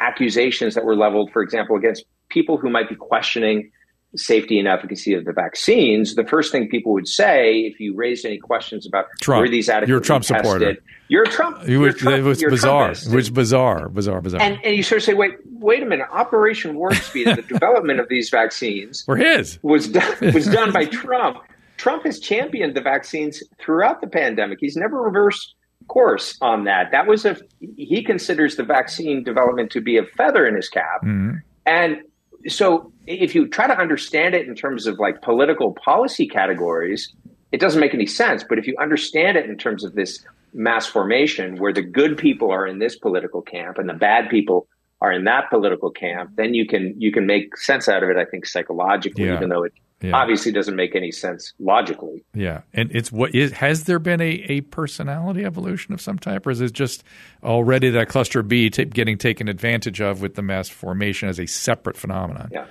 accusations 0.00 0.74
that 0.76 0.84
were 0.84 0.96
leveled, 0.96 1.32
for 1.32 1.42
example, 1.42 1.76
against 1.76 2.04
people 2.30 2.56
who 2.56 2.70
might 2.70 2.88
be 2.88 2.94
questioning 2.94 3.70
safety 4.14 4.58
and 4.58 4.66
efficacy 4.68 5.12
of 5.12 5.24
the 5.24 5.32
vaccines, 5.32 6.14
the 6.14 6.24
first 6.24 6.50
thing 6.52 6.68
people 6.68 6.92
would 6.92 7.08
say 7.08 7.58
if 7.60 7.78
you 7.80 7.94
raised 7.94 8.24
any 8.24 8.38
questions 8.38 8.86
about 8.86 9.06
Trump. 9.20 9.42
were 9.42 9.48
these 9.48 9.68
adequately 9.68 9.90
You're 9.90 10.00
a 10.00 10.04
Trump 10.04 10.24
tested, 10.24 10.46
supporter. 10.46 10.76
You're 11.08 11.24
a 11.24 11.28
Trump. 11.28 11.58
Was, 11.68 11.96
Trump- 11.96 12.16
it 12.18 12.22
was 12.22 12.42
bizarre. 12.42 12.90
Trumpist. 12.90 13.12
It 13.12 13.14
was 13.14 13.30
bizarre, 13.30 13.88
bizarre, 13.88 14.20
bizarre. 14.22 14.40
and, 14.40 14.58
and 14.64 14.74
you 14.76 14.82
sort 14.82 15.02
of 15.02 15.04
say, 15.04 15.12
wait, 15.14 15.32
wait 15.44 15.82
a 15.82 15.86
minute. 15.86 16.06
Operation 16.10 16.76
Warp 16.76 16.94
Speed, 16.94 17.26
the 17.26 17.42
development 17.48 18.00
of 18.00 18.08
these 18.08 18.30
vaccines 18.30 19.04
We're 19.06 19.16
his. 19.16 19.58
was 19.62 19.88
done, 19.88 20.32
was 20.32 20.46
done 20.58 20.72
by 20.72 20.86
Trump. 20.86 21.38
Trump 21.76 22.04
has 22.04 22.18
championed 22.20 22.74
the 22.74 22.80
vaccines 22.80 23.42
throughout 23.60 24.00
the 24.00 24.06
pandemic. 24.06 24.58
He's 24.60 24.76
never 24.76 25.00
reversed 25.00 25.54
course 25.88 26.36
on 26.40 26.64
that. 26.64 26.90
That 26.90 27.06
was 27.06 27.24
a 27.24 27.36
he 27.60 28.02
considers 28.02 28.56
the 28.56 28.64
vaccine 28.64 29.22
development 29.22 29.70
to 29.72 29.80
be 29.80 29.96
a 29.96 30.04
feather 30.04 30.46
in 30.46 30.56
his 30.56 30.68
cap. 30.68 31.02
Mm-hmm. 31.02 31.36
And 31.64 32.02
so 32.48 32.92
if 33.06 33.34
you 33.34 33.48
try 33.48 33.66
to 33.66 33.78
understand 33.78 34.34
it 34.34 34.46
in 34.48 34.54
terms 34.54 34.86
of 34.86 34.98
like 34.98 35.22
political 35.22 35.72
policy 35.72 36.26
categories, 36.26 37.12
it 37.52 37.60
doesn't 37.60 37.80
make 37.80 37.94
any 37.94 38.06
sense. 38.06 38.44
But 38.48 38.58
if 38.58 38.66
you 38.66 38.76
understand 38.80 39.36
it 39.36 39.48
in 39.48 39.56
terms 39.56 39.84
of 39.84 39.94
this 39.94 40.24
mass 40.52 40.86
formation 40.86 41.58
where 41.58 41.72
the 41.72 41.82
good 41.82 42.16
people 42.16 42.50
are 42.50 42.66
in 42.66 42.78
this 42.78 42.96
political 42.96 43.42
camp 43.42 43.78
and 43.78 43.88
the 43.88 43.94
bad 43.94 44.28
people 44.28 44.66
are 45.00 45.12
in 45.12 45.24
that 45.24 45.50
political 45.50 45.90
camp, 45.90 46.30
then 46.36 46.54
you 46.54 46.66
can 46.66 46.94
you 46.98 47.12
can 47.12 47.26
make 47.26 47.56
sense 47.56 47.88
out 47.88 48.02
of 48.02 48.08
it, 48.08 48.16
I 48.16 48.24
think, 48.24 48.46
psychologically, 48.46 49.26
Yeah. 49.26 49.36
even 49.36 49.50
though 49.50 49.64
it 49.64 49.72
Yeah. 50.02 50.14
obviously 50.14 50.52
doesn't 50.52 50.76
make 50.76 50.94
any 50.94 51.10
sense 51.10 51.54
logically. 51.58 52.22
Yeah, 52.34 52.62
and 52.74 52.90
it's 52.94 53.10
what 53.10 53.34
is 53.34 53.52
has 53.52 53.84
there 53.84 53.98
been 53.98 54.20
a, 54.20 54.44
a 54.48 54.60
personality 54.60 55.44
evolution 55.44 55.94
of 55.94 56.00
some 56.02 56.18
type, 56.18 56.46
or 56.46 56.50
is 56.50 56.60
it 56.60 56.72
just 56.72 57.02
already 57.42 57.88
that 57.90 58.08
cluster 58.08 58.42
B 58.42 58.68
getting 58.68 59.16
taken 59.16 59.48
advantage 59.48 60.00
of 60.00 60.20
with 60.20 60.34
the 60.34 60.42
mass 60.42 60.68
formation 60.68 61.28
as 61.28 61.40
a 61.40 61.46
separate 61.46 61.96
phenomenon? 61.96 62.50
Yeah. 62.52 62.66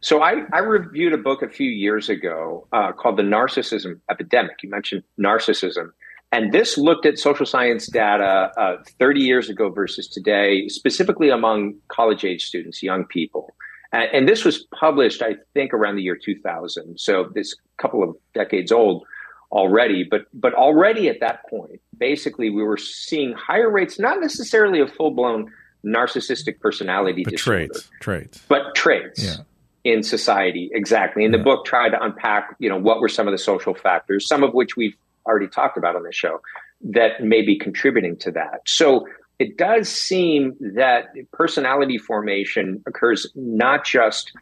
So 0.00 0.22
I, 0.22 0.42
I 0.52 0.58
reviewed 0.58 1.14
a 1.14 1.18
book 1.18 1.40
a 1.40 1.48
few 1.48 1.70
years 1.70 2.10
ago 2.10 2.66
uh, 2.72 2.92
called 2.92 3.16
The 3.16 3.22
Narcissism 3.22 4.00
Epidemic. 4.10 4.62
You 4.62 4.68
mentioned 4.68 5.02
narcissism. 5.18 5.92
And 6.30 6.52
this 6.52 6.76
looked 6.76 7.06
at 7.06 7.18
social 7.18 7.46
science 7.46 7.86
data 7.86 8.50
uh, 8.58 8.82
30 8.98 9.20
years 9.20 9.48
ago 9.48 9.70
versus 9.70 10.06
today, 10.06 10.68
specifically 10.68 11.30
among 11.30 11.76
college 11.88 12.22
age 12.22 12.44
students, 12.44 12.82
young 12.82 13.04
people. 13.06 13.54
And, 13.94 14.10
and 14.12 14.28
this 14.28 14.44
was 14.44 14.64
published, 14.78 15.22
I 15.22 15.36
think, 15.54 15.72
around 15.72 15.96
the 15.96 16.02
year 16.02 16.16
2000. 16.16 16.98
So 16.98 17.30
this 17.34 17.54
couple 17.78 18.02
of 18.02 18.16
decades 18.34 18.72
old 18.72 19.04
already. 19.52 20.04
But, 20.04 20.22
but 20.34 20.52
already 20.54 21.08
at 21.08 21.20
that 21.20 21.48
point, 21.48 21.80
basically, 21.96 22.50
we 22.50 22.62
were 22.62 22.76
seeing 22.76 23.32
higher 23.34 23.70
rates, 23.70 23.98
not 23.98 24.20
necessarily 24.20 24.80
of 24.80 24.92
full 24.92 25.12
blown 25.12 25.50
narcissistic 25.86 26.60
personality 26.60 27.22
But 27.24 27.30
disorder, 27.32 27.66
traits, 27.68 27.90
traits. 28.00 28.42
but 28.48 28.74
traits 28.74 29.22
Yeah. 29.22 29.44
in 29.84 30.02
society 30.02 30.70
exactly 30.72 31.26
and 31.26 31.34
the 31.34 31.38
book 31.38 31.66
tried 31.66 31.90
to 31.90 32.02
unpack 32.02 32.56
you 32.58 32.70
know 32.70 32.78
what 32.78 33.00
were 33.02 33.08
some 33.08 33.28
of 33.28 33.32
the 33.32 33.38
social 33.38 33.74
factors 33.74 34.26
some 34.26 34.42
of 34.42 34.54
which 34.54 34.78
we've 34.78 34.96
already 35.26 35.46
talked 35.46 35.76
about 35.76 35.94
on 35.94 36.02
this 36.02 36.14
show 36.16 36.40
that 36.80 37.22
may 37.22 37.42
be 37.42 37.58
contributing 37.58 38.16
to 38.16 38.30
that 38.30 38.60
so 38.64 39.06
it 39.38 39.56
does 39.56 39.88
seem 39.88 40.54
that 40.60 41.06
personality 41.32 41.98
formation 41.98 42.82
occurs 42.86 43.26
not 43.34 43.84
just 43.84 44.32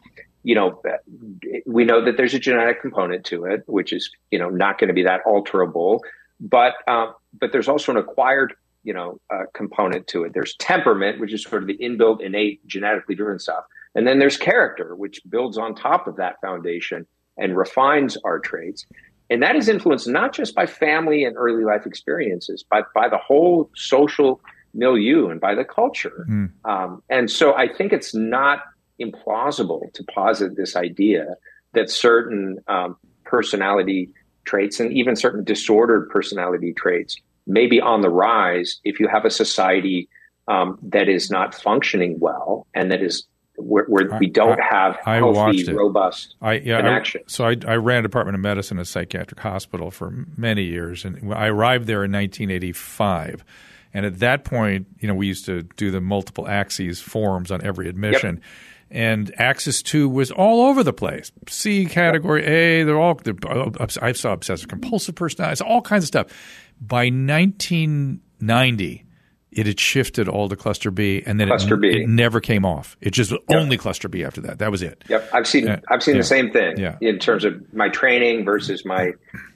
you 0.43 0.55
know 0.55 0.81
we 1.65 1.85
know 1.85 2.03
that 2.03 2.17
there's 2.17 2.33
a 2.33 2.39
genetic 2.39 2.81
component 2.81 3.25
to 3.25 3.45
it 3.45 3.63
which 3.67 3.93
is 3.93 4.09
you 4.31 4.39
know 4.39 4.49
not 4.49 4.77
going 4.77 4.89
to 4.89 4.93
be 4.93 5.03
that 5.03 5.21
alterable 5.25 5.99
but 6.39 6.73
um, 6.87 7.13
but 7.39 7.51
there's 7.51 7.67
also 7.67 7.91
an 7.91 7.97
acquired 7.97 8.53
you 8.83 8.93
know 8.93 9.19
uh, 9.33 9.43
component 9.53 10.07
to 10.07 10.23
it. 10.23 10.33
There's 10.33 10.55
temperament 10.57 11.19
which 11.19 11.33
is 11.33 11.43
sort 11.43 11.63
of 11.63 11.67
the 11.67 11.77
inbuilt 11.77 12.21
innate 12.21 12.65
genetically 12.67 13.15
driven 13.15 13.39
stuff. 13.39 13.63
And 13.95 14.07
then 14.07 14.19
there's 14.19 14.37
character 14.37 14.95
which 14.95 15.21
builds 15.29 15.57
on 15.57 15.75
top 15.75 16.07
of 16.07 16.17
that 16.17 16.41
foundation 16.41 17.05
and 17.37 17.55
refines 17.55 18.17
our 18.23 18.39
traits. 18.39 18.85
And 19.29 19.41
that 19.41 19.55
is 19.55 19.69
influenced 19.69 20.07
not 20.07 20.33
just 20.33 20.55
by 20.55 20.65
family 20.65 21.23
and 21.23 21.35
early 21.37 21.63
life 21.63 21.85
experiences 21.85 22.63
but 22.69 22.85
by 22.93 23.07
the 23.07 23.17
whole 23.17 23.69
social 23.75 24.41
milieu 24.73 25.29
and 25.29 25.39
by 25.39 25.53
the 25.55 25.63
culture 25.63 26.25
Mm. 26.29 26.49
um, 26.65 27.01
and 27.09 27.29
so 27.29 27.53
i 27.55 27.67
think 27.67 27.93
it's 27.93 28.13
not 28.13 28.59
implausible 28.99 29.91
to 29.93 30.03
posit 30.13 30.55
this 30.55 30.75
idea 30.75 31.35
that 31.73 31.89
certain 31.89 32.59
um, 32.67 32.95
personality 33.23 34.09
traits 34.45 34.79
and 34.79 34.91
even 34.93 35.15
certain 35.15 35.43
disordered 35.43 36.09
personality 36.09 36.73
traits 36.73 37.17
may 37.47 37.67
be 37.67 37.81
on 37.81 38.01
the 38.01 38.09
rise 38.09 38.79
if 38.83 38.99
you 38.99 39.07
have 39.07 39.25
a 39.25 39.29
society 39.29 40.07
um, 40.47 40.77
that 40.81 41.07
is 41.09 41.29
not 41.31 41.55
functioning 41.55 42.19
well 42.19 42.67
and 42.73 42.91
that 42.91 43.01
is 43.01 43.25
where, 43.55 43.85
where 43.85 44.17
we 44.19 44.27
don't 44.27 44.59
have 44.59 44.97
I 45.05 45.15
healthy, 45.17 45.71
robust 45.73 46.35
I 46.41 46.53
yeah. 46.55 46.77
I, 46.77 46.81
connection. 46.81 47.21
so 47.27 47.45
I, 47.45 47.55
I 47.67 47.75
ran 47.75 47.99
a 47.99 48.01
department 48.01 48.35
of 48.35 48.41
medicine 48.41 48.79
at 48.79 48.83
a 48.83 48.85
psychiatric 48.85 49.39
hospital 49.39 49.91
for 49.91 50.25
many 50.37 50.63
years, 50.63 51.05
and 51.05 51.31
I 51.33 51.47
arrived 51.47 51.85
there 51.85 52.03
in 52.03 52.11
1985. 52.11 53.43
And 53.93 54.05
at 54.05 54.19
that 54.19 54.43
point, 54.43 54.87
you 54.99 55.07
know, 55.07 55.13
we 55.15 55.27
used 55.27 55.45
to 55.45 55.63
do 55.77 55.91
the 55.91 56.01
multiple 56.01 56.47
axes 56.47 56.99
forms 56.99 57.51
on 57.51 57.63
every 57.63 57.87
admission. 57.87 58.41
And 58.89 59.33
Axis 59.39 59.81
Two 59.81 60.07
was 60.09 60.29
all 60.31 60.65
over 60.67 60.83
the 60.83 60.93
place. 60.93 61.31
C 61.47 61.85
category 61.85 62.45
A, 62.45 62.83
they're 62.83 62.99
all. 62.99 63.15
They're, 63.15 63.33
uh, 63.47 63.69
I 64.01 64.11
saw 64.11 64.33
obsessive 64.33 64.67
compulsive 64.67 65.15
personality, 65.15 65.63
all 65.63 65.81
kinds 65.81 66.03
of 66.03 66.07
stuff. 66.09 66.27
By 66.79 67.09
1990, 67.09 69.05
it 69.51 69.65
had 69.67 69.79
shifted 69.79 70.27
all 70.27 70.49
to 70.49 70.55
cluster 70.55 70.89
B, 70.91 71.21
and 71.25 71.39
then 71.39 71.47
Cluster 71.47 71.75
it, 71.75 71.81
B. 71.81 72.01
it 72.03 72.09
never 72.09 72.39
came 72.39 72.65
off. 72.65 72.97
It 73.01 73.11
just 73.11 73.33
only 73.49 73.77
cluster 73.77 74.09
B 74.09 74.23
after 74.23 74.41
that. 74.41 74.59
That 74.59 74.71
was 74.71 74.81
it. 74.81 75.03
Yep, 75.09 75.29
I've 75.33 75.47
seen 75.47 75.65
Yeah. 75.67 75.79
I've 75.89 76.01
seen 76.03 76.15
Yeah. 76.15 76.21
the 76.21 76.27
same 76.27 76.51
thing 76.51 76.77
Yeah. 76.77 76.97
in 77.01 77.19
terms 77.19 77.45
of 77.45 77.61
my 77.73 77.89
training 77.89 78.45
versus 78.45 78.83
my 78.85 79.11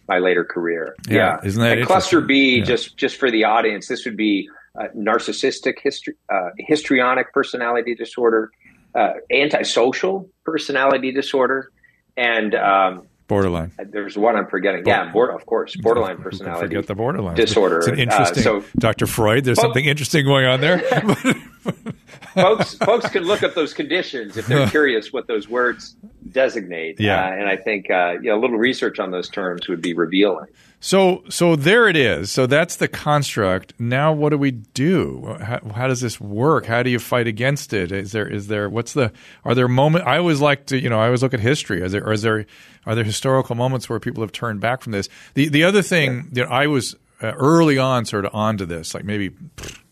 my 0.08 0.20
later 0.20 0.43
career. 0.45 0.95
Yeah. 1.10 1.39
Isn't 1.43 1.62
that 1.62 1.78
and 1.80 1.88
cluster? 1.88 2.22
B 2.22 2.58
Yeah. 2.60 2.64
just 2.64 2.97
just 2.97 3.18
for 3.18 3.30
the 3.32 3.43
audience? 3.43 3.88
This 3.88 4.05
would 4.05 4.18
be 4.18 4.49
uh, 4.80 4.88
narcissistic 4.95 5.76
histri- 5.84 6.16
uh, 6.32 6.49
histrionic 6.60 7.34
personality 7.34 7.95
disorder, 7.95 8.51
uh, 8.95 9.14
antisocial 9.32 10.30
personality 10.45 11.12
disorder, 11.12 11.72
and 12.16 12.53
um, 12.55 13.08
borderline. 13.28 13.72
There's 13.91 14.18
one 14.18 14.36
I'm 14.36 14.47
forgetting. 14.47 14.84
yeah, 14.86 15.12
board, 15.12 15.34
of 15.34 15.45
course, 15.45 15.76
borderline 15.76 16.18
personality. 16.18 16.68
Forget 16.68 16.88
the 16.88 16.95
borderline 16.95 17.36
disorder. 17.36 17.80
It's 17.80 17.88
an 17.88 17.99
interesting. 17.99 18.43
so, 18.43 18.64
Dr. 18.78 19.08
Freud, 19.08 19.43
there's 19.45 19.60
something 19.60 19.84
interesting 19.86 20.26
going 20.26 20.45
on 20.45 20.62
there. 20.62 20.80
folks, 22.34 22.76
folks 22.76 23.10
can 23.10 23.24
look 23.24 23.43
up 23.43 23.53
those 23.55 23.74
conditions 23.74 24.38
if 24.38 24.47
they're 24.47 24.68
curious 24.70 25.12
what 25.12 25.28
those 25.28 25.49
words 25.49 25.95
designate. 26.32 26.99
Yeah, 26.99 27.23
uh, 27.23 27.32
and 27.32 27.49
I 27.49 27.57
think 27.57 27.89
uh, 27.89 28.15
you 28.21 28.30
know, 28.30 28.38
a 28.38 28.41
little 28.41 28.57
research 28.57 28.99
on 28.99 29.11
those 29.11 29.30
terms 29.30 29.67
would 29.67 29.82
be 29.82 29.93
revealing. 29.93 30.47
So, 30.80 31.23
so 31.30 31.55
there 31.55 31.88
it 31.88 31.95
is. 31.95 32.30
So 32.30 32.45
that's 32.45 32.75
the 32.75 32.88
construct. 32.88 33.73
Now, 33.80 34.13
what 34.13 34.30
do 34.30 34.38
we 34.38 34.51
do? 34.51 35.38
How, 35.41 35.59
how, 35.73 35.88
does 35.88 36.01
this 36.01 36.21
work? 36.21 36.67
How 36.67 36.84
do 36.84 36.91
you 36.91 36.99
fight 36.99 37.25
against 37.25 37.73
it? 37.73 37.91
Is 37.91 38.11
there, 38.11 38.28
is 38.28 38.47
there, 38.47 38.69
what's 38.69 38.93
the, 38.93 39.11
are 39.43 39.55
there 39.55 39.67
moments? 39.67 40.07
I 40.07 40.17
always 40.19 40.39
like 40.39 40.67
to, 40.67 40.80
you 40.80 40.89
know, 40.89 40.99
I 40.99 41.05
always 41.05 41.23
look 41.23 41.34
at 41.34 41.39
history. 41.39 41.82
Is 41.82 41.93
there, 41.93 42.11
is 42.11 42.21
there, 42.21 42.45
are 42.86 42.93
there 42.93 43.03
historical 43.03 43.55
moments 43.55 43.89
where 43.89 43.99
people 43.99 44.21
have 44.21 44.32
turned 44.32 44.59
back 44.59 44.82
from 44.82 44.91
this? 44.91 45.09
The, 45.34 45.49
the 45.49 45.63
other 45.63 45.82
thing 45.82 46.30
that 46.34 46.47
I 46.51 46.67
was 46.67 46.95
uh, 47.23 47.34
early 47.36 47.80
on 47.80 48.05
sort 48.05 48.25
of 48.25 48.36
onto 48.36 48.65
this, 48.65 48.93
like 48.93 49.03
maybe 49.03 49.32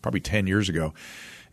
probably 0.02 0.20
10 0.20 0.46
years 0.46 0.68
ago. 0.68 0.94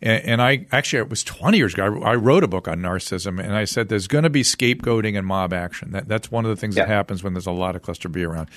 And, 0.04 0.24
and 0.24 0.42
I 0.42 0.66
actually, 0.70 1.00
it 1.00 1.10
was 1.10 1.24
20 1.24 1.56
years 1.56 1.72
ago. 1.72 2.02
I, 2.02 2.12
I, 2.12 2.14
wrote 2.14 2.44
a 2.44 2.48
book 2.48 2.68
on 2.68 2.80
narcissism, 2.80 3.42
and 3.42 3.54
I 3.54 3.64
said 3.64 3.88
there's 3.88 4.06
going 4.06 4.24
to 4.24 4.30
be 4.30 4.42
scapegoating 4.42 5.16
and 5.16 5.26
mob 5.26 5.52
action. 5.52 5.92
That, 5.92 6.06
that's 6.06 6.30
one 6.30 6.44
of 6.44 6.50
the 6.50 6.56
things 6.56 6.76
yeah. 6.76 6.84
that 6.84 6.92
happens 6.92 7.24
when 7.24 7.32
there's 7.32 7.46
a 7.46 7.52
lot 7.52 7.74
of 7.74 7.82
cluster 7.82 8.08
B 8.10 8.22
around. 8.22 8.50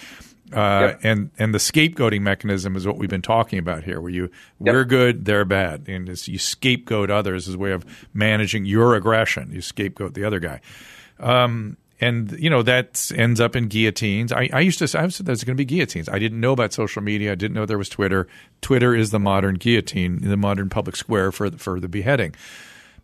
Uh, 0.53 0.91
yep. 0.91 0.99
and 1.03 1.29
and 1.37 1.53
the 1.53 1.57
scapegoating 1.57 2.21
mechanism 2.21 2.77
is 2.77 2.87
what 2.87 2.97
we've 2.97 3.09
been 3.09 3.21
talking 3.21 3.59
about 3.59 3.83
here, 3.83 3.99
where 3.99 4.11
you 4.11 4.23
yep. 4.61 4.73
we're 4.73 4.85
good, 4.85 5.25
they're 5.25 5.43
bad, 5.43 5.83
and 5.87 6.07
you 6.25 6.37
scapegoat 6.37 7.09
others 7.09 7.49
as 7.49 7.55
a 7.55 7.57
way 7.57 7.71
of 7.71 7.85
managing 8.13 8.65
your 8.65 8.95
aggression. 8.95 9.51
You 9.51 9.61
scapegoat 9.61 10.13
the 10.13 10.23
other 10.23 10.39
guy, 10.39 10.61
um, 11.19 11.75
and 11.99 12.31
you 12.39 12.49
know 12.49 12.63
that 12.63 13.11
ends 13.15 13.39
up 13.39 13.55
in 13.55 13.67
guillotines. 13.67 14.31
I, 14.31 14.49
I 14.53 14.59
used 14.61 14.79
to 14.79 14.87
say 14.87 14.99
I 14.99 15.07
said 15.07 15.25
there's 15.25 15.43
going 15.43 15.55
to 15.55 15.61
be 15.61 15.65
guillotines. 15.65 16.09
I 16.09 16.19
didn't 16.19 16.39
know 16.39 16.51
about 16.51 16.73
social 16.73 17.01
media. 17.01 17.31
I 17.31 17.35
didn't 17.35 17.55
know 17.55 17.65
there 17.65 17.77
was 17.77 17.89
Twitter. 17.89 18.27
Twitter 18.61 18.95
is 18.95 19.11
the 19.11 19.19
modern 19.19 19.55
guillotine, 19.55 20.21
the 20.21 20.37
modern 20.37 20.69
public 20.69 20.95
square 20.95 21.31
for 21.31 21.51
for 21.51 21.79
the 21.79 21.87
beheading 21.87 22.35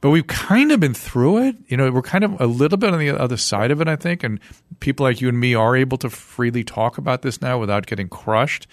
but 0.03 0.09
we've 0.09 0.27
kind 0.27 0.73
of 0.73 0.81
been 0.81 0.93
through 0.93 1.45
it. 1.45 1.55
You 1.69 1.77
know, 1.77 1.89
we're 1.89 2.01
kind 2.01 2.25
of 2.25 2.41
a 2.41 2.45
little 2.45 2.77
bit 2.77 2.91
on 2.91 2.99
the 2.99 3.11
other 3.11 3.37
side 3.37 3.71
of 3.71 3.79
it, 3.79 3.87
I 3.87 3.95
think. 3.95 4.21
And 4.21 4.41
people 4.81 5.05
like 5.05 5.21
you 5.21 5.29
and 5.29 5.39
me 5.39 5.55
are 5.55 5.77
able 5.77 5.97
to 5.99 6.09
freely 6.09 6.61
talk 6.65 6.97
about 6.97 7.21
this 7.21 7.41
now 7.41 7.57
without 7.57 7.85
getting 7.85 8.09
crushed. 8.09 8.67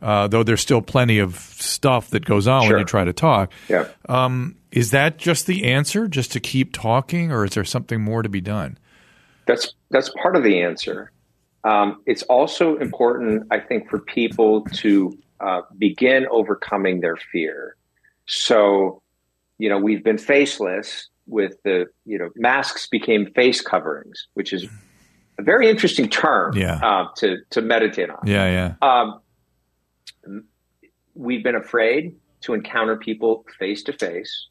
Uh, 0.00 0.26
though 0.26 0.42
there's 0.42 0.62
still 0.62 0.80
plenty 0.80 1.18
of 1.18 1.36
stuff 1.36 2.08
that 2.08 2.24
goes 2.24 2.48
on 2.48 2.62
sure. 2.62 2.70
when 2.72 2.78
you 2.78 2.86
try 2.86 3.04
to 3.04 3.12
talk. 3.12 3.52
Yeah. 3.68 3.88
Um, 4.08 4.56
is 4.72 4.92
that 4.92 5.18
just 5.18 5.46
the 5.46 5.64
answer, 5.64 6.08
just 6.08 6.32
to 6.32 6.40
keep 6.40 6.72
talking, 6.72 7.30
or 7.30 7.44
is 7.44 7.50
there 7.50 7.64
something 7.66 8.00
more 8.00 8.22
to 8.22 8.30
be 8.30 8.40
done? 8.40 8.78
That's 9.50 9.74
that's 9.90 10.10
part 10.22 10.36
of 10.36 10.42
the 10.42 10.60
answer. 10.60 11.10
Um, 11.64 12.02
it's 12.06 12.22
also 12.24 12.76
important, 12.76 13.46
I 13.50 13.60
think, 13.60 13.90
for 13.90 13.98
people 13.98 14.64
to 14.82 15.18
uh, 15.40 15.62
begin 15.76 16.26
overcoming 16.30 17.00
their 17.00 17.16
fear. 17.16 17.76
So 18.26 19.02
you 19.60 19.68
know, 19.68 19.78
we've 19.78 20.02
been 20.02 20.16
faceless 20.16 21.10
with 21.26 21.62
the, 21.64 21.86
you 22.06 22.18
know, 22.18 22.30
masks 22.34 22.86
became 22.86 23.30
face 23.34 23.60
coverings, 23.60 24.26
which 24.32 24.54
is 24.54 24.64
a 25.38 25.42
very 25.42 25.68
interesting 25.68 26.08
term 26.08 26.56
yeah. 26.56 26.80
uh, 26.82 27.08
to, 27.18 27.36
to 27.50 27.60
meditate 27.60 28.08
on. 28.08 28.18
Yeah, 28.24 28.74
yeah. 28.82 28.88
Um, 28.88 29.20
we've 31.14 31.44
been 31.44 31.56
afraid 31.56 32.16
to 32.40 32.54
encounter 32.54 32.96
people 32.96 33.44
face 33.58 33.82
to 33.82 33.92
face. 33.92 34.48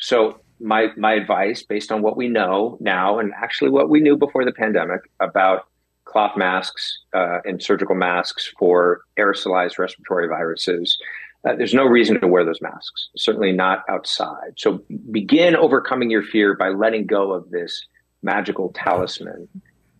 So 0.00 0.40
my 0.60 0.88
my 0.96 1.14
advice, 1.14 1.62
based 1.62 1.92
on 1.92 2.02
what 2.02 2.16
we 2.16 2.28
know 2.28 2.78
now, 2.80 3.18
and 3.18 3.32
actually 3.34 3.70
what 3.70 3.88
we 3.88 4.00
knew 4.00 4.16
before 4.16 4.44
the 4.44 4.52
pandemic 4.52 5.00
about 5.20 5.68
cloth 6.04 6.36
masks 6.36 6.98
uh, 7.14 7.38
and 7.44 7.62
surgical 7.62 7.94
masks 7.94 8.52
for 8.58 9.00
aerosolized 9.18 9.78
respiratory 9.78 10.28
viruses, 10.28 10.96
uh, 11.44 11.54
there's 11.56 11.74
no 11.74 11.84
reason 11.84 12.20
to 12.20 12.26
wear 12.26 12.44
those 12.44 12.60
masks, 12.62 13.08
certainly 13.16 13.52
not 13.52 13.84
outside. 13.88 14.54
So 14.56 14.82
begin 15.10 15.56
overcoming 15.56 16.10
your 16.10 16.22
fear 16.22 16.56
by 16.56 16.68
letting 16.68 17.06
go 17.06 17.32
of 17.32 17.50
this 17.50 17.84
magical 18.22 18.72
talisman. 18.74 19.48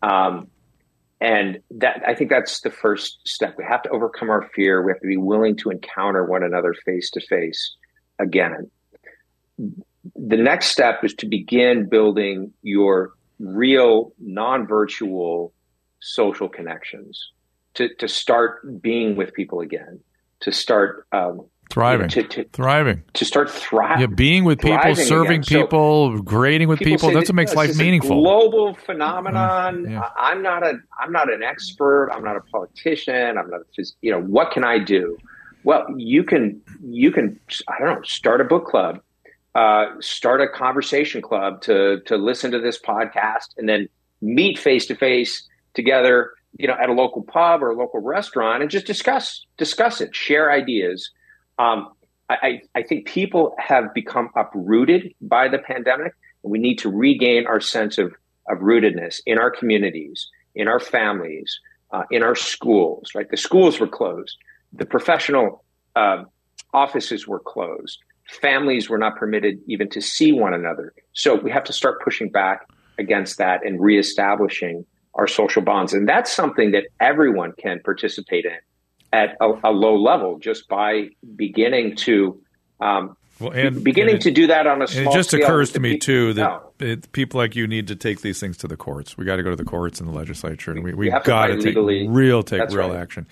Um, 0.02 0.48
and 1.20 1.61
that 1.70 2.02
I 2.07 2.14
think 2.14 2.30
that's 2.30 2.61
the 2.61 2.70
first 2.70 3.26
step. 3.26 3.54
We 3.57 3.64
have 3.64 3.82
to 3.82 3.90
overcome 3.90 4.28
our 4.28 4.48
fear. 4.54 4.82
We 4.82 4.92
have 4.92 5.00
to 5.00 5.07
be 5.07 5.16
willing 5.16 5.57
to 5.59 5.70
encounter 5.70 6.24
one 6.24 6.42
another 6.42 6.74
face 6.84 7.11
to 7.12 7.20
face 7.20 7.74
again. 8.18 8.70
The 10.14 10.36
next 10.36 10.68
step 10.68 11.04
is 11.04 11.14
to 11.14 11.26
begin 11.26 11.88
building 11.88 12.52
your 12.62 13.12
real 13.38 14.12
non-virtual 14.18 15.52
social 16.00 16.48
connections 16.48 17.30
to, 17.74 17.92
to 17.96 18.09
start 18.09 18.82
being 18.82 19.16
with 19.16 19.34
people 19.34 19.61
again 19.61 20.00
to 20.40 20.52
start 20.52 21.07
um, 21.12 21.46
thriving, 21.70 22.09
to, 22.09 22.22
to, 22.22 22.44
thriving, 22.52 23.02
to 23.14 23.24
start 23.24 23.50
thriving. 23.50 24.00
Yeah, 24.00 24.14
being 24.14 24.44
with 24.44 24.61
people, 24.61 24.94
serving 24.94 25.40
again. 25.40 25.62
people, 25.62 26.16
so 26.16 26.22
grading 26.22 26.68
with 26.68 26.80
people. 26.80 27.12
That's 27.12 27.28
what 27.28 27.34
makes 27.34 27.54
life 27.54 27.76
meaningful. 27.76 28.20
global 28.20 28.74
phenomenon. 28.74 29.90
Yeah. 29.90 30.09
I'm 30.16 30.42
not 30.42 30.64
a. 30.64 30.74
I'm 30.98 31.12
not 31.12 31.32
an 31.32 31.42
expert. 31.42 32.11
I'm 32.12 32.22
not 32.22 32.36
a 32.36 32.40
politician. 32.40 33.38
I'm 33.38 33.50
not. 33.50 33.61
A, 33.61 33.82
you 34.02 34.11
know, 34.11 34.20
what 34.20 34.50
can 34.52 34.64
I 34.64 34.78
do? 34.78 35.16
Well, 35.64 35.86
you 35.96 36.22
can. 36.22 36.61
You 36.82 37.11
can. 37.11 37.40
I 37.68 37.78
don't 37.78 37.96
know. 37.96 38.02
Start 38.02 38.40
a 38.40 38.44
book 38.44 38.66
club. 38.66 39.00
Uh, 39.57 39.86
start 40.00 40.40
a 40.42 40.48
conversation 40.48 41.22
club 41.22 41.62
to 41.62 42.00
to 42.07 42.16
listen 42.16 42.50
to 42.50 42.61
this 42.61 42.78
podcast, 42.78 43.48
and 43.57 43.68
then 43.68 43.88
meet 44.20 44.59
face 44.59 44.86
to 44.86 44.94
face 44.94 45.48
together 45.74 46.32
you 46.59 46.66
know, 46.66 46.76
at 46.80 46.88
a 46.88 46.92
local 46.92 47.22
pub 47.22 47.62
or 47.62 47.70
a 47.70 47.76
local 47.76 48.00
restaurant 48.00 48.62
and 48.62 48.70
just 48.70 48.86
discuss 48.86 49.44
discuss 49.57 50.00
it, 50.00 50.14
share 50.14 50.50
ideas. 50.50 51.11
Um, 51.59 51.92
I, 52.28 52.62
I 52.74 52.82
think 52.82 53.07
people 53.07 53.54
have 53.57 53.94
become 53.94 54.30
uprooted 54.34 55.14
by 55.20 55.46
the 55.46 55.59
pandemic, 55.59 56.12
and 56.42 56.50
we 56.50 56.59
need 56.59 56.76
to 56.80 56.88
regain 56.90 57.46
our 57.46 57.61
sense 57.61 57.98
of 57.98 58.14
of 58.48 58.59
rootedness 58.59 59.20
in 59.26 59.38
our 59.38 59.50
communities, 59.50 60.28
in 60.54 60.66
our 60.68 60.80
families, 60.80 61.61
uh, 61.92 62.02
in 62.11 62.22
our 62.22 62.34
schools. 62.34 63.11
Right, 63.14 63.30
the 63.30 63.36
schools 63.36 63.78
were 63.78 63.88
closed, 63.88 64.36
the 64.72 64.86
professional 64.86 65.64
uh, 65.94 66.24
offices 66.74 67.28
were 67.28 67.40
closed, 67.40 67.98
families 68.29 68.89
were 68.89 68.99
not 68.99 69.16
permitted 69.16 69.61
even 69.66 69.89
to 69.91 70.01
see 70.01 70.33
one 70.33 70.55
another. 70.55 70.93
So 71.12 71.35
we 71.35 71.51
have 71.51 71.64
to 71.64 71.72
start 71.72 72.03
pushing 72.03 72.31
back 72.31 72.68
against 72.99 73.39
that 73.39 73.64
and 73.64 73.81
reestablishing 73.81 74.85
our 75.14 75.27
social 75.27 75.62
bonds. 75.62 75.93
And 75.93 76.09
that's 76.09 76.33
something 76.33 76.72
that 76.72 76.85
everyone 77.01 77.53
can 77.53 77.81
participate 77.85 78.45
in 78.45 78.59
at 79.12 79.37
a, 79.41 79.53
a 79.64 79.70
low 79.70 79.97
level 79.97 80.39
just 80.39 80.68
by 80.68 81.09
beginning 81.37 81.97
to 81.97 82.41
um, 82.81 83.16
well, 83.39 83.51
and, 83.51 83.85
beginning 83.85 84.14
and 84.14 84.20
it, 84.22 84.24
to 84.24 84.31
do 84.31 84.47
that 84.47 84.66
on 84.66 84.81
a 84.81 84.87
small 84.87 85.12
It 85.12 85.16
just 85.16 85.31
scale 85.31 85.45
occurs 85.45 85.72
to 85.72 85.81
me 85.81 85.93
people, 85.93 86.05
too 86.05 86.33
that 86.35 86.62
it, 86.81 87.12
people 87.12 87.39
like 87.39 87.55
you 87.55 87.66
need 87.66 87.89
to 87.89 87.97
take 87.97 88.22
these 88.22 88.41
things 88.41 88.57
to 88.59 88.68
the 88.68 88.77
courts. 88.77 89.18
We 89.18 89.27
got 89.27 89.37
to 89.37 89.43
go 89.43 89.51
to 89.51 89.57
the 89.57 89.64
courts 89.64 90.01
and 90.01 90.09
the 90.09 90.14
legislature, 90.14 90.70
and 90.70 90.83
we 90.83 90.95
we 90.95 91.11
got 91.11 91.47
to 91.49 91.62
take 91.62 91.77
real 91.77 92.43
take 92.43 92.70
real 92.70 92.91
right. 92.91 92.99
action. 92.99 93.27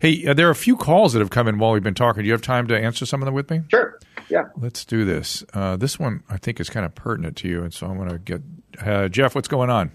Hey, 0.00 0.26
uh, 0.26 0.32
there 0.32 0.48
are 0.48 0.52
a 0.52 0.56
few 0.56 0.76
calls 0.76 1.12
that 1.12 1.18
have 1.18 1.28
come 1.28 1.46
in 1.46 1.58
while 1.58 1.72
we've 1.72 1.82
been 1.82 1.94
talking. 1.94 2.22
Do 2.22 2.26
you 2.26 2.32
have 2.32 2.42
time 2.42 2.68
to 2.68 2.78
answer 2.78 3.04
some 3.04 3.20
of 3.20 3.26
them 3.26 3.34
with 3.34 3.50
me? 3.50 3.60
Sure. 3.68 3.98
Yeah. 4.30 4.44
Let's 4.56 4.84
do 4.84 5.04
this. 5.04 5.44
Uh, 5.52 5.76
this 5.76 5.98
one 5.98 6.22
I 6.28 6.36
think 6.38 6.60
is 6.60 6.70
kind 6.70 6.86
of 6.86 6.94
pertinent 6.94 7.36
to 7.38 7.48
you, 7.48 7.62
and 7.62 7.74
so 7.74 7.86
I 7.86 7.92
want 7.92 8.10
to 8.10 8.18
get 8.18 8.42
uh, 8.84 9.08
Jeff. 9.08 9.34
What's 9.34 9.48
going 9.48 9.70
on? 9.70 9.90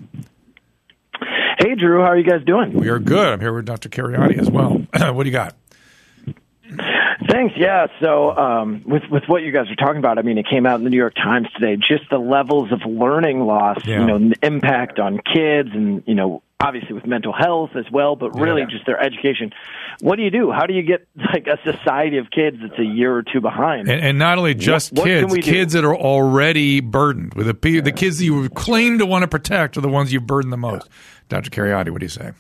Hey, 1.58 1.76
Drew, 1.76 2.02
how 2.02 2.10
are 2.10 2.18
you 2.18 2.30
guys 2.30 2.44
doing? 2.46 2.74
We 2.74 2.90
are 2.90 3.00
good. 3.00 3.28
I'm 3.28 3.40
here 3.40 3.54
with 3.54 3.66
Dr. 3.66 3.90
Kheriaty 3.90 4.38
as 4.38 4.52
well. 4.52 4.86
what 5.14 5.24
do 5.24 5.30
you 5.30 5.32
got? 5.32 5.56
Thanks. 7.30 7.56
Yeah. 7.58 7.88
So, 8.02 8.36
um, 8.36 8.84
with 8.86 9.04
with 9.10 9.24
what 9.28 9.42
you 9.42 9.52
guys 9.52 9.70
are 9.70 9.76
talking 9.76 9.98
about, 9.98 10.20
I 10.20 10.22
mean, 10.22 10.38
it 10.38 10.48
came 10.48 10.66
out 10.66 10.76
in 10.76 10.84
the 10.84 10.90
New 10.90 10.98
York 10.98 11.16
Times 11.16 11.48
today. 11.56 11.78
Just 11.78 12.10
the 12.10 12.18
levels 12.18 12.72
of 12.72 12.82
learning 12.86 13.42
loss, 13.42 13.78
yeah. 13.86 14.00
you 14.00 14.06
know, 14.06 14.20
the 14.20 14.36
impact 14.44 15.00
on 15.00 15.20
kids, 15.20 15.70
and 15.74 16.04
you 16.06 16.14
know, 16.14 16.44
obviously 16.66 16.94
with 16.94 17.06
mental 17.06 17.34
health 17.34 17.72
as 17.76 17.86
well, 17.92 18.16
but 18.16 18.32
really 18.32 18.62
yeah. 18.62 18.68
just 18.70 18.86
their 18.86 19.00
education. 19.00 19.52
What 20.02 20.16
do 20.16 20.24
you 20.24 20.32
do? 20.32 20.52
How 20.52 20.66
do 20.66 20.74
you 20.74 20.82
get 20.82 21.08
like 21.16 21.48
a 21.48 21.58
society 21.64 22.18
of 22.18 22.32
kids 22.32 22.58
that's 22.62 22.80
a 22.80 22.84
year 22.84 23.16
or 23.16 23.24
two 23.24 23.42
behind? 23.42 23.88
And, 23.90 24.02
and 24.02 24.18
not 24.18 24.38
only 24.38 24.56
just 24.56 24.94
what, 24.94 25.06
kids, 25.06 25.32
what 25.32 25.42
kids 25.42 25.74
do? 25.74 25.82
that 25.82 25.88
are 25.88 25.96
already 25.96 26.80
burdened 26.80 27.34
with 27.36 27.48
the 27.48 27.70
yeah. 27.70 27.82
the 27.82 27.92
kids 27.92 28.18
that 28.18 28.26
you 28.26 28.50
claim 28.50 28.98
to 29.00 29.06
want 29.06 29.22
to 29.22 29.28
protect 29.28 29.78
are 29.78 29.82
the 29.82 29.90
ones 29.90 30.12
you 30.12 30.20
burden 30.20 30.50
the 30.50 30.58
most. 30.58 30.90
Dr. 31.30 31.50
Kheriaty, 31.50 31.92
what 31.92 32.00
do 32.00 32.06
you 32.06 32.10
say? 32.10 32.32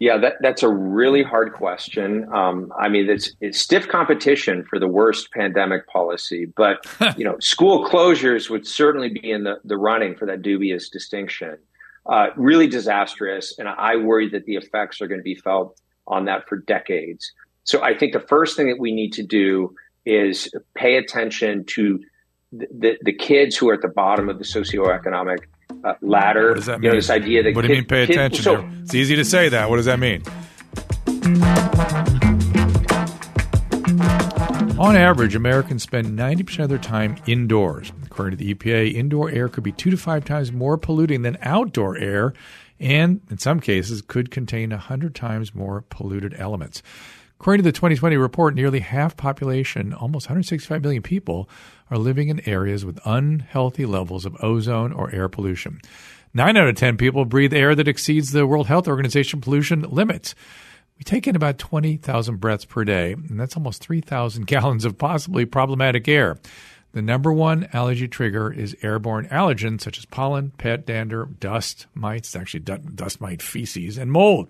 Yeah, 0.00 0.16
that, 0.18 0.34
that's 0.40 0.62
a 0.62 0.68
really 0.68 1.24
hard 1.24 1.52
question. 1.54 2.32
Um, 2.32 2.72
I 2.78 2.88
mean, 2.88 3.10
it's, 3.10 3.32
it's 3.40 3.60
stiff 3.60 3.88
competition 3.88 4.64
for 4.70 4.78
the 4.78 4.86
worst 4.86 5.32
pandemic 5.32 5.88
policy, 5.88 6.46
but 6.56 6.86
you 7.16 7.24
know, 7.24 7.36
school 7.40 7.84
closures 7.84 8.48
would 8.48 8.66
certainly 8.66 9.08
be 9.08 9.30
in 9.30 9.42
the, 9.42 9.56
the 9.64 9.76
running 9.76 10.14
for 10.14 10.26
that 10.26 10.42
dubious 10.42 10.88
distinction. 10.88 11.58
Uh, 12.08 12.28
really 12.36 12.66
disastrous, 12.66 13.58
and 13.58 13.68
I 13.68 13.96
worry 13.96 14.30
that 14.30 14.46
the 14.46 14.56
effects 14.56 15.00
are 15.02 15.06
going 15.06 15.20
to 15.20 15.24
be 15.24 15.34
felt 15.34 15.78
on 16.06 16.24
that 16.24 16.48
for 16.48 16.56
decades. 16.56 17.30
So 17.64 17.82
I 17.82 17.96
think 17.96 18.14
the 18.14 18.20
first 18.20 18.56
thing 18.56 18.68
that 18.68 18.78
we 18.78 18.92
need 18.92 19.12
to 19.14 19.22
do 19.22 19.74
is 20.06 20.48
pay 20.74 20.96
attention 20.96 21.64
to 21.66 22.00
the, 22.50 22.96
the 23.02 23.12
kids 23.12 23.56
who 23.56 23.68
are 23.68 23.74
at 23.74 23.82
the 23.82 23.88
bottom 23.88 24.30
of 24.30 24.38
the 24.38 24.44
socioeconomic 24.44 25.40
uh, 25.84 25.94
ladder. 26.00 26.48
What 26.48 26.54
does 26.56 26.66
that 26.66 26.76
you 26.76 26.78
mean? 26.78 26.90
know, 26.92 26.96
this 26.96 27.10
idea 27.10 27.42
that 27.42 27.54
what 27.54 27.62
do 27.62 27.68
you 27.68 27.74
mean 27.74 27.84
pay 27.84 28.06
kid- 28.06 28.16
attention? 28.16 28.42
so- 28.42 28.56
to? 28.62 28.68
it's 28.82 28.94
easy 28.94 29.16
to 29.16 29.24
say 29.24 29.50
that. 29.50 29.68
What 29.68 29.76
does 29.76 29.84
that 29.84 29.98
mean? 29.98 30.22
On 34.78 34.96
average, 34.96 35.34
Americans 35.34 35.82
spend 35.82 36.18
90% 36.18 36.60
of 36.60 36.68
their 36.68 36.78
time 36.78 37.16
indoors. 37.26 37.92
According 38.18 38.36
to 38.36 38.44
the 38.44 38.52
EPA, 38.52 38.94
indoor 38.94 39.30
air 39.30 39.48
could 39.48 39.62
be 39.62 39.70
two 39.70 39.92
to 39.92 39.96
five 39.96 40.24
times 40.24 40.50
more 40.50 40.76
polluting 40.76 41.22
than 41.22 41.38
outdoor 41.40 41.96
air, 41.96 42.32
and 42.80 43.20
in 43.30 43.38
some 43.38 43.60
cases, 43.60 44.02
could 44.02 44.32
contain 44.32 44.70
100 44.70 45.14
times 45.14 45.54
more 45.54 45.84
polluted 45.88 46.34
elements. 46.36 46.82
According 47.38 47.62
to 47.62 47.68
the 47.68 47.72
2020 47.72 48.16
report, 48.16 48.56
nearly 48.56 48.80
half 48.80 49.16
population, 49.16 49.94
almost 49.94 50.26
165 50.26 50.82
million 50.82 51.00
people, 51.00 51.48
are 51.92 51.96
living 51.96 52.28
in 52.28 52.40
areas 52.48 52.84
with 52.84 52.98
unhealthy 53.04 53.86
levels 53.86 54.26
of 54.26 54.36
ozone 54.42 54.92
or 54.92 55.14
air 55.14 55.28
pollution. 55.28 55.80
Nine 56.34 56.56
out 56.56 56.66
of 56.66 56.74
10 56.74 56.96
people 56.96 57.24
breathe 57.24 57.54
air 57.54 57.76
that 57.76 57.86
exceeds 57.86 58.32
the 58.32 58.48
World 58.48 58.66
Health 58.66 58.88
Organization 58.88 59.40
pollution 59.40 59.82
limits. 59.82 60.34
We 60.98 61.04
take 61.04 61.28
in 61.28 61.36
about 61.36 61.58
20,000 61.58 62.40
breaths 62.40 62.64
per 62.64 62.82
day, 62.82 63.12
and 63.12 63.38
that's 63.38 63.56
almost 63.56 63.80
3,000 63.80 64.44
gallons 64.48 64.84
of 64.84 64.98
possibly 64.98 65.44
problematic 65.44 66.08
air. 66.08 66.36
The 66.92 67.02
number 67.02 67.32
one 67.32 67.68
allergy 67.72 68.08
trigger 68.08 68.50
is 68.50 68.76
airborne 68.82 69.28
allergens 69.28 69.82
such 69.82 69.98
as 69.98 70.06
pollen, 70.06 70.52
pet 70.56 70.86
dander, 70.86 71.26
dust 71.26 71.86
mites, 71.94 72.34
actually 72.34 72.60
dust 72.60 73.20
mite 73.20 73.42
feces, 73.42 73.98
and 73.98 74.10
mold. 74.10 74.48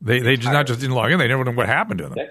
They 0.00 0.18
they 0.20 0.36
just 0.36 0.52
not 0.52 0.66
just 0.66 0.80
didn't 0.80 0.96
log 0.96 1.12
in; 1.12 1.18
they 1.18 1.28
never 1.28 1.44
know 1.44 1.52
what 1.52 1.66
happened 1.66 1.98
to 1.98 2.08
them. 2.08 2.26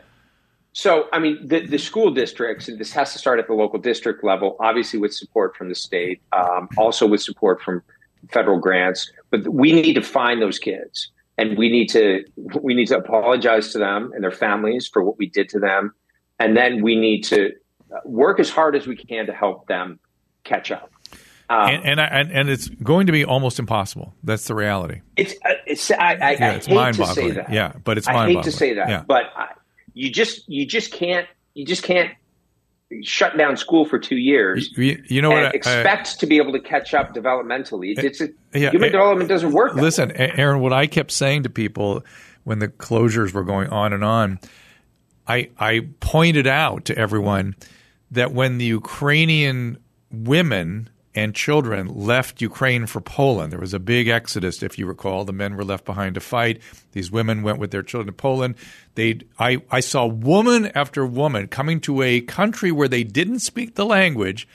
So, 0.76 1.08
I 1.14 1.20
mean, 1.20 1.38
the, 1.48 1.60
the 1.68 1.78
school 1.78 2.10
districts, 2.12 2.68
and 2.68 2.80
this 2.80 2.92
has 2.94 3.14
to 3.14 3.20
start 3.20 3.38
at 3.40 3.46
the 3.46 3.54
local 3.54 3.78
district 3.78 4.24
level, 4.24 4.58
obviously 4.60 4.98
with 4.98 5.14
support 5.14 5.56
from 5.56 5.70
the 5.70 5.76
state, 5.76 6.20
um, 6.32 6.68
also 6.78 7.06
with 7.06 7.22
support 7.22 7.62
from 7.62 7.84
federal 8.32 8.58
grants. 8.58 9.12
But 9.30 9.48
we 9.48 9.72
need 9.72 9.94
to 9.94 10.02
find 10.02 10.42
those 10.42 10.58
kids, 10.58 11.12
and 11.38 11.58
we 11.60 11.70
need 11.70 11.90
to 11.90 12.24
we 12.62 12.74
need 12.74 12.88
to 12.88 12.98
apologize 12.98 13.72
to 13.74 13.78
them 13.80 14.12
and 14.16 14.24
their 14.24 14.32
families 14.32 14.88
for 14.92 15.04
what 15.04 15.18
we 15.20 15.28
did 15.28 15.48
to 15.50 15.60
them, 15.60 15.94
and 16.44 16.56
then 16.58 16.82
we 16.84 16.96
need 16.96 17.24
to 17.26 17.52
work 18.06 18.40
as 18.40 18.50
hard 18.50 18.76
as 18.76 18.88
we 18.88 18.96
can 18.96 19.28
to 19.28 19.34
help 19.34 19.68
them 19.68 20.00
catch 20.44 20.72
up. 20.72 20.92
Um, 21.50 21.70
And 21.70 21.86
and, 21.86 22.02
I, 22.02 22.06
and 22.06 22.32
and 22.32 22.50
it's 22.50 22.68
going 22.70 23.06
to 23.08 23.12
be 23.12 23.26
almost 23.26 23.60
impossible. 23.60 24.14
That's 24.24 24.46
the 24.48 24.56
reality. 24.56 25.02
it's 25.16 25.34
uh, 25.46 25.50
it's 25.68 25.92
I, 25.92 25.96
I, 25.96 26.32
Yeah, 26.32 26.52
I 26.52 26.54
it's 26.56 26.66
hate 26.66 26.94
to 26.96 27.06
say 27.08 27.32
that. 27.32 27.52
Yeah, 27.52 27.74
but 27.84 27.98
it's 27.98 28.08
I 28.08 28.28
hate 28.28 28.44
to 28.44 28.52
say 28.52 28.74
that, 28.76 28.90
Yeah. 28.90 29.04
but 29.08 29.26
I, 29.36 29.50
you 29.94 30.10
just 30.12 30.48
you 30.50 30.66
just 30.66 30.92
can't 30.92 31.28
you 31.54 31.66
just 31.66 31.84
can't 31.84 32.12
shut 33.02 33.38
down 33.38 33.58
school 33.58 33.86
for 33.86 33.98
two 33.98 34.18
years 34.18 34.70
You, 34.78 35.04
you 35.08 35.22
know 35.22 35.32
and 35.32 35.38
what? 35.38 35.46
I- 35.46 35.50
I- 35.50 35.52
expect 35.52 36.20
to 36.20 36.26
be 36.28 36.38
able 36.38 36.54
to 36.54 36.60
catch 36.60 36.94
up 36.94 37.14
developmentally. 37.14 37.94
It's 37.98 38.22
a, 38.22 38.30
yeah, 38.54 38.70
human 38.72 38.90
eh, 38.90 38.92
development 38.92 39.30
doesn't 39.30 39.52
work. 39.52 39.74
Listen. 39.76 40.12
Aaron, 40.12 40.60
what 40.62 40.74
I 40.74 40.88
kept 40.88 41.12
saying 41.12 41.44
to 41.44 41.50
people 41.50 42.04
when 42.44 42.60
the 42.60 42.68
closures 42.68 43.34
were 43.34 43.44
going 43.44 43.68
on 43.70 43.94
and 43.94 44.04
on, 44.04 44.40
I 45.28 45.50
I 45.60 45.88
pointed 46.00 46.48
out 46.48 46.86
to 46.86 46.98
everyone 46.98 47.56
that 48.12 48.34
when 48.34 48.58
the 48.58 48.66
Ukrainian 48.66 49.78
women 50.12 50.90
and 51.16 51.36
children 51.36 51.88
left 51.88 52.42
Ukraine 52.42 52.86
for 52.88 53.00
Poland, 53.00 53.52
there 53.52 53.60
was 53.60 53.74
a 53.74 53.80
big 53.80 54.08
exodus. 54.08 54.64
If 54.64 54.80
you 54.80 54.88
recall, 54.88 55.26
the 55.26 55.34
men 55.34 55.56
were 55.56 55.64
left 55.64 55.86
behind 55.86 56.16
to 56.16 56.22
fight. 56.22 56.60
These 56.92 57.12
women 57.12 57.44
went 57.44 57.60
with 57.60 57.72
their 57.72 57.84
children 57.84 58.08
to 58.08 58.14
Poland. 58.14 58.56
They, 58.96 59.20
I, 59.38 59.62
I 59.70 59.80
saw 59.80 60.08
woman 60.08 60.72
after 60.74 61.06
woman 61.06 61.48
coming 61.48 61.80
to 61.82 62.02
a 62.02 62.22
country 62.22 62.72
where 62.72 62.88
they 62.88 63.04
didn't 63.04 63.40
speak 63.40 63.76
the 63.76 63.86
language 63.86 64.48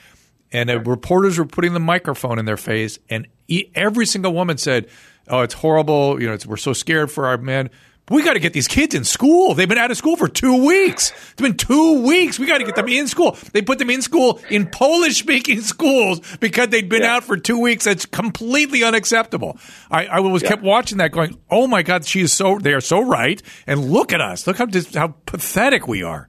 and 0.51 0.69
reporters 0.87 1.37
were 1.37 1.45
putting 1.45 1.73
the 1.73 1.79
microphone 1.79 2.39
in 2.39 2.45
their 2.45 2.57
face, 2.57 2.99
and 3.09 3.27
e- 3.47 3.69
every 3.75 4.05
single 4.05 4.33
woman 4.33 4.57
said, 4.57 4.87
"Oh, 5.27 5.41
it's 5.41 5.53
horrible. 5.53 6.21
You 6.21 6.27
know, 6.27 6.37
we're 6.47 6.57
so 6.57 6.73
scared 6.73 7.11
for 7.11 7.27
our 7.27 7.37
men. 7.37 7.69
We 8.09 8.23
got 8.23 8.33
to 8.33 8.39
get 8.39 8.53
these 8.53 8.67
kids 8.67 8.95
in 8.95 9.03
school. 9.03 9.53
They've 9.53 9.69
been 9.69 9.77
out 9.77 9.91
of 9.91 9.97
school 9.97 10.15
for 10.15 10.27
two 10.27 10.65
weeks. 10.65 11.11
It's 11.31 11.41
been 11.41 11.57
two 11.57 12.01
weeks. 12.01 12.39
We 12.39 12.47
got 12.47 12.57
to 12.57 12.63
get 12.63 12.75
them 12.75 12.87
in 12.87 13.07
school. 13.07 13.37
They 13.53 13.61
put 13.61 13.77
them 13.79 13.89
in 13.89 14.01
school 14.01 14.39
in 14.49 14.67
Polish-speaking 14.67 15.61
schools 15.73 16.19
because 16.37 16.69
they'd 16.69 16.89
been 16.89 17.03
Yeah. 17.03 17.17
out 17.17 17.23
for 17.23 17.37
two 17.37 17.59
weeks. 17.59 17.85
That's 17.85 18.05
completely 18.05 18.83
unacceptable. 18.83 19.57
I, 19.91 20.05
I 20.07 20.19
was 20.21 20.41
kept 20.43 20.63
watching 20.63 20.97
that, 20.99 21.11
going, 21.11 21.37
"Oh 21.49 21.67
my 21.67 21.83
God, 21.83 22.05
she 22.05 22.21
is 22.21 22.33
so. 22.33 22.57
They 22.59 22.73
are 22.73 22.81
so 22.81 22.99
right. 23.01 23.41
And 23.67 23.91
look 23.91 24.11
at 24.13 24.21
us. 24.21 24.47
Look 24.47 24.57
how 24.57 24.65
just 24.65 24.95
how 24.95 25.15
pathetic 25.25 25.87
we 25.87 26.03
are." 26.03 26.27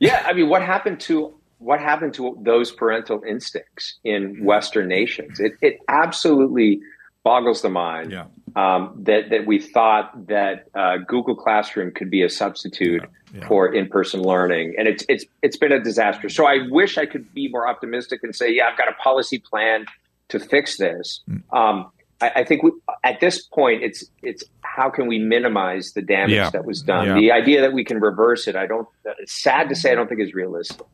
Yeah, 0.00 0.22
I 0.26 0.32
mean, 0.32 0.48
what 0.48 0.62
happened 0.62 1.00
to 1.00 1.34
what 1.58 1.80
happened 1.80 2.14
to 2.14 2.36
those 2.42 2.72
parental 2.72 3.22
instincts 3.26 3.98
in 4.04 4.44
Western 4.44 4.88
nations? 4.88 5.40
It, 5.40 5.52
it 5.62 5.78
absolutely 5.88 6.80
boggles 7.22 7.62
the 7.62 7.70
mind 7.70 8.10
Yeah. 8.12 8.24
Um, 8.56 8.92
that 9.04 9.30
that 9.30 9.46
we 9.46 9.58
thought 9.60 10.26
that 10.28 10.68
uh, 10.74 10.98
Google 11.06 11.34
Classroom 11.34 11.90
could 11.92 12.10
be 12.10 12.22
a 12.22 12.28
substitute 12.28 13.02
Yeah, 13.02 13.40
yeah. 13.40 13.48
for 13.48 13.74
in 13.74 13.88
person 13.88 14.22
learning, 14.22 14.74
and 14.78 14.86
it's 14.88 15.04
it's 15.08 15.24
it's 15.42 15.56
been 15.56 15.72
a 15.72 15.80
disaster. 15.82 16.28
So 16.28 16.46
I 16.46 16.58
wish 16.70 16.96
I 16.98 17.06
could 17.06 17.32
be 17.34 17.48
more 17.48 17.66
optimistic 17.68 18.20
and 18.22 18.34
say, 18.34 18.52
yeah, 18.52 18.68
I've 18.70 18.78
got 18.78 18.88
a 18.88 18.94
policy 18.94 19.38
plan 19.38 19.86
to 20.28 20.38
fix 20.38 20.76
this. 20.78 21.20
Mm. 21.28 21.42
Um, 21.52 21.90
I, 22.20 22.30
I 22.36 22.44
think 22.44 22.62
we, 22.62 22.70
at 23.02 23.18
this 23.20 23.42
point, 23.44 23.82
it's 23.82 24.04
it's 24.22 24.44
how 24.62 24.88
can 24.88 25.08
we 25.08 25.18
minimize 25.18 25.92
the 25.92 26.02
damage 26.02 26.30
Yeah. 26.30 26.50
that 26.50 26.64
was 26.64 26.80
done? 26.82 27.06
Yeah. 27.08 27.14
The 27.14 27.32
idea 27.32 27.60
that 27.62 27.72
we 27.72 27.84
can 27.84 27.98
reverse 28.00 28.46
it, 28.46 28.54
I 28.56 28.66
don't. 28.66 28.86
It's 29.18 29.42
sad 29.42 29.68
to 29.68 29.74
say, 29.74 29.90
I 29.90 29.94
don't 29.96 30.08
think 30.08 30.20
is 30.20 30.32
realistic. 30.32 30.86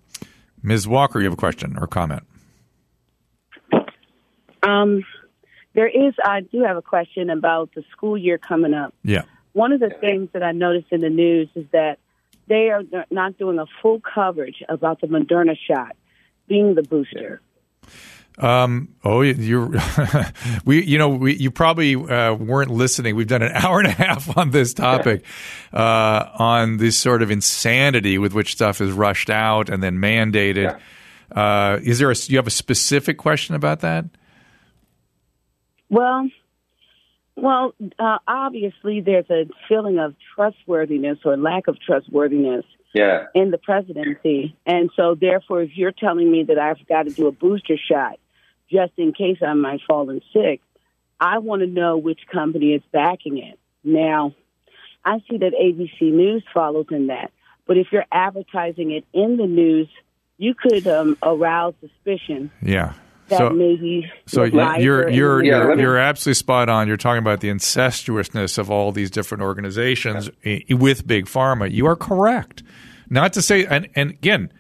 Ms. 0.63 0.89
Walker, 0.89 1.19
you 1.21 1.25
have 1.25 1.33
a 1.35 1.37
question 1.37 1.77
or 1.79 1.87
comment? 1.87 2.23
Um, 4.63 5.05
There 5.75 5.89
is, 5.89 6.14
I 6.25 6.41
do 6.41 6.62
have 6.64 6.77
a 6.77 6.83
question 6.83 7.31
about 7.31 7.71
the 7.75 7.85
school 7.93 8.18
year 8.18 8.39
coming 8.39 8.75
up. 8.75 8.95
Yeah. 9.05 9.23
One 9.53 9.73
of 9.73 9.81
the 9.81 9.91
things 9.91 10.29
that 10.33 10.43
I 10.43 10.53
noticed 10.53 10.89
in 10.91 11.01
the 11.01 11.11
news 11.11 11.49
is 11.55 11.66
that 11.73 11.99
they 12.49 12.71
are 12.71 12.83
not 13.11 13.39
doing 13.39 13.59
a 13.59 13.66
full 13.81 14.01
coverage 14.01 14.62
about 14.68 15.01
the 15.01 15.07
Moderna 15.07 15.57
shot 15.57 15.97
being 16.49 16.75
the 16.75 16.83
booster. 16.83 17.41
Um, 18.39 18.95
oh, 19.05 19.21
you're 19.21 19.71
we. 20.64 20.83
You 20.83 20.99
know, 20.99 21.11
we, 21.11 21.35
you 21.35 21.51
probably 21.51 21.95
uh, 21.95 22.35
weren't 22.35 22.71
listening. 22.71 23.14
We've 23.14 23.29
done 23.29 23.43
an 23.43 23.53
hour 23.55 23.81
and 23.81 23.89
a 23.89 23.93
half 23.93 24.37
on 24.37 24.51
this 24.51 24.73
topic, 24.73 25.25
uh, 25.73 26.29
on 26.39 26.79
this 26.79 26.97
sort 26.97 27.23
of 27.23 27.31
insanity 27.31 28.18
with 28.18 28.33
which 28.33 28.53
stuff 28.53 28.81
is 28.81 28.93
rushed 28.93 29.31
out 29.31 29.68
and 29.68 29.83
then 29.83 29.99
mandated. 29.99 30.79
Yeah. 31.35 31.75
Uh, 31.75 31.79
is 31.83 31.99
there 31.99 32.11
a 32.11 32.14
you 32.27 32.39
have 32.39 32.47
a 32.47 32.53
specific 32.53 33.18
question 33.18 33.55
about 33.55 33.81
that? 33.81 34.07
Well, 35.91 36.30
well, 37.36 37.74
uh, 37.99 38.18
obviously, 38.26 39.01
there's 39.01 39.28
a 39.30 39.47
feeling 39.68 39.99
of 39.99 40.14
trustworthiness 40.34 41.18
or 41.24 41.36
lack 41.36 41.68
of 41.68 41.78
trustworthiness 41.80 42.64
yeah. 42.95 43.26
in 43.34 43.51
the 43.51 43.59
presidency. 43.59 44.57
And 44.66 44.91
so, 44.95 45.14
therefore, 45.14 45.62
if 45.62 45.70
you're 45.74 45.93
telling 45.93 46.30
me 46.30 46.45
that 46.45 46.59
I've 46.59 46.86
got 46.86 47.05
to 47.05 47.11
do 47.11 47.26
a 47.26 47.32
booster 47.32 47.76
shot 47.76 48.18
just 48.70 48.93
in 48.97 49.12
case 49.12 49.38
I 49.45 49.55
might 49.55 49.80
fall 49.86 50.11
in 50.11 50.20
sick, 50.32 50.61
I 51.18 51.38
want 51.38 51.61
to 51.61 51.66
know 51.66 51.97
which 51.97 52.20
company 52.32 52.74
is 52.74 52.82
backing 52.93 53.38
it. 53.38 53.59
Now, 53.82 54.34
I 55.05 55.18
see 55.28 55.38
that 55.38 55.53
ABC 55.53 56.12
News 56.12 56.45
follows 56.55 56.86
in 56.91 57.09
that. 57.09 57.32
But 57.66 57.78
if 57.78 57.88
you're 57.91 58.07
advertising 58.12 58.91
it 58.93 59.05
in 59.12 59.36
the 59.36 59.47
news, 59.47 59.88
you 60.38 60.55
could 60.55 60.86
um, 60.86 61.16
arouse 61.22 61.74
suspicion. 61.80 62.51
Yeah 62.62 62.95
so, 63.39 63.51
maybe 63.51 64.11
so 64.26 64.45
you're 64.45 65.09
you're 65.09 65.43
you're, 65.45 65.78
you're 65.78 65.99
absolutely 65.99 66.35
spot 66.35 66.68
on. 66.68 66.89
You're 66.89 66.97
talking 66.97 67.18
about 67.18 67.41
the 67.41 67.49
incestuousness 67.49 68.59
of 68.59 68.70
all 68.70 68.93
these 68.93 69.11
different 69.11 69.43
organizations 69.43 70.31
yeah. 70.45 70.59
with 70.70 71.07
big 71.07 71.26
pharma. 71.26 71.70
You 71.70 71.87
are 71.87 71.97
correct. 71.97 72.62
Not 73.09 73.33
to 73.33 73.43
say, 73.43 73.66
and, 73.66 73.89
and 73.95 74.11
again, 74.11 74.53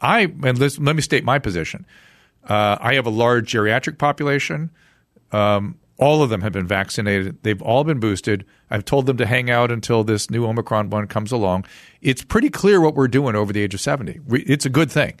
I 0.00 0.20
and 0.22 0.58
let, 0.58 0.78
let 0.78 0.96
me 0.96 1.02
state 1.02 1.24
my 1.24 1.38
position. 1.38 1.86
Uh, 2.48 2.78
I 2.80 2.94
have 2.94 3.06
a 3.06 3.10
large 3.10 3.52
geriatric 3.52 3.98
population. 3.98 4.70
Um, 5.32 5.78
all 5.98 6.22
of 6.22 6.30
them 6.30 6.40
have 6.40 6.52
been 6.52 6.66
vaccinated. 6.66 7.42
They've 7.42 7.60
all 7.60 7.84
been 7.84 8.00
boosted. 8.00 8.46
I've 8.70 8.86
told 8.86 9.04
them 9.04 9.18
to 9.18 9.26
hang 9.26 9.50
out 9.50 9.70
until 9.70 10.02
this 10.02 10.30
new 10.30 10.46
Omicron 10.46 10.88
one 10.88 11.06
comes 11.06 11.30
along. 11.30 11.66
It's 12.00 12.24
pretty 12.24 12.48
clear 12.48 12.80
what 12.80 12.94
we're 12.94 13.08
doing 13.08 13.36
over 13.36 13.52
the 13.52 13.60
age 13.60 13.74
of 13.74 13.80
70. 13.82 14.20
It's 14.30 14.64
a 14.64 14.70
good 14.70 14.90
thing. 14.90 15.20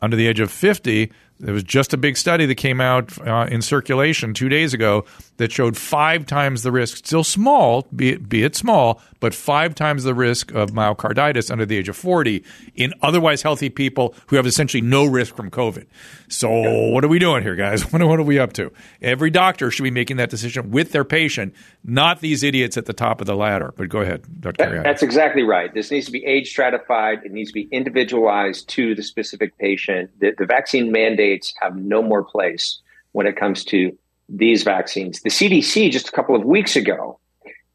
Under 0.00 0.16
the 0.16 0.26
age 0.26 0.40
of 0.40 0.50
50, 0.50 1.12
there 1.38 1.52
was 1.52 1.64
just 1.64 1.92
a 1.92 1.96
big 1.96 2.16
study 2.16 2.46
that 2.46 2.54
came 2.54 2.80
out 2.80 3.16
uh, 3.26 3.46
in 3.50 3.60
circulation 3.60 4.32
two 4.32 4.48
days 4.48 4.72
ago 4.72 5.04
that 5.36 5.52
showed 5.52 5.76
five 5.76 6.24
times 6.24 6.62
the 6.62 6.72
risk, 6.72 6.96
still 6.96 7.24
small, 7.24 7.86
be 7.94 8.10
it, 8.10 8.28
be 8.28 8.42
it 8.42 8.56
small, 8.56 9.02
but 9.20 9.34
five 9.34 9.74
times 9.74 10.04
the 10.04 10.14
risk 10.14 10.52
of 10.54 10.70
myocarditis 10.70 11.50
under 11.50 11.66
the 11.66 11.76
age 11.76 11.88
of 11.88 11.96
40 11.96 12.42
in 12.74 12.94
otherwise 13.02 13.42
healthy 13.42 13.68
people 13.68 14.14
who 14.28 14.36
have 14.36 14.46
essentially 14.46 14.80
no 14.80 15.04
risk 15.04 15.36
from 15.36 15.50
COVID. 15.50 15.86
So, 16.28 16.50
what 16.90 17.04
are 17.04 17.08
we 17.08 17.18
doing 17.18 17.42
here, 17.42 17.54
guys? 17.54 17.84
What, 17.96 18.02
what 18.02 18.18
are 18.18 18.24
we 18.24 18.38
up 18.38 18.52
to? 18.54 18.72
Every 19.00 19.30
doctor 19.30 19.70
should 19.70 19.84
be 19.84 19.92
making 19.92 20.16
that 20.16 20.28
decision 20.28 20.70
with 20.70 20.92
their 20.92 21.04
patient, 21.04 21.54
not 21.84 22.20
these 22.20 22.42
idiots 22.42 22.76
at 22.76 22.86
the 22.86 22.92
top 22.92 23.20
of 23.20 23.26
the 23.26 23.36
ladder. 23.36 23.72
But 23.76 23.88
go 23.88 24.00
ahead, 24.00 24.24
Dr. 24.40 24.56
That, 24.58 24.82
that's 24.82 25.02
exactly 25.02 25.42
right. 25.44 25.72
This 25.72 25.90
needs 25.90 26.06
to 26.06 26.12
be 26.12 26.24
age 26.24 26.50
stratified, 26.50 27.20
it 27.24 27.32
needs 27.32 27.50
to 27.50 27.54
be 27.54 27.68
individualized 27.70 28.68
to 28.70 28.94
the 28.94 29.02
specific 29.02 29.56
patient. 29.56 30.10
The, 30.18 30.34
the 30.36 30.46
vaccine 30.46 30.90
mandates 31.26 31.54
have 31.60 31.76
no 31.76 32.02
more 32.02 32.22
place 32.22 32.80
when 33.12 33.26
it 33.26 33.36
comes 33.36 33.64
to 33.64 33.96
these 34.28 34.62
vaccines. 34.62 35.20
The 35.22 35.30
CDC 35.30 35.90
just 35.90 36.08
a 36.08 36.12
couple 36.12 36.34
of 36.34 36.44
weeks 36.44 36.76
ago 36.76 37.18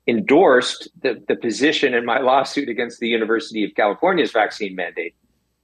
endorsed 0.07 0.89
the, 1.01 1.21
the 1.27 1.35
position 1.35 1.93
in 1.93 2.05
my 2.05 2.19
lawsuit 2.19 2.69
against 2.69 2.99
the 2.99 3.07
University 3.07 3.63
of 3.63 3.71
California's 3.75 4.31
vaccine 4.31 4.75
mandate 4.75 5.15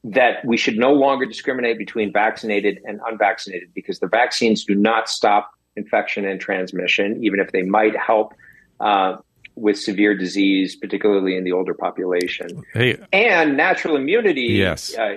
that 0.03 0.45
we 0.45 0.57
should 0.57 0.77
no 0.77 0.93
longer 0.93 1.25
discriminate 1.25 1.77
between 1.77 2.13
vaccinated 2.13 2.79
and 2.85 2.99
unvaccinated 3.07 3.69
because 3.73 3.99
the 3.99 4.07
vaccines 4.07 4.63
do 4.63 4.75
not 4.75 5.09
stop 5.09 5.51
infection 5.75 6.25
and 6.25 6.39
transmission, 6.39 7.19
even 7.23 7.39
if 7.39 7.51
they 7.51 7.63
might 7.63 7.95
help 7.97 8.33
uh, 8.79 9.17
with 9.55 9.77
severe 9.77 10.15
disease, 10.15 10.75
particularly 10.75 11.35
in 11.35 11.43
the 11.43 11.51
older 11.51 11.73
population. 11.73 12.63
Hey. 12.73 12.97
And 13.11 13.57
natural 13.57 13.95
immunity 13.97 14.43
yes. 14.43 14.95
uh, 14.95 15.15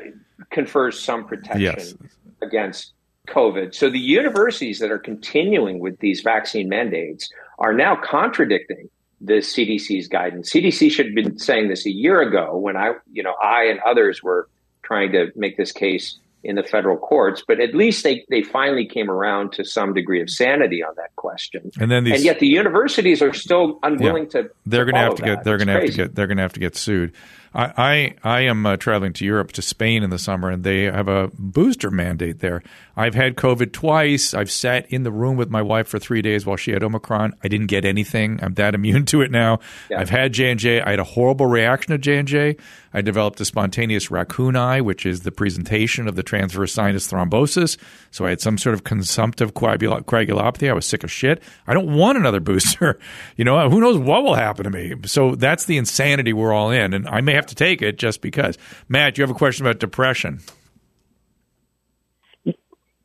confers 0.50 0.98
some 0.98 1.24
protection 1.24 1.60
yes. 1.60 1.94
Against 2.42 2.92
COVID. 3.28 3.74
So 3.74 3.90
the 3.90 3.98
universities 3.98 4.78
that 4.80 4.90
are 4.90 4.98
continuing 4.98 5.78
with 5.78 5.98
these 6.00 6.20
vaccine 6.20 6.68
mandates 6.68 7.30
are 7.58 7.72
now 7.72 7.96
contradicting 7.96 8.88
the 9.20 9.34
CDC's 9.34 10.08
guidance. 10.08 10.50
CDC 10.50 10.90
should 10.90 11.06
have 11.06 11.14
been 11.14 11.38
saying 11.38 11.68
this 11.68 11.86
a 11.86 11.90
year 11.90 12.20
ago 12.22 12.56
when 12.56 12.76
I, 12.76 12.94
you 13.12 13.22
know, 13.22 13.34
I 13.42 13.64
and 13.64 13.78
others 13.80 14.22
were 14.22 14.48
trying 14.82 15.12
to 15.12 15.30
make 15.36 15.56
this 15.56 15.72
case 15.72 16.18
in 16.42 16.56
the 16.56 16.62
federal 16.62 16.96
courts, 16.96 17.42
but 17.46 17.60
at 17.60 17.74
least 17.74 18.02
they, 18.02 18.24
they 18.30 18.42
finally 18.42 18.86
came 18.86 19.10
around 19.10 19.52
to 19.52 19.64
some 19.64 19.92
degree 19.92 20.22
of 20.22 20.30
sanity 20.30 20.82
on 20.82 20.94
that 20.96 21.14
question. 21.16 21.70
And 21.78 21.90
then 21.90 22.04
these, 22.04 22.14
and 22.14 22.24
yet 22.24 22.40
the 22.40 22.46
universities 22.46 23.20
are 23.20 23.34
still 23.34 23.78
unwilling 23.82 24.24
yeah, 24.24 24.42
to. 24.42 24.50
They're 24.64 24.86
going 24.86 24.94
to 24.94 25.00
have 25.00 25.14
to 25.16 25.22
that. 25.22 25.36
get. 25.36 25.44
They're 25.44 25.58
going 25.58 25.66
to 25.66 25.74
have 25.74 25.84
to 25.84 25.92
get. 25.92 26.14
They're 26.14 26.26
going 26.26 26.38
to 26.38 26.42
have 26.42 26.54
to 26.54 26.60
get 26.60 26.76
sued. 26.76 27.12
I 27.54 27.72
I, 27.76 28.14
I 28.22 28.40
am 28.42 28.64
uh, 28.66 28.76
traveling 28.76 29.12
to 29.14 29.24
Europe 29.24 29.52
to 29.52 29.62
Spain 29.62 30.02
in 30.02 30.10
the 30.10 30.18
summer, 30.18 30.50
and 30.50 30.64
they 30.64 30.84
have 30.84 31.08
a 31.08 31.30
booster 31.34 31.90
mandate 31.90 32.40
there. 32.40 32.62
I've 32.96 33.14
had 33.14 33.36
COVID 33.36 33.72
twice. 33.72 34.34
I've 34.34 34.50
sat 34.50 34.90
in 34.90 35.02
the 35.02 35.10
room 35.10 35.36
with 35.36 35.50
my 35.50 35.62
wife 35.62 35.88
for 35.88 35.98
three 35.98 36.22
days 36.22 36.44
while 36.44 36.56
she 36.56 36.72
had 36.72 36.82
Omicron. 36.82 37.34
I 37.42 37.48
didn't 37.48 37.68
get 37.68 37.84
anything. 37.84 38.40
I'm 38.42 38.54
that 38.54 38.74
immune 38.80 39.06
to 39.06 39.22
it 39.22 39.30
now. 39.30 39.60
Yeah. 39.88 40.00
I've 40.00 40.10
had 40.10 40.32
J 40.32 40.50
and 40.50 40.60
J. 40.60 40.80
I 40.80 40.90
had 40.90 40.98
a 40.98 41.04
horrible 41.04 41.46
reaction 41.46 41.92
to 41.92 41.98
J 41.98 42.18
and 42.18 42.28
J. 42.28 42.56
I 42.92 43.00
developed 43.00 43.40
a 43.40 43.44
spontaneous 43.44 44.10
raccoon 44.10 44.56
eye, 44.56 44.80
which 44.80 45.06
is 45.06 45.20
the 45.20 45.30
presentation 45.32 46.08
of 46.08 46.16
the 46.16 46.22
transverse 46.22 46.72
sinus 46.72 47.10
thrombosis. 47.10 47.76
So 48.10 48.26
I 48.26 48.30
had 48.30 48.40
some 48.40 48.58
sort 48.58 48.74
of 48.74 48.84
consumptive 48.84 49.54
coagulopathy. 49.54 50.68
I 50.68 50.72
was 50.72 50.86
sick 50.86 51.04
of 51.04 51.10
shit. 51.10 51.42
I 51.66 51.74
don't 51.74 51.94
want 51.94 52.18
another 52.18 52.40
booster. 52.50 52.98
You 53.36 53.44
know, 53.44 53.68
who 53.70 53.80
knows 53.80 53.98
what 53.98 54.24
will 54.24 54.34
happen 54.34 54.64
to 54.64 54.70
me? 54.70 54.94
So 55.06 55.34
that's 55.34 55.66
the 55.66 55.76
insanity 55.76 56.32
we're 56.32 56.52
all 56.52 56.70
in, 56.70 56.92
and 56.92 57.08
I 57.08 57.20
may 57.20 57.34
have 57.34 57.46
to 57.46 57.54
take 57.54 57.82
it 57.82 57.98
just 57.98 58.20
because. 58.20 58.58
Matt, 58.88 59.18
you 59.18 59.22
have 59.22 59.30
a 59.30 59.34
question 59.34 59.66
about 59.66 59.78
depression? 59.78 60.40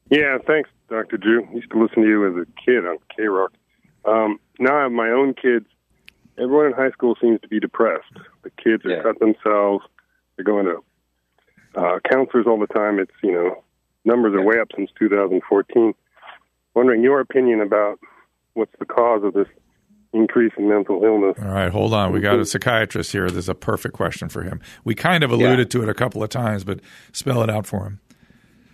Yeah, 0.10 0.38
thanks, 0.46 0.70
Dr. 0.90 1.18
Drew. 1.18 1.48
Used 1.54 1.72
to 1.72 1.82
listen 1.82 2.04
to 2.04 2.08
you 2.08 2.28
as 2.28 2.48
a 2.48 2.62
kid 2.64 2.86
on 2.86 2.98
KROQ. 3.18 3.48
Um, 4.06 4.40
now 4.60 4.78
I 4.78 4.84
have 4.84 4.92
my 4.92 5.10
own 5.10 5.34
kids. 5.34 5.66
Everyone 6.38 6.68
in 6.68 6.74
high 6.74 6.92
school 6.92 7.16
seems 7.22 7.40
to 7.42 7.48
be 7.48 7.60
depressed. 7.60 8.12
The 8.44 8.50
kids 8.52 8.86
are 8.86 8.90
yeah. 8.90 9.04
cut 9.04 9.20
themselves. 9.20 9.86
They're 10.36 10.46
going 10.46 10.66
to 10.66 10.84
uh, 11.80 12.00
counselors 12.10 12.46
all 12.48 12.60
the 12.60 12.68
time. 12.68 13.00
It's 13.00 13.12
you 13.24 13.32
know 13.32 13.64
numbers 14.04 14.34
are 14.34 14.42
way 14.42 14.60
up 14.60 14.70
since 14.76 14.90
2014. 15.00 15.94
Wondering 16.74 17.04
your 17.04 17.22
opinion 17.22 17.62
about 17.62 18.00
what's 18.54 18.74
the 18.80 18.86
cause 18.86 19.24
of 19.24 19.34
this 19.34 19.48
increase 20.16 20.54
in 20.58 20.70
mental 20.70 21.04
illness. 21.04 21.38
All 21.42 21.52
right, 21.52 21.72
hold 21.72 21.94
on. 21.94 22.12
We 22.12 22.20
got 22.20 22.40
a 22.40 22.46
psychiatrist 22.46 23.12
here. 23.12 23.30
There's 23.30 23.50
a 23.50 23.56
perfect 23.56 23.94
question 23.94 24.30
for 24.30 24.44
him. 24.44 24.62
We 24.84 24.96
kind 24.96 25.24
of 25.24 25.32
alluded 25.32 25.74
yeah. 25.74 25.80
to 25.80 25.84
it 25.84 25.90
a 25.90 25.94
couple 25.94 26.24
of 26.24 26.30
times, 26.30 26.64
but 26.64 26.80
spell 27.12 27.44
it 27.44 27.50
out 27.50 27.66
for 27.66 27.86
him. 27.86 28.00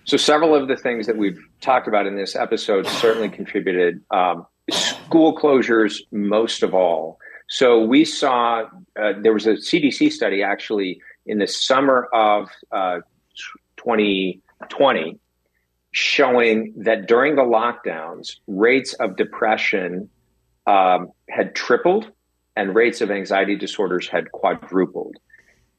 So, 0.04 0.18
several 0.18 0.56
of 0.56 0.68
the 0.68 0.76
things 0.76 1.06
that 1.08 1.18
we've 1.18 1.40
talked 1.62 1.88
about 1.88 2.08
in 2.08 2.16
this 2.16 2.36
episode 2.36 2.88
certainly 2.88 3.30
contributed. 3.30 4.02
Um, 4.12 4.46
school 4.72 5.38
closures, 5.38 6.00
most 6.12 6.64
of 6.64 6.74
all. 6.74 7.20
So, 7.52 7.84
we 7.84 8.06
saw 8.06 8.64
uh, 8.98 9.12
there 9.22 9.34
was 9.34 9.46
a 9.46 9.56
CDC 9.56 10.14
study 10.14 10.42
actually 10.42 11.02
in 11.26 11.40
the 11.40 11.48
summer 11.48 12.08
of 12.14 12.48
uh, 12.72 13.00
2020 13.76 15.20
showing 15.92 16.74
that 16.78 17.08
during 17.08 17.36
the 17.36 17.42
lockdowns, 17.42 18.38
rates 18.48 18.94
of 18.94 19.18
depression 19.18 20.10
um, 20.66 21.10
had 21.30 21.54
tripled 21.54 22.10
and 22.56 22.74
rates 22.74 23.02
of 23.02 23.12
anxiety 23.12 23.58
disorders 23.58 24.08
had 24.08 24.32
quadrupled. 24.32 25.18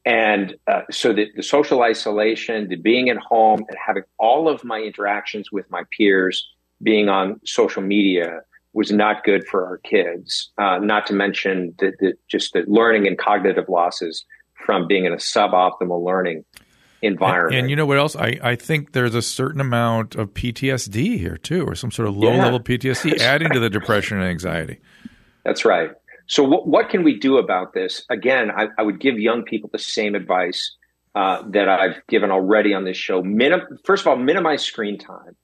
And 0.05 0.57
uh, 0.67 0.83
so 0.91 1.15
the, 1.15 1.31
the 1.37 1.43
social 1.43 1.83
isolation, 1.83 2.69
the 2.69 2.77
being 2.77 3.09
at 3.09 3.17
home 3.17 3.61
and 3.67 3.79
having 3.87 4.03
all 4.19 4.47
of 4.47 4.63
my 4.63 4.81
interactions 4.81 5.51
with 5.51 5.71
my 5.71 5.85
peers 5.97 6.47
being 6.83 7.09
on 7.09 7.41
social 7.47 7.83
media 7.83 8.43
was 8.73 8.91
not 8.91 9.25
good 9.25 9.47
for 9.47 9.67
our 9.67 9.79
kids. 9.79 10.51
Uh, 10.59 10.79
not 10.79 11.07
to 11.07 11.15
mention 11.15 11.75
the, 11.79 11.93
the, 11.99 12.15
just 12.29 12.53
the 12.53 12.65
learning 12.67 13.07
and 13.07 13.19
cognitive 13.19 13.69
losses 13.69 14.25
from 14.65 14.87
being 14.87 15.05
in 15.05 15.13
a 15.13 15.17
suboptimal 15.17 16.05
learning 16.05 16.45
environment. 17.03 17.55
And, 17.55 17.61
and, 17.63 17.71
you 17.71 17.77
know 17.77 17.87
what 17.87 17.99
else? 17.99 18.17
I, 18.17 18.39
I 18.43 18.57
think 18.57 18.93
there's 18.93 19.15
a 19.15 19.23
certain 19.23 19.61
amount 19.61 20.15
of 20.15 20.33
PTSD 20.35 21.19
here 21.19 21.37
too, 21.37 21.65
or 21.65 21.75
some 21.75 21.91
sort 21.91 22.09
of 22.09 22.17
low 22.17 22.33
yeah. 22.33 22.45
level 22.45 22.61
PTSD 22.61 23.19
adding 23.21 23.51
to 23.51 23.61
the 23.61 23.69
depression 23.69 24.19
and 24.19 24.27
anxiety. 24.27 24.79
That's 25.45 25.65
right. 25.65 25.91
So, 26.29 26.45
what, 26.45 26.67
what 26.67 26.89
can 26.89 27.03
we 27.03 27.19
do 27.19 27.39
about 27.39 27.75
this? 27.75 28.05
Again, 28.09 28.51
I, 28.51 28.69
I 28.79 28.83
would 28.83 29.01
give 29.01 29.19
young 29.19 29.43
people 29.43 29.69
the 29.73 29.79
same 29.79 30.15
advice 30.15 30.77
uh, 31.15 31.43
that 31.51 31.69
I've 31.69 32.01
given 32.09 32.31
already 32.31 32.73
on 32.73 32.85
this 32.85 32.97
show. 32.97 33.23
Minim- 33.23 33.79
First 33.85 34.03
of 34.03 34.07
all, 34.07 34.17
minimize 34.17 34.63
screen 34.63 34.99
time 34.99 35.37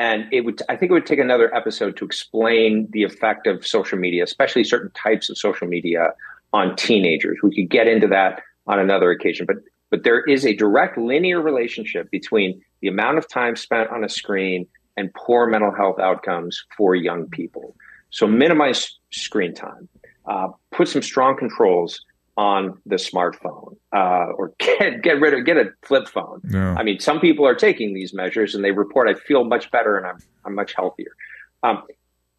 and 0.00 0.24
it 0.32 0.46
would 0.46 0.62
I 0.70 0.76
think 0.76 0.90
it 0.90 0.94
would 0.94 1.04
take 1.04 1.18
another 1.18 1.54
episode 1.54 1.98
to 1.98 2.06
explain 2.06 2.88
the 2.90 3.02
effect 3.02 3.46
of 3.46 3.66
social 3.66 3.98
media, 3.98 4.24
especially 4.24 4.64
certain 4.64 4.90
types 4.92 5.28
of 5.28 5.36
social 5.36 5.68
media 5.68 6.14
on 6.54 6.74
teenagers. 6.74 7.38
We 7.42 7.54
could 7.54 7.68
get 7.68 7.86
into 7.86 8.06
that 8.08 8.40
on 8.66 8.78
another 8.78 9.10
occasion, 9.10 9.44
but 9.44 9.56
but 9.90 10.02
there 10.02 10.22
is 10.24 10.46
a 10.46 10.54
direct 10.54 10.96
linear 10.96 11.42
relationship 11.42 12.10
between 12.10 12.62
the 12.80 12.88
amount 12.88 13.18
of 13.18 13.28
time 13.28 13.56
spent 13.56 13.90
on 13.90 14.02
a 14.02 14.08
screen 14.08 14.66
and 14.96 15.12
poor 15.12 15.46
mental 15.46 15.70
health 15.70 15.98
outcomes 15.98 16.64
for 16.78 16.94
young 16.94 17.26
people. 17.28 17.76
So 18.08 18.26
minimize 18.26 18.98
screen 19.10 19.52
time. 19.52 19.86
Uh, 20.24 20.48
put 20.72 20.88
some 20.88 21.02
strong 21.02 21.36
controls 21.36 22.00
on 22.40 22.80
the 22.86 22.96
smartphone 22.96 23.76
uh, 23.94 24.32
or 24.38 24.54
get 24.58 25.02
get 25.02 25.20
rid 25.20 25.34
of 25.34 25.44
get 25.44 25.58
a 25.58 25.66
flip 25.82 26.08
phone. 26.08 26.40
Yeah. 26.48 26.74
I 26.74 26.82
mean, 26.82 26.98
some 26.98 27.20
people 27.20 27.46
are 27.46 27.54
taking 27.54 27.92
these 27.92 28.14
measures 28.14 28.54
and 28.54 28.64
they 28.64 28.70
report 28.70 29.08
I 29.08 29.14
feel 29.14 29.44
much 29.44 29.70
better 29.70 29.98
and 29.98 30.06
I'm 30.06 30.18
I'm 30.46 30.54
much 30.54 30.72
healthier. 30.74 31.14
Um, 31.62 31.82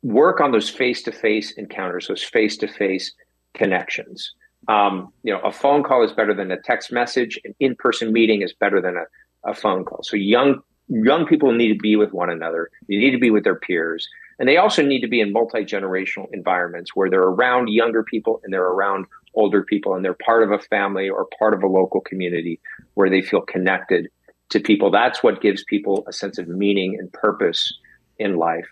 work 0.01 0.41
on 0.41 0.51
those 0.51 0.71
face 0.71 1.03
to 1.03 1.11
face 1.11 1.51
encounters, 1.51 2.07
those 2.07 2.23
face 2.23 2.57
to 2.57 2.67
face 2.67 3.13
connections. 3.53 4.33
Um, 4.67 5.13
you 5.21 5.31
know, 5.31 5.39
a 5.41 5.51
phone 5.51 5.83
call 5.83 6.03
is 6.03 6.11
better 6.11 6.33
than 6.33 6.49
a 6.49 6.59
text 6.59 6.91
message. 6.91 7.39
An 7.43 7.53
in 7.59 7.75
person 7.75 8.11
meeting 8.11 8.41
is 8.41 8.53
better 8.53 8.81
than 8.81 8.97
a, 8.97 9.51
a 9.51 9.53
phone 9.53 9.85
call. 9.85 10.01
So 10.01 10.15
young 10.15 10.63
young 10.87 11.27
people 11.27 11.51
need 11.51 11.69
to 11.73 11.79
be 11.79 11.95
with 11.95 12.11
one 12.11 12.31
another. 12.31 12.71
They 12.87 12.97
need 12.97 13.11
to 13.11 13.19
be 13.19 13.29
with 13.29 13.43
their 13.43 13.55
peers. 13.55 14.07
And 14.39 14.49
they 14.49 14.57
also 14.57 14.81
need 14.81 15.01
to 15.01 15.07
be 15.07 15.21
in 15.21 15.31
multi 15.31 15.63
generational 15.63 16.27
environments 16.33 16.95
where 16.95 17.11
they're 17.11 17.21
around 17.21 17.67
younger 17.67 18.03
people 18.03 18.41
and 18.43 18.51
they're 18.51 18.65
around 18.65 19.05
older 19.33 19.63
people 19.63 19.95
and 19.95 20.03
they're 20.03 20.13
part 20.13 20.43
of 20.43 20.51
a 20.51 20.59
family 20.59 21.09
or 21.09 21.27
part 21.37 21.53
of 21.53 21.63
a 21.63 21.67
local 21.67 22.01
community 22.01 22.59
where 22.95 23.09
they 23.09 23.21
feel 23.21 23.41
connected 23.41 24.09
to 24.49 24.59
people. 24.59 24.91
That's 24.91 25.23
what 25.23 25.41
gives 25.41 25.63
people 25.63 26.03
a 26.07 26.13
sense 26.13 26.37
of 26.37 26.47
meaning 26.47 26.97
and 26.99 27.11
purpose 27.11 27.73
in 28.19 28.37
life. 28.37 28.67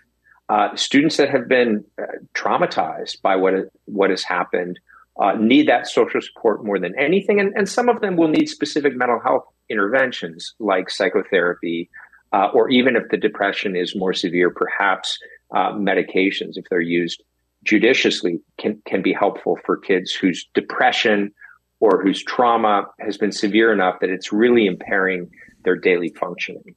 Uh, 0.48 0.74
students 0.74 1.16
that 1.16 1.30
have 1.30 1.48
been 1.48 1.84
uh, 2.00 2.06
traumatized 2.34 3.22
by 3.22 3.36
what 3.36 3.54
what 3.84 4.10
has 4.10 4.24
happened 4.24 4.78
uh, 5.20 5.32
need 5.34 5.68
that 5.68 5.86
social 5.86 6.20
support 6.20 6.64
more 6.64 6.78
than 6.78 6.98
anything, 6.98 7.38
and, 7.38 7.52
and, 7.54 7.68
some 7.68 7.88
of 7.88 8.00
them 8.00 8.16
will 8.16 8.28
need 8.28 8.48
specific 8.48 8.96
mental 8.96 9.20
health 9.20 9.44
interventions 9.68 10.54
like 10.58 10.88
psychotherapy, 10.88 11.88
uh, 12.32 12.48
or 12.54 12.68
even 12.70 12.96
if 12.96 13.02
the 13.10 13.16
depression 13.16 13.76
is 13.76 13.94
more 13.94 14.14
severe, 14.14 14.50
perhaps 14.50 15.18
uh, 15.54 15.72
medications 15.72 16.56
if 16.56 16.64
they're 16.70 16.80
used 16.80 17.22
judiciously 17.64 18.40
can, 18.58 18.82
can 18.86 19.02
be 19.02 19.12
helpful 19.12 19.58
for 19.64 19.76
kids 19.76 20.12
whose 20.12 20.48
depression 20.54 21.32
or 21.80 22.02
whose 22.02 22.22
trauma 22.22 22.84
has 22.98 23.16
been 23.16 23.32
severe 23.32 23.72
enough 23.72 24.00
that 24.00 24.10
it's 24.10 24.32
really 24.32 24.66
impairing 24.66 25.30
their 25.64 25.76
daily 25.76 26.10
functioning. 26.10 26.74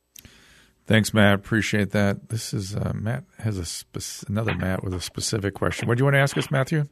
Thanks, 0.86 1.14
Matt. 1.14 1.36
Appreciate 1.36 1.92
that. 1.92 2.30
This 2.30 2.54
is 2.54 2.76
uh, 2.76 2.92
Matt 2.94 3.24
has 3.40 3.58
a 3.58 3.66
spe- 3.66 4.28
another 4.28 4.54
Matt 4.56 4.84
with 4.84 4.94
a 4.94 5.00
specific 5.00 5.54
question. 5.54 5.88
What 5.88 5.98
do 5.98 6.02
you 6.02 6.06
want 6.06 6.16
to 6.16 6.20
ask 6.20 6.38
us, 6.38 6.52
Matthew? 6.52 6.86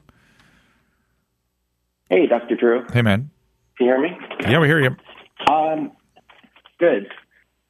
Hey, 2.10 2.28
Dr. 2.28 2.56
Drew. 2.56 2.86
Hey, 2.94 3.02
man. 3.02 3.30
Can 3.78 3.88
you 3.88 3.94
hear 3.94 4.02
me? 4.02 4.18
Yeah, 4.42 4.60
we 4.60 4.68
hear 4.68 4.80
you. 4.80 4.96
Um, 5.54 5.92
good. 6.80 7.08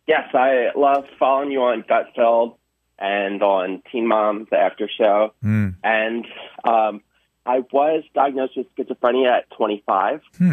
Yes, 0.08 0.30
I 0.34 0.70
love 0.76 1.06
following 1.18 1.52
you 1.52 1.62
on 1.62 1.84
Gutfeld 1.84 2.58
and 3.02 3.42
on 3.42 3.82
Teen 3.92 4.08
Mom, 4.08 4.48
the 4.52 4.58
after 4.58 4.88
show. 4.88 5.34
Mm. 5.44 5.76
And 5.84 6.26
um, 6.64 7.02
I 7.46 7.64
was 7.72 8.04
diagnosed 8.14 8.56
with 8.56 8.68
schizophrenia 8.76 9.40
at 9.40 9.50
25. 9.58 10.22
Hmm. 10.38 10.52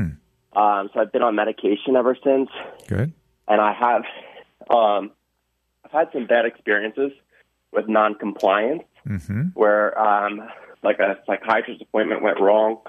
Um, 0.54 0.90
so 0.92 1.00
I've 1.00 1.12
been 1.12 1.22
on 1.22 1.34
medication 1.34 1.94
ever 1.94 2.16
since. 2.24 2.48
Good. 2.88 3.12
And 3.46 3.60
I 3.60 3.74
have, 3.74 4.02
um, 4.70 5.10
I've 5.84 5.92
had 5.92 6.08
some 6.12 6.26
bad 6.26 6.46
experiences 6.46 7.12
with 7.70 7.86
non-compliance, 7.86 8.84
mm-hmm. 9.06 9.42
where 9.52 9.98
um, 10.00 10.48
like 10.82 10.98
a 11.00 11.18
psychiatrist 11.26 11.82
appointment 11.82 12.22
went 12.22 12.40
wrong, 12.40 12.80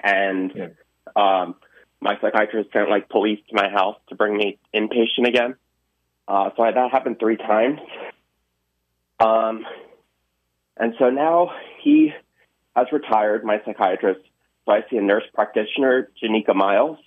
and 0.00 0.52
yeah. 0.54 0.68
um, 1.14 1.54
my 2.00 2.18
psychiatrist 2.20 2.72
sent 2.72 2.90
like 2.90 3.08
police 3.08 3.38
to 3.48 3.54
my 3.54 3.68
house 3.68 3.96
to 4.08 4.16
bring 4.16 4.36
me 4.36 4.58
inpatient 4.74 5.28
again. 5.28 5.54
Uh, 6.26 6.50
so 6.56 6.64
that 6.64 6.90
happened 6.90 7.20
three 7.20 7.36
times, 7.36 7.78
um, 9.20 9.64
and 10.76 10.94
so 10.98 11.10
now 11.10 11.50
he 11.82 12.12
has 12.74 12.86
retired, 12.92 13.44
my 13.44 13.60
psychiatrist. 13.64 14.20
So 14.66 14.72
I 14.72 14.80
see 14.90 14.96
a 14.96 15.02
nurse 15.02 15.24
practitioner, 15.34 16.10
Janika 16.22 16.54
Miles, 16.54 16.98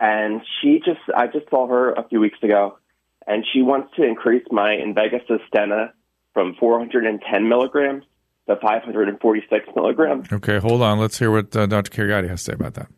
and 0.00 0.40
she 0.60 0.80
just, 0.84 1.00
I 1.14 1.26
just 1.26 1.48
saw 1.50 1.68
her 1.68 1.92
a 1.92 2.08
few 2.08 2.20
weeks 2.20 2.38
ago, 2.42 2.78
and 3.26 3.44
she 3.52 3.62
wants 3.62 3.94
to 3.96 4.04
increase 4.04 4.44
my 4.50 4.70
Invega 4.70 5.20
Sustenna 5.26 5.92
from 6.34 6.54
410 6.58 7.48
milligrams 7.48 8.04
to 8.48 8.56
546 8.56 9.66
milligrams. 9.74 10.32
Okay, 10.32 10.58
hold 10.58 10.82
on. 10.82 10.98
Let's 10.98 11.18
hear 11.18 11.30
what 11.30 11.54
uh, 11.56 11.66
Dr. 11.66 11.90
Kheriaty 11.90 12.28
has 12.28 12.44
to 12.44 12.52
say 12.52 12.54
about 12.54 12.74
that. 12.74 12.88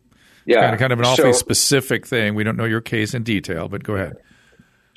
Yeah, 0.45 0.61
kind 0.61 0.73
of, 0.73 0.79
kind 0.79 0.93
of 0.93 0.99
an 0.99 1.05
awfully 1.05 1.33
so, 1.33 1.39
specific 1.39 2.07
thing. 2.07 2.33
We 2.33 2.43
don't 2.43 2.57
know 2.57 2.65
your 2.65 2.81
case 2.81 3.13
in 3.13 3.23
detail, 3.23 3.67
but 3.67 3.83
go 3.83 3.95
ahead. 3.95 4.17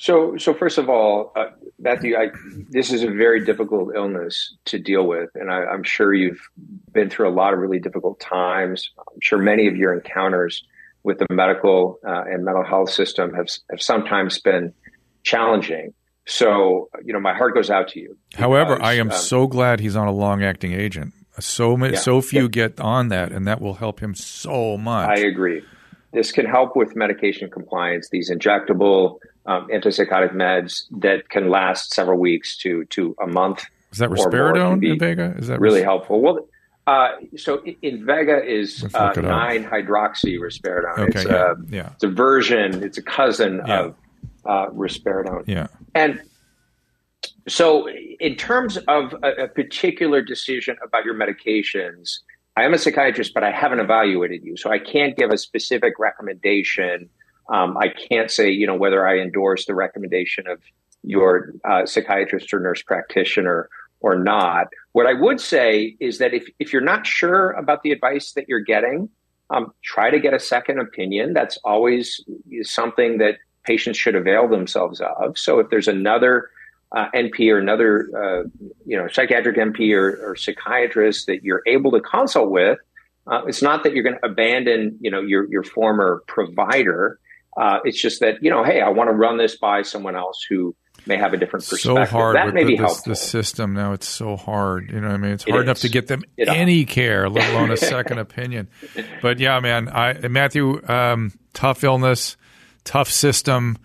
So, 0.03 0.35
so 0.35 0.53
first 0.53 0.77
of 0.77 0.89
all, 0.89 1.31
uh, 1.33 1.45
Matthew, 1.79 2.17
I, 2.17 2.27
this 2.69 2.91
is 2.91 3.03
a 3.03 3.07
very 3.09 3.45
difficult 3.45 3.95
illness 3.95 4.53
to 4.65 4.77
deal 4.77 5.07
with, 5.07 5.29
and 5.33 5.49
I, 5.49 5.73
am 5.73 5.83
sure 5.83 6.13
you've 6.13 6.45
been 6.91 7.09
through 7.09 7.29
a 7.29 7.31
lot 7.31 7.53
of 7.53 7.59
really 7.59 7.79
difficult 7.79 8.19
times. 8.19 8.91
I'm 8.99 9.21
sure 9.21 9.39
many 9.39 9.65
of 9.65 9.77
your 9.77 9.93
encounters 9.93 10.61
with 11.03 11.19
the 11.19 11.27
medical 11.31 11.99
uh, 12.05 12.23
and 12.25 12.43
mental 12.43 12.65
health 12.65 12.89
system 12.89 13.33
have 13.33 13.47
have 13.69 13.81
sometimes 13.81 14.39
been 14.39 14.73
challenging. 15.23 15.93
So, 16.25 16.89
you 17.05 17.13
know, 17.13 17.21
my 17.21 17.33
heart 17.33 17.53
goes 17.53 17.69
out 17.69 17.87
to 17.89 18.01
you. 18.01 18.17
Because, 18.31 18.41
However, 18.41 18.81
I 18.81 18.95
am 18.95 19.09
um, 19.09 19.17
so 19.17 19.47
glad 19.47 19.79
he's 19.79 19.95
on 19.95 20.09
a 20.09 20.13
long-acting 20.13 20.73
agent. 20.73 21.13
So 21.39 21.77
many, 21.77 21.93
yeah, 21.93 21.99
so 22.01 22.19
few 22.19 22.41
yeah. 22.41 22.47
get 22.49 22.81
on 22.81 23.07
that, 23.07 23.31
and 23.31 23.47
that 23.47 23.61
will 23.61 23.75
help 23.75 24.01
him 24.01 24.15
so 24.15 24.77
much. 24.77 25.07
I 25.07 25.21
agree. 25.21 25.63
This 26.11 26.33
can 26.33 26.45
help 26.45 26.75
with 26.75 26.93
medication 26.97 27.49
compliance. 27.49 28.09
These 28.11 28.29
injectable 28.29 29.19
um, 29.45 29.67
antipsychotic 29.67 30.33
meds 30.33 30.83
that 30.91 31.29
can 31.29 31.49
last 31.49 31.93
several 31.93 32.19
weeks 32.19 32.57
to 32.57 32.85
to 32.85 33.15
a 33.21 33.27
month. 33.27 33.65
Is 33.91 33.99
that 33.99 34.09
risperidone 34.09 34.81
Invega? 34.81 35.39
Is 35.39 35.47
that 35.47 35.59
really 35.59 35.79
ris- 35.79 35.85
helpful? 35.85 36.21
Well, 36.21 36.47
uh, 36.87 37.09
so 37.37 37.59
Invega 37.83 38.45
is 38.45 38.85
uh, 38.93 39.13
nine 39.17 39.63
hydroxy 39.63 40.37
risperidone. 40.39 40.97
Okay, 40.97 41.19
it's, 41.21 41.25
yeah, 41.25 41.51
a, 41.51 41.55
yeah. 41.69 41.89
it's 41.93 42.03
a 42.03 42.09
version. 42.09 42.83
It's 42.83 42.97
a 42.97 43.03
cousin 43.03 43.61
yeah. 43.65 43.79
of 43.79 43.95
uh, 44.45 44.67
risperidone. 44.71 45.43
Yeah, 45.47 45.67
and 45.93 46.21
so 47.47 47.89
in 47.89 48.35
terms 48.35 48.77
of 48.87 49.13
a, 49.23 49.43
a 49.43 49.47
particular 49.47 50.21
decision 50.21 50.77
about 50.83 51.05
your 51.05 51.15
medications, 51.15 52.19
I 52.55 52.63
am 52.63 52.73
a 52.73 52.77
psychiatrist, 52.77 53.33
but 53.33 53.43
I 53.43 53.51
haven't 53.51 53.79
evaluated 53.79 54.43
you, 54.43 54.57
so 54.57 54.71
I 54.71 54.79
can't 54.79 55.15
give 55.17 55.29
a 55.29 55.37
specific 55.37 55.99
recommendation 55.99 57.09
um, 57.49 57.77
I 57.77 57.89
can't 57.89 58.31
say, 58.31 58.49
you 58.49 58.67
know, 58.67 58.75
whether 58.75 59.07
I 59.07 59.19
endorse 59.19 59.65
the 59.65 59.75
recommendation 59.75 60.47
of 60.47 60.61
your 61.03 61.53
uh, 61.65 61.85
psychiatrist 61.85 62.53
or 62.53 62.59
nurse 62.59 62.81
practitioner 62.81 63.69
or 63.99 64.15
not. 64.15 64.67
What 64.91 65.05
I 65.05 65.13
would 65.13 65.39
say 65.39 65.95
is 65.99 66.17
that 66.19 66.33
if, 66.33 66.47
if 66.59 66.71
you're 66.71 66.81
not 66.81 67.05
sure 67.05 67.51
about 67.51 67.83
the 67.83 67.91
advice 67.91 68.33
that 68.33 68.47
you're 68.47 68.59
getting, 68.59 69.09
um, 69.49 69.73
try 69.83 70.09
to 70.09 70.19
get 70.19 70.33
a 70.33 70.39
second 70.39 70.79
opinion. 70.79 71.33
That's 71.33 71.57
always 71.63 72.23
something 72.63 73.17
that 73.19 73.37
patients 73.63 73.97
should 73.97 74.15
avail 74.15 74.47
themselves 74.47 75.01
of. 75.01 75.37
So 75.37 75.59
if 75.59 75.69
there's 75.69 75.87
another 75.87 76.49
uh, 76.91 77.09
NP 77.15 77.51
or 77.51 77.57
another, 77.57 78.09
uh, 78.15 78.43
you 78.85 78.97
know, 78.97 79.07
psychiatric 79.07 79.57
NP 79.57 79.95
or, 79.95 80.31
or, 80.31 80.35
psychiatrist 80.35 81.25
that 81.25 81.43
you're 81.43 81.63
able 81.65 81.91
to 81.91 81.99
consult 81.99 82.51
with, 82.51 82.77
uh, 83.25 83.41
it's 83.47 83.63
not 83.63 83.83
that 83.83 83.93
you're 83.93 84.03
going 84.03 84.17
to 84.17 84.25
abandon, 84.25 84.97
you 85.01 85.09
know, 85.09 85.21
your 85.21 85.49
your 85.49 85.63
former 85.63 86.23
provider. 86.27 87.19
Uh, 87.55 87.79
it's 87.83 88.01
just 88.01 88.19
that 88.21 88.41
you 88.41 88.49
know, 88.49 88.63
hey, 88.63 88.81
I 88.81 88.89
want 88.89 89.09
to 89.09 89.13
run 89.13 89.37
this 89.37 89.55
by 89.55 89.81
someone 89.83 90.15
else 90.15 90.45
who 90.47 90.75
may 91.05 91.17
have 91.17 91.33
a 91.33 91.37
different 91.37 91.67
perspective. 91.67 92.07
So 92.07 92.17
hard 92.17 92.35
that 92.35 92.53
may 92.53 92.63
the, 92.63 92.69
be 92.69 92.75
helpful. 92.75 93.11
The 93.11 93.15
system 93.15 93.73
now, 93.73 93.93
it's 93.93 94.07
so 94.07 94.35
hard. 94.35 94.89
You 94.91 95.01
know, 95.01 95.09
I 95.09 95.17
mean, 95.17 95.31
it's 95.31 95.43
hard 95.43 95.61
it 95.61 95.63
enough 95.63 95.79
to 95.79 95.89
get 95.89 96.07
them 96.07 96.23
it 96.37 96.47
any 96.47 96.81
is. 96.81 96.89
care, 96.89 97.29
let 97.29 97.49
alone 97.51 97.71
a 97.71 97.77
second 97.77 98.19
opinion. 98.19 98.69
But 99.21 99.39
yeah, 99.39 99.59
man, 99.59 99.89
I 99.89 100.27
Matthew, 100.27 100.81
um, 100.87 101.31
tough 101.53 101.83
illness, 101.83 102.37
tough 102.83 103.09
system. 103.09 103.77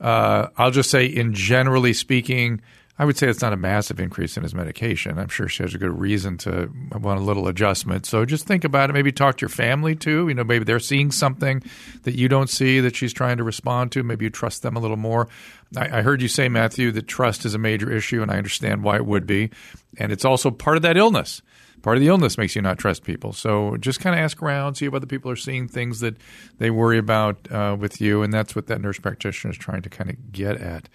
Uh, 0.00 0.48
I'll 0.56 0.70
just 0.70 0.90
say, 0.90 1.06
in 1.06 1.34
generally 1.34 1.92
speaking, 1.92 2.60
I 3.00 3.04
would 3.04 3.16
say 3.16 3.28
it's 3.28 3.40
not 3.40 3.52
a 3.52 3.56
massive 3.56 4.00
increase 4.00 4.36
in 4.36 4.42
his 4.42 4.54
medication. 4.54 5.18
I'm 5.18 5.28
sure 5.28 5.46
she 5.48 5.62
has 5.62 5.72
a 5.72 5.78
good 5.78 5.96
reason 5.96 6.36
to 6.38 6.68
want 6.92 7.20
a 7.20 7.22
little 7.22 7.46
adjustment. 7.46 8.06
So 8.06 8.24
just 8.24 8.44
think 8.44 8.64
about 8.64 8.90
it. 8.90 8.92
Maybe 8.92 9.12
talk 9.12 9.36
to 9.36 9.42
your 9.42 9.50
family 9.50 9.94
too. 9.94 10.26
You 10.26 10.34
know, 10.34 10.42
maybe 10.42 10.64
they're 10.64 10.80
seeing 10.80 11.12
something 11.12 11.62
that 12.02 12.16
you 12.16 12.28
don't 12.28 12.50
see 12.50 12.80
that 12.80 12.96
she's 12.96 13.12
trying 13.12 13.36
to 13.36 13.44
respond 13.44 13.92
to. 13.92 14.02
Maybe 14.02 14.24
you 14.24 14.30
trust 14.30 14.62
them 14.62 14.76
a 14.76 14.80
little 14.80 14.96
more. 14.96 15.28
I, 15.76 15.98
I 15.98 16.02
heard 16.02 16.20
you 16.20 16.28
say, 16.28 16.48
Matthew, 16.48 16.90
that 16.92 17.06
trust 17.06 17.44
is 17.44 17.54
a 17.54 17.58
major 17.58 17.90
issue, 17.92 18.20
and 18.20 18.32
I 18.32 18.36
understand 18.36 18.82
why 18.82 18.96
it 18.96 19.06
would 19.06 19.26
be. 19.26 19.50
And 19.96 20.10
it's 20.10 20.24
also 20.24 20.50
part 20.50 20.76
of 20.76 20.82
that 20.82 20.96
illness. 20.96 21.40
Part 21.82 21.96
of 21.96 22.00
the 22.00 22.08
illness 22.08 22.36
makes 22.36 22.56
you 22.56 22.62
not 22.62 22.78
trust 22.78 23.04
people. 23.04 23.32
So 23.32 23.76
just 23.76 24.00
kind 24.00 24.18
of 24.18 24.20
ask 24.20 24.42
around, 24.42 24.74
see 24.74 24.86
if 24.86 24.94
other 24.94 25.06
people 25.06 25.30
are 25.30 25.36
seeing 25.36 25.68
things 25.68 26.00
that 26.00 26.16
they 26.58 26.70
worry 26.70 26.98
about 26.98 27.50
uh, 27.52 27.76
with 27.78 28.00
you. 28.00 28.22
And 28.22 28.32
that's 28.32 28.56
what 28.56 28.66
that 28.66 28.80
nurse 28.80 28.98
practitioner 28.98 29.52
is 29.52 29.58
trying 29.58 29.82
to 29.82 29.88
kind 29.88 30.10
of 30.10 30.32
get 30.32 30.56
at. 30.56 30.88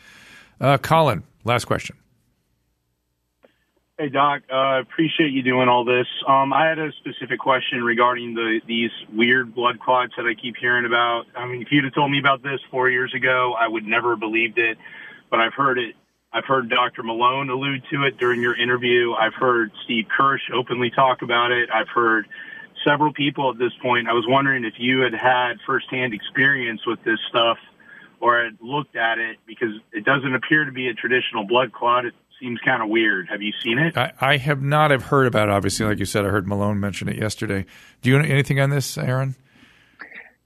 Uh, 0.64 0.78
Colin, 0.78 1.24
last 1.44 1.66
question. 1.66 1.98
Hey 4.00 4.08
Doc, 4.08 4.44
uh, 4.52 4.80
appreciate 4.80 5.32
you 5.32 5.44
doing 5.44 5.68
all 5.68 5.84
this. 5.84 6.08
Um, 6.26 6.54
I 6.54 6.68
had 6.68 6.80
a 6.80 6.90
specific 6.94 7.38
question 7.38 7.84
regarding 7.84 8.34
the 8.34 8.62
these 8.66 8.90
weird 9.14 9.54
blood 9.54 9.82
clots 9.82 10.14
that 10.16 10.26
I 10.26 10.34
keep 10.42 10.56
hearing 10.56 10.86
about. 10.86 11.26
I 11.36 11.46
mean, 11.46 11.62
if 11.62 11.68
you'd 11.70 11.84
have 11.84 11.94
told 11.94 12.12
me 12.12 12.18
about 12.18 12.44
this 12.44 12.62
four 12.72 12.90
years 12.90 13.14
ago, 13.14 13.54
I 13.60 13.68
would 13.68 13.86
never 13.86 14.12
have 14.12 14.22
believed 14.22 14.58
it. 14.58 14.78
But 15.30 15.42
I've 15.42 15.54
heard 15.54 15.78
it. 15.78 15.96
I've 16.32 16.46
heard 16.46 16.70
Dr. 16.70 17.04
Malone 17.04 17.50
allude 17.50 17.84
to 17.92 18.06
it 18.06 18.18
during 18.18 18.42
your 18.42 18.56
interview. 18.56 19.14
I've 19.14 19.36
heard 19.36 19.72
Steve 19.84 20.06
Kirsch 20.18 20.50
openly 20.54 20.92
talk 20.92 21.24
about 21.24 21.52
it. 21.52 21.70
I've 21.72 21.90
heard 21.90 22.26
several 22.86 23.12
people 23.12 23.52
at 23.52 23.58
this 23.58 23.74
point. 23.82 24.08
I 24.08 24.14
was 24.14 24.26
wondering 24.28 24.64
if 24.64 24.76
you 24.78 25.02
had 25.02 25.14
had 25.14 25.60
firsthand 25.66 26.14
experience 26.14 26.82
with 26.88 27.04
this 27.04 27.20
stuff 27.30 27.58
or 28.24 28.42
had 28.42 28.58
looked 28.62 28.96
at 28.96 29.18
it 29.18 29.36
because 29.46 29.74
it 29.92 30.06
doesn't 30.06 30.34
appear 30.34 30.64
to 30.64 30.72
be 30.72 30.88
a 30.88 30.94
traditional 30.94 31.46
blood 31.46 31.74
clot. 31.74 32.06
It 32.06 32.14
seems 32.40 32.58
kind 32.64 32.82
of 32.82 32.88
weird. 32.88 33.28
Have 33.30 33.42
you 33.42 33.52
seen 33.62 33.78
it? 33.78 33.98
I, 33.98 34.14
I, 34.22 34.38
have 34.38 34.62
not. 34.62 34.94
I've 34.94 35.04
heard 35.04 35.28
about 35.28 35.50
it. 35.50 35.52
Obviously, 35.52 35.86
like 35.86 36.00
you 36.00 36.06
said, 36.06 36.26
I 36.26 36.30
heard 36.30 36.48
Malone 36.48 36.80
mention 36.80 37.10
it 37.10 37.18
yesterday. 37.18 37.66
Do 38.02 38.10
you 38.10 38.18
know 38.18 38.26
anything 38.26 38.62
on 38.62 38.70
this, 38.70 38.98
Aaron? 38.98 39.36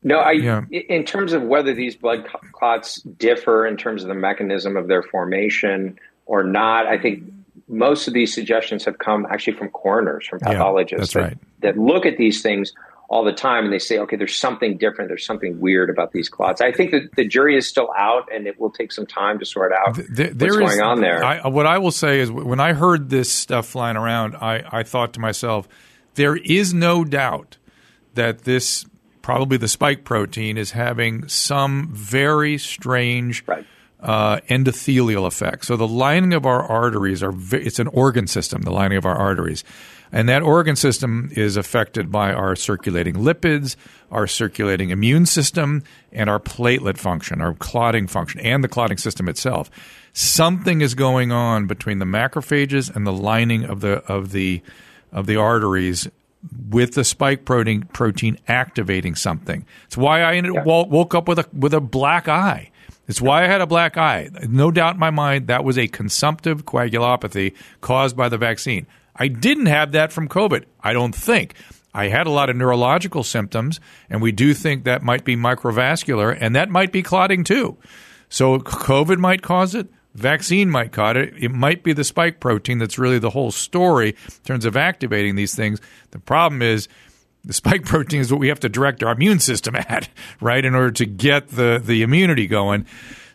No, 0.02 0.18
I. 0.18 0.32
Yeah. 0.32 0.62
In 0.72 1.04
terms 1.04 1.34
of 1.34 1.44
whether 1.44 1.76
these 1.76 1.96
blood 1.96 2.26
clots 2.52 3.00
differ 3.02 3.68
in 3.68 3.78
terms 3.78 4.02
of 4.02 4.08
the 4.08 4.16
mechanism 4.16 4.76
of 4.76 4.88
their 4.88 5.04
formation 5.04 6.00
or 6.26 6.44
not, 6.44 6.88
I 6.88 6.98
think 6.98 7.32
most 7.68 8.08
of 8.08 8.16
these 8.16 8.34
suggestions 8.34 8.86
have 8.86 8.98
come 8.98 9.28
actually 9.30 9.54
from 9.54 9.70
coroners, 9.70 10.26
from 10.28 10.40
pathologists 10.40 11.14
yeah, 11.14 11.22
that, 11.22 11.28
right. 11.28 11.38
that 11.62 11.78
look 11.78 12.08
at 12.08 12.18
these 12.18 12.42
things 12.42 12.74
all 13.10 13.24
the 13.24 13.32
time 13.32 13.64
and 13.64 13.72
they 13.72 13.80
say, 13.80 13.98
okay, 14.00 14.18
there's 14.18 14.36
something 14.36 14.78
different, 14.78 15.08
there's 15.08 15.26
something 15.26 15.60
weird 15.60 15.90
about 15.90 16.12
these 16.12 16.28
clots. 16.28 16.60
I 16.60 16.74
think 16.74 16.92
that 16.92 17.16
the 17.16 17.26
jury 17.26 17.56
is 17.56 17.68
still 17.68 17.90
out 17.98 18.28
and 18.34 18.48
it 18.48 18.60
will 18.60 18.70
take 18.70 18.92
some 18.92 19.06
time 19.06 19.40
to 19.40 19.46
sort 19.46 19.72
out 19.72 19.98
there, 20.10 20.34
what's 20.34 20.58
going 20.58 20.82
on 20.82 21.00
there. 21.00 21.24
I, 21.24 21.48
what 21.48 21.66
I 21.66 21.78
will 21.78 21.92
say 21.92 22.20
is 22.20 22.30
when 22.30 22.60
I 22.60 22.74
heard 22.74 23.10
this 23.10 23.32
stuff 23.32 23.68
flying 23.68 23.96
around, 23.96 24.36
I, 24.36 24.64
I 24.72 24.84
thought 24.84 25.14
to 25.14 25.22
myself, 25.22 25.70
there 26.16 26.36
is 26.36 26.74
no 26.74 27.06
doubt 27.06 27.58
that 28.16 28.40
this, 28.40 28.86
probably 29.22 29.58
the 29.58 29.70
spike 29.70 30.04
protein, 30.04 30.58
is 30.58 30.72
having 30.72 31.28
some 31.30 31.90
very 31.94 32.58
strange. 32.58 33.44
Right. 33.48 33.66
Uh, 34.00 34.40
endothelial 34.42 35.26
effect. 35.26 35.66
So 35.66 35.76
the 35.76 35.88
lining 35.88 36.32
of 36.34 36.46
our 36.46 36.62
arteries 36.62 37.24
are 37.24 37.34
it's 37.52 37.80
an 37.80 37.88
organ 37.88 38.28
system. 38.28 38.62
The 38.62 38.70
lining 38.70 39.00
of 39.00 39.08
our 39.08 39.16
arteries, 39.18 39.64
and 40.12 40.30
that 40.30 40.42
organ 40.42 40.76
system 40.76 41.30
is 41.34 41.58
affected 41.58 42.12
by 42.12 42.32
our 42.34 42.56
circulating 42.56 43.16
lipids, 43.16 43.76
our 44.12 44.28
circulating 44.28 44.90
immune 44.90 45.26
system, 45.26 45.84
and 46.12 46.30
our 46.30 46.40
platelet 46.40 46.98
function, 46.98 47.42
our 47.42 47.54
clotting 47.54 48.08
function, 48.08 48.40
and 48.42 48.64
the 48.64 48.68
clotting 48.68 48.98
system 48.98 49.28
itself. 49.28 49.70
Something 50.14 50.82
is 50.82 50.96
going 50.96 51.32
on 51.32 51.68
between 51.68 52.00
the 52.00 52.06
macrophages 52.06 52.94
and 52.96 53.06
the 53.06 53.14
lining 53.14 53.64
of 53.66 53.82
the 53.82 54.04
of 54.12 54.32
the 54.32 54.62
of 55.12 55.26
the 55.26 55.36
arteries 55.36 56.08
with 56.70 56.94
the 56.94 57.04
spike 57.04 57.46
protein 57.46 57.84
protein 57.94 58.38
activating 58.48 59.16
something. 59.16 59.66
It's 59.86 59.98
why 59.98 60.22
I 60.22 60.36
ended, 60.36 60.54
yeah. 60.54 60.64
woke 60.64 61.14
up 61.14 61.28
with 61.28 61.40
a 61.40 61.46
with 61.54 61.74
a 61.74 61.82
black 61.82 62.28
eye. 62.28 62.72
It's 63.08 63.22
why 63.22 63.44
I 63.44 63.48
had 63.48 63.62
a 63.62 63.68
black 63.68 63.98
eye. 63.98 64.30
No 64.50 64.70
doubt 64.70 64.96
in 64.96 65.00
my 65.00 65.12
mind 65.12 65.48
that 65.48 65.64
was 65.64 65.78
a 65.78 65.88
consumptive 65.88 66.66
coagulopathy 66.66 67.54
caused 67.80 68.18
by 68.18 68.28
the 68.28 68.38
vaccine. 68.38 68.86
I 69.18 69.28
didn't 69.28 69.66
have 69.68 69.92
that 69.94 70.12
from 70.12 70.28
COVID. 70.28 70.66
I 70.82 70.94
don't 70.94 71.16
think. 71.16 71.56
I 71.94 72.10
had 72.10 72.28
a 72.28 72.32
lot 72.32 72.50
of 72.50 72.56
neurological 72.56 73.24
symptoms, 73.24 73.80
and 74.10 74.22
we 74.22 74.32
do 74.32 74.54
think 74.54 74.84
that 74.84 75.02
might 75.02 75.24
be 75.24 75.36
microvascular, 75.36 76.38
and 76.40 76.56
that 76.56 76.70
might 76.70 76.92
be 76.92 77.02
clotting 77.02 77.44
too. 77.44 77.78
So 78.30 78.60
COVID 78.60 79.18
might 79.18 79.42
cause 79.42 79.74
it. 79.74 79.88
Vaccine 80.14 80.70
might 80.70 80.92
cause 80.92 81.18
it. 81.18 81.34
It 81.38 81.52
might 81.52 81.84
be 81.84 81.94
the 81.94 82.04
spike 82.04 82.40
protein 82.40 82.80
that's 82.80 83.00
really 83.00 83.20
the 83.20 83.30
whole 83.30 83.52
story 83.52 84.10
in 84.10 84.44
terms 84.44 84.66
of 84.66 84.76
activating 84.78 85.36
these 85.36 85.56
things. 85.56 85.80
The 86.12 86.20
problem 86.20 86.62
is 86.62 86.88
the 87.44 87.54
spike 87.54 87.86
protein 87.86 88.22
is 88.22 88.32
what 88.32 88.40
we 88.40 88.50
have 88.50 88.60
to 88.62 88.70
direct 88.70 89.04
our 89.04 89.14
immune 89.14 89.40
system 89.40 89.76
at, 89.76 90.10
right, 90.42 90.64
in 90.64 90.76
order 90.76 90.92
to 90.92 91.06
get 91.06 91.50
the, 91.50 91.82
the 91.84 92.02
immunity 92.04 92.48
going. 92.48 92.86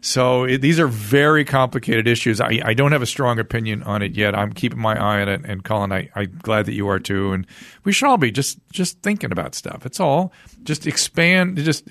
So 0.05 0.42
it, 0.42 0.59
these 0.59 0.80
are 0.80 0.88
very 0.88 1.44
complicated 1.44 2.09
issues. 2.09 2.40
I, 2.40 2.61
I, 2.64 2.74
don't 2.74 2.90
have 2.90 3.03
a 3.03 3.07
strong 3.07 3.38
opinion 3.38 3.84
on 3.84 4.03
it 4.03 4.16
yet. 4.16 4.34
I'm 4.34 4.53
keeping 4.53 4.80
my 4.80 4.98
eye 5.00 5.22
on 5.22 5.28
it. 5.28 5.42
And 5.44 5.62
Colin, 5.62 5.92
I, 5.92 6.11
I'm 6.16 6.38
glad 6.42 6.66
that 6.66 6.72
you 6.72 6.88
are 6.88 6.98
too. 6.98 7.32
And 7.32 7.46
we 7.84 7.92
should 7.92 8.09
all 8.09 8.16
be 8.16 8.32
just 8.32 8.59
just 8.72 9.00
thinking 9.03 9.30
about 9.30 9.55
stuff. 9.55 9.86
It's 9.86 10.00
all 10.00 10.32
just 10.64 10.88
expand. 10.88 11.57
Just 11.59 11.88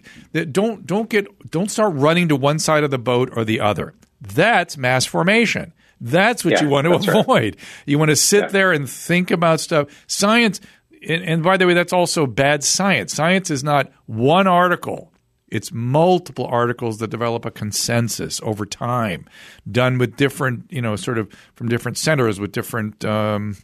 don't 0.51 0.85
don't 0.85 1.09
get 1.09 1.49
don't 1.49 1.71
start 1.71 1.93
running 1.95 2.27
to 2.27 2.35
one 2.35 2.59
side 2.59 2.83
of 2.83 2.91
the 2.91 2.99
boat 2.99 3.31
or 3.33 3.45
the 3.45 3.61
other. 3.61 3.93
That's 4.19 4.75
mass 4.75 5.05
formation. 5.05 5.71
That's 6.01 6.43
what 6.43 6.55
yeah, 6.55 6.63
you 6.63 6.69
want 6.69 6.87
to 6.87 6.93
avoid. 7.19 7.27
Right. 7.27 7.55
You 7.85 7.97
want 7.97 8.09
to 8.09 8.17
sit 8.17 8.41
yeah. 8.41 8.47
there 8.49 8.71
and 8.73 8.89
think 8.89 9.31
about 9.31 9.61
stuff. 9.61 9.87
Science, 10.07 10.59
and, 11.07 11.23
and 11.23 11.43
by 11.43 11.55
the 11.55 11.65
way, 11.65 11.75
that's 11.75 11.93
also 11.93 12.25
bad 12.25 12.63
science. 12.63 13.13
Science 13.13 13.49
is 13.49 13.63
not 13.63 13.89
one 14.05 14.47
article 14.47 15.10
it's 15.51 15.71
multiple 15.71 16.45
articles 16.45 16.99
that 16.99 17.09
develop 17.09 17.45
a 17.45 17.51
consensus 17.51 18.39
over 18.41 18.65
time, 18.65 19.27
done 19.69 19.97
with 19.97 20.15
different, 20.15 20.65
you 20.71 20.81
know, 20.81 20.95
sort 20.95 21.17
of 21.17 21.29
from 21.55 21.67
different 21.67 21.97
centers 21.97 22.39
with 22.39 22.53
different 22.53 23.03
um, 23.03 23.57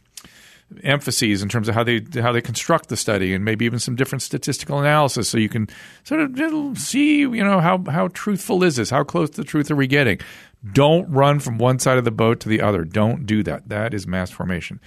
emphases 0.84 1.42
in 1.42 1.48
terms 1.48 1.68
of 1.68 1.74
how 1.74 1.82
they 1.82 2.04
how 2.14 2.30
they 2.30 2.42
construct 2.42 2.90
the 2.90 2.96
study, 2.96 3.34
and 3.34 3.44
maybe 3.44 3.64
even 3.64 3.78
some 3.78 3.96
different 3.96 4.22
statistical 4.22 4.78
analysis, 4.78 5.28
so 5.30 5.38
you 5.38 5.48
can 5.48 5.66
sort 6.04 6.20
of 6.20 6.78
see, 6.78 7.20
you 7.20 7.42
know, 7.42 7.58
how 7.60 7.82
how 7.88 8.08
truthful 8.08 8.62
is 8.62 8.76
this? 8.76 8.90
How 8.90 9.02
close 9.02 9.30
to 9.30 9.36
the 9.38 9.44
truth 9.44 9.70
are 9.70 9.76
we 9.76 9.86
getting? 9.86 10.20
Don't 10.72 11.08
run 11.08 11.40
from 11.40 11.56
one 11.56 11.78
side 11.78 11.98
of 11.98 12.04
the 12.04 12.10
boat 12.10 12.40
to 12.40 12.48
the 12.48 12.60
other. 12.60 12.84
Don't 12.84 13.24
do 13.24 13.42
that. 13.44 13.68
That 13.68 13.94
is 13.94 14.06
mass 14.06 14.30
formation. 14.30 14.80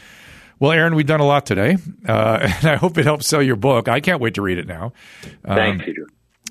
Well, 0.60 0.72
Aaron, 0.72 0.94
we've 0.94 1.08
done 1.08 1.22
a 1.22 1.26
lot 1.26 1.48
today, 1.48 1.78
uh, 2.08 2.40
and 2.62 2.66
I 2.66 2.76
hope 2.76 2.96
it 3.00 3.06
helps 3.06 3.26
sell 3.26 3.42
your 3.42 3.56
book. 3.56 3.88
I 3.88 4.00
can't 4.00 4.22
wait 4.22 4.36
to 4.36 4.44
read 4.44 4.60
it 4.60 4.68
now. 4.68 4.94
Um, 5.44 5.56
Thanks, 5.56 5.86
Peter. 5.86 6.06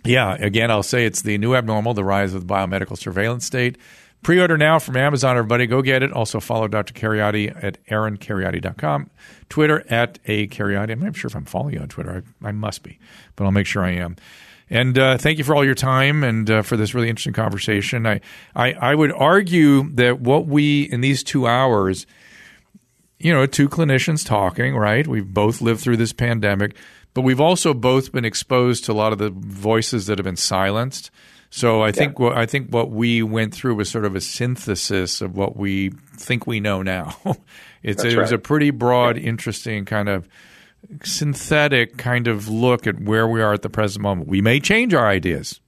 Yeah, 0.04 0.34
again, 0.34 0.70
I'll 0.70 0.82
say 0.82 1.04
it's 1.04 1.22
the 1.22 1.36
new 1.38 1.54
abnormal, 1.54 1.94
the 1.94 2.04
rise 2.04 2.34
of 2.34 2.46
the 2.46 2.54
biomedical 2.54 2.96
surveillance 2.96 3.44
state. 3.44 3.76
Pre-order 4.22 4.58
now 4.58 4.78
from 4.78 4.96
Amazon, 4.96 5.36
everybody. 5.36 5.66
Go 5.66 5.80
get 5.80 6.02
it. 6.02 6.12
Also 6.12 6.40
follow 6.40 6.68
Dr. 6.68 6.92
Kheriaty 6.92 7.56
at 7.62 7.82
aaronkheriaty.com. 7.86 9.10
Twitter 9.48 9.84
at 9.88 10.18
a. 10.28 10.48
I'm 10.60 11.00
not 11.00 11.16
sure 11.16 11.28
if 11.28 11.34
I'm 11.34 11.46
following 11.46 11.74
you 11.74 11.80
on 11.80 11.88
Twitter. 11.88 12.22
I, 12.42 12.48
I 12.48 12.52
must 12.52 12.82
be, 12.82 12.98
but 13.36 13.44
I'll 13.44 13.50
make 13.50 13.66
sure 13.66 13.82
I 13.82 13.92
am. 13.92 14.16
And 14.68 14.98
uh, 14.98 15.18
thank 15.18 15.38
you 15.38 15.44
for 15.44 15.54
all 15.54 15.64
your 15.64 15.74
time 15.74 16.22
and 16.22 16.48
uh, 16.48 16.62
for 16.62 16.76
this 16.76 16.94
really 16.94 17.08
interesting 17.08 17.32
conversation. 17.32 18.06
I, 18.06 18.20
I, 18.54 18.72
I 18.74 18.94
would 18.94 19.12
argue 19.12 19.90
that 19.94 20.20
what 20.20 20.46
we 20.46 20.82
in 20.82 21.00
these 21.00 21.24
two 21.24 21.48
hours, 21.48 22.06
you 23.18 23.32
know, 23.32 23.46
two 23.46 23.68
clinicians 23.68 24.24
talking, 24.24 24.76
right? 24.76 25.06
We've 25.06 25.26
both 25.26 25.60
lived 25.60 25.80
through 25.80 25.96
this 25.96 26.12
pandemic 26.12 26.76
but 27.14 27.22
we've 27.22 27.40
also 27.40 27.74
both 27.74 28.12
been 28.12 28.24
exposed 28.24 28.84
to 28.84 28.92
a 28.92 28.94
lot 28.94 29.12
of 29.12 29.18
the 29.18 29.30
voices 29.30 30.06
that 30.06 30.18
have 30.18 30.24
been 30.24 30.36
silenced. 30.36 31.10
So 31.50 31.82
I 31.82 31.90
think 31.90 32.18
yeah. 32.18 32.26
what 32.26 32.38
I 32.38 32.46
think 32.46 32.70
what 32.70 32.90
we 32.90 33.22
went 33.22 33.52
through 33.52 33.74
was 33.74 33.90
sort 33.90 34.04
of 34.04 34.14
a 34.14 34.20
synthesis 34.20 35.20
of 35.20 35.36
what 35.36 35.56
we 35.56 35.90
think 36.16 36.46
we 36.46 36.60
know 36.60 36.82
now. 36.82 37.16
it's 37.82 38.04
it 38.04 38.14
right. 38.14 38.22
was 38.22 38.32
a 38.32 38.38
pretty 38.38 38.70
broad, 38.70 39.16
yeah. 39.16 39.24
interesting 39.24 39.84
kind 39.84 40.08
of 40.08 40.28
synthetic 41.02 41.96
kind 41.98 42.28
of 42.28 42.48
look 42.48 42.86
at 42.86 43.00
where 43.00 43.26
we 43.26 43.42
are 43.42 43.52
at 43.52 43.62
the 43.62 43.68
present 43.68 44.02
moment. 44.02 44.28
We 44.28 44.40
may 44.40 44.60
change 44.60 44.94
our 44.94 45.06
ideas. 45.06 45.60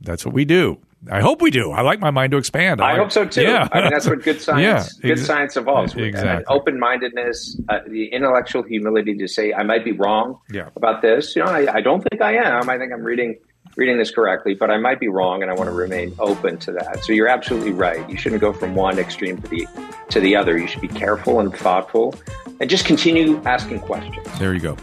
That's 0.00 0.24
what 0.24 0.34
we 0.34 0.44
do. 0.44 0.78
I 1.10 1.20
hope 1.20 1.42
we 1.42 1.50
do. 1.50 1.70
I 1.70 1.82
like 1.82 2.00
my 2.00 2.10
mind 2.10 2.30
to 2.32 2.38
expand. 2.38 2.80
I, 2.80 2.92
I 2.92 2.96
hope 2.96 3.12
so 3.12 3.24
too. 3.24 3.42
Yeah. 3.42 3.68
I 3.72 3.82
mean, 3.82 3.90
that's 3.90 4.06
what 4.06 4.22
good 4.22 4.40
science, 4.40 4.98
yeah, 5.02 5.08
good 5.08 5.18
science 5.18 5.56
evolves. 5.56 5.94
Exactly. 5.94 6.44
Uh, 6.46 6.54
Open 6.54 6.78
mindedness, 6.78 7.60
uh, 7.68 7.80
the 7.86 8.06
intellectual 8.06 8.62
humility 8.62 9.14
to 9.16 9.28
say 9.28 9.52
I 9.52 9.62
might 9.62 9.84
be 9.84 9.92
wrong 9.92 10.38
yeah. 10.50 10.70
about 10.76 11.02
this. 11.02 11.36
You 11.36 11.44
know, 11.44 11.50
I, 11.50 11.74
I, 11.74 11.80
don't 11.80 12.02
think 12.02 12.22
I 12.22 12.36
am. 12.36 12.68
I 12.68 12.78
think 12.78 12.92
I'm 12.92 13.02
reading 13.02 13.36
reading 13.76 13.98
this 13.98 14.10
correctly, 14.10 14.54
but 14.54 14.70
I 14.70 14.78
might 14.78 15.00
be 15.00 15.08
wrong, 15.08 15.42
and 15.42 15.50
I 15.50 15.54
want 15.54 15.68
to 15.68 15.74
remain 15.74 16.14
open 16.18 16.58
to 16.58 16.72
that. 16.72 17.04
So 17.04 17.12
you're 17.12 17.28
absolutely 17.28 17.72
right. 17.72 18.08
You 18.08 18.16
shouldn't 18.16 18.40
go 18.40 18.52
from 18.52 18.74
one 18.74 18.98
extreme 18.98 19.40
to 19.42 19.48
the 19.48 19.66
to 20.10 20.20
the 20.20 20.36
other. 20.36 20.56
You 20.56 20.66
should 20.66 20.82
be 20.82 20.88
careful 20.88 21.40
and 21.40 21.54
thoughtful, 21.54 22.14
and 22.60 22.70
just 22.70 22.84
continue 22.84 23.42
asking 23.44 23.80
questions. 23.80 24.26
There 24.38 24.54
you 24.54 24.60
go. 24.60 24.76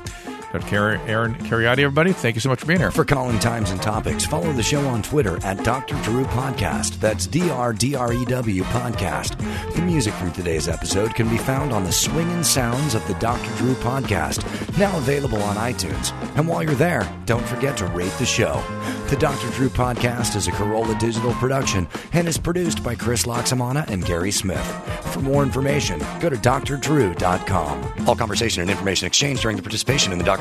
Dr. 0.52 0.98
Aaron 1.08 1.36
Kheriaty, 1.36 1.80
everybody, 1.80 2.12
thank 2.12 2.36
you 2.36 2.42
so 2.42 2.50
much 2.50 2.60
for 2.60 2.66
being 2.66 2.80
here. 2.80 2.92
For 2.92 3.06
calling 3.06 3.40
times 3.40 3.72
and 3.72 3.82
topics, 3.82 4.26
follow 4.26 4.52
the 4.52 4.64
show 4.64 4.86
on 4.88 5.02
Twitter 5.02 5.40
at 5.46 5.64
Dr. 5.64 5.96
Drew 6.04 6.26
Podcast. 6.26 7.00
That's 7.00 7.26
D 7.26 7.50
R 7.50 7.72
D 7.74 7.96
R 7.96 8.12
E 8.12 8.26
W 8.26 8.64
Podcast. 8.64 9.38
The 9.76 9.82
music 9.82 10.14
from 10.16 10.32
today's 10.32 10.68
episode 10.68 11.16
can 11.16 11.30
be 11.30 11.38
found 11.38 11.72
on 11.72 11.84
the 11.84 11.92
swinging 11.92 12.44
sounds 12.44 12.96
of 12.96 13.08
the 13.08 13.14
Dr. 13.16 13.50
Drew 13.58 13.74
Podcast, 13.76 14.44
now 14.78 14.96
available 14.98 15.42
on 15.44 15.56
iTunes. 15.56 16.12
And 16.36 16.48
while 16.48 16.64
you're 16.64 16.76
there, 16.76 17.10
don't 17.26 17.46
forget 17.48 17.78
to 17.78 17.86
rate 17.88 18.14
the 18.20 18.26
show. 18.26 18.62
The 19.10 19.18
Dr. 19.18 19.50
Drew 19.52 19.70
podcast 19.70 20.36
is 20.38 20.48
a 20.48 20.52
Carolla 20.52 20.98
Digital 20.98 21.34
production 21.34 21.88
and 22.14 22.28
is 22.28 22.38
produced 22.38 22.82
by 22.84 22.96
Chris 22.96 23.24
Laxamana 23.24 23.86
and 23.90 24.06
Gary 24.06 24.32
Smith. 24.32 24.66
For 25.14 25.20
more 25.20 25.44
information, 25.44 26.00
go 26.20 26.30
to 26.30 26.38
drdrew.com. 26.38 28.08
All 28.08 28.16
conversation 28.16 28.62
and 28.62 28.72
information 28.72 29.08
exchanged 29.08 29.42
during 29.42 29.58
the 29.58 29.64
participation 29.64 30.14
in 30.14 30.18
the 30.18 30.24
Dr. 30.24 30.41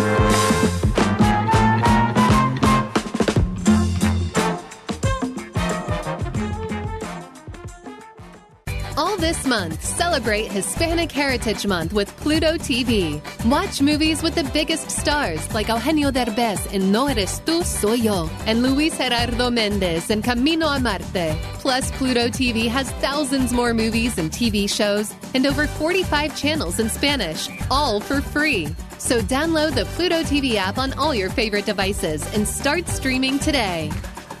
this 9.31 9.47
month, 9.47 9.81
celebrate 9.81 10.51
Hispanic 10.51 11.09
Heritage 11.09 11.65
Month 11.65 11.93
with 11.93 12.13
Pluto 12.17 12.57
TV. 12.57 13.21
Watch 13.49 13.81
movies 13.81 14.21
with 14.21 14.35
the 14.35 14.43
biggest 14.51 14.91
stars 14.91 15.41
like 15.53 15.69
Eugenio 15.69 16.11
Derbez 16.11 16.59
in 16.73 16.91
No 16.91 17.07
Eres 17.07 17.39
Tú, 17.45 17.63
Soy 17.63 17.93
Yo, 17.93 18.29
and 18.45 18.61
Luis 18.61 18.97
Gerardo 18.97 19.49
Mendez 19.49 20.09
in 20.09 20.21
Camino 20.21 20.67
a 20.67 20.81
Marte. 20.81 21.37
Plus, 21.61 21.91
Pluto 21.91 22.27
TV 22.27 22.67
has 22.67 22.91
thousands 22.99 23.53
more 23.53 23.73
movies 23.73 24.17
and 24.17 24.31
TV 24.31 24.69
shows 24.69 25.13
and 25.33 25.45
over 25.45 25.65
45 25.65 26.35
channels 26.35 26.79
in 26.79 26.89
Spanish, 26.89 27.49
all 27.69 28.01
for 28.01 28.19
free. 28.19 28.67
So 28.97 29.21
download 29.21 29.75
the 29.75 29.85
Pluto 29.95 30.23
TV 30.23 30.55
app 30.55 30.77
on 30.77 30.91
all 30.99 31.15
your 31.15 31.29
favorite 31.29 31.65
devices 31.65 32.21
and 32.33 32.45
start 32.45 32.89
streaming 32.89 33.39
today. 33.39 33.91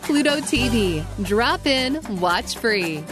Pluto 0.03 0.41
TV. 0.41 1.05
Drop 1.23 1.65
in, 1.65 2.01
watch 2.19 2.57
free. 2.57 3.05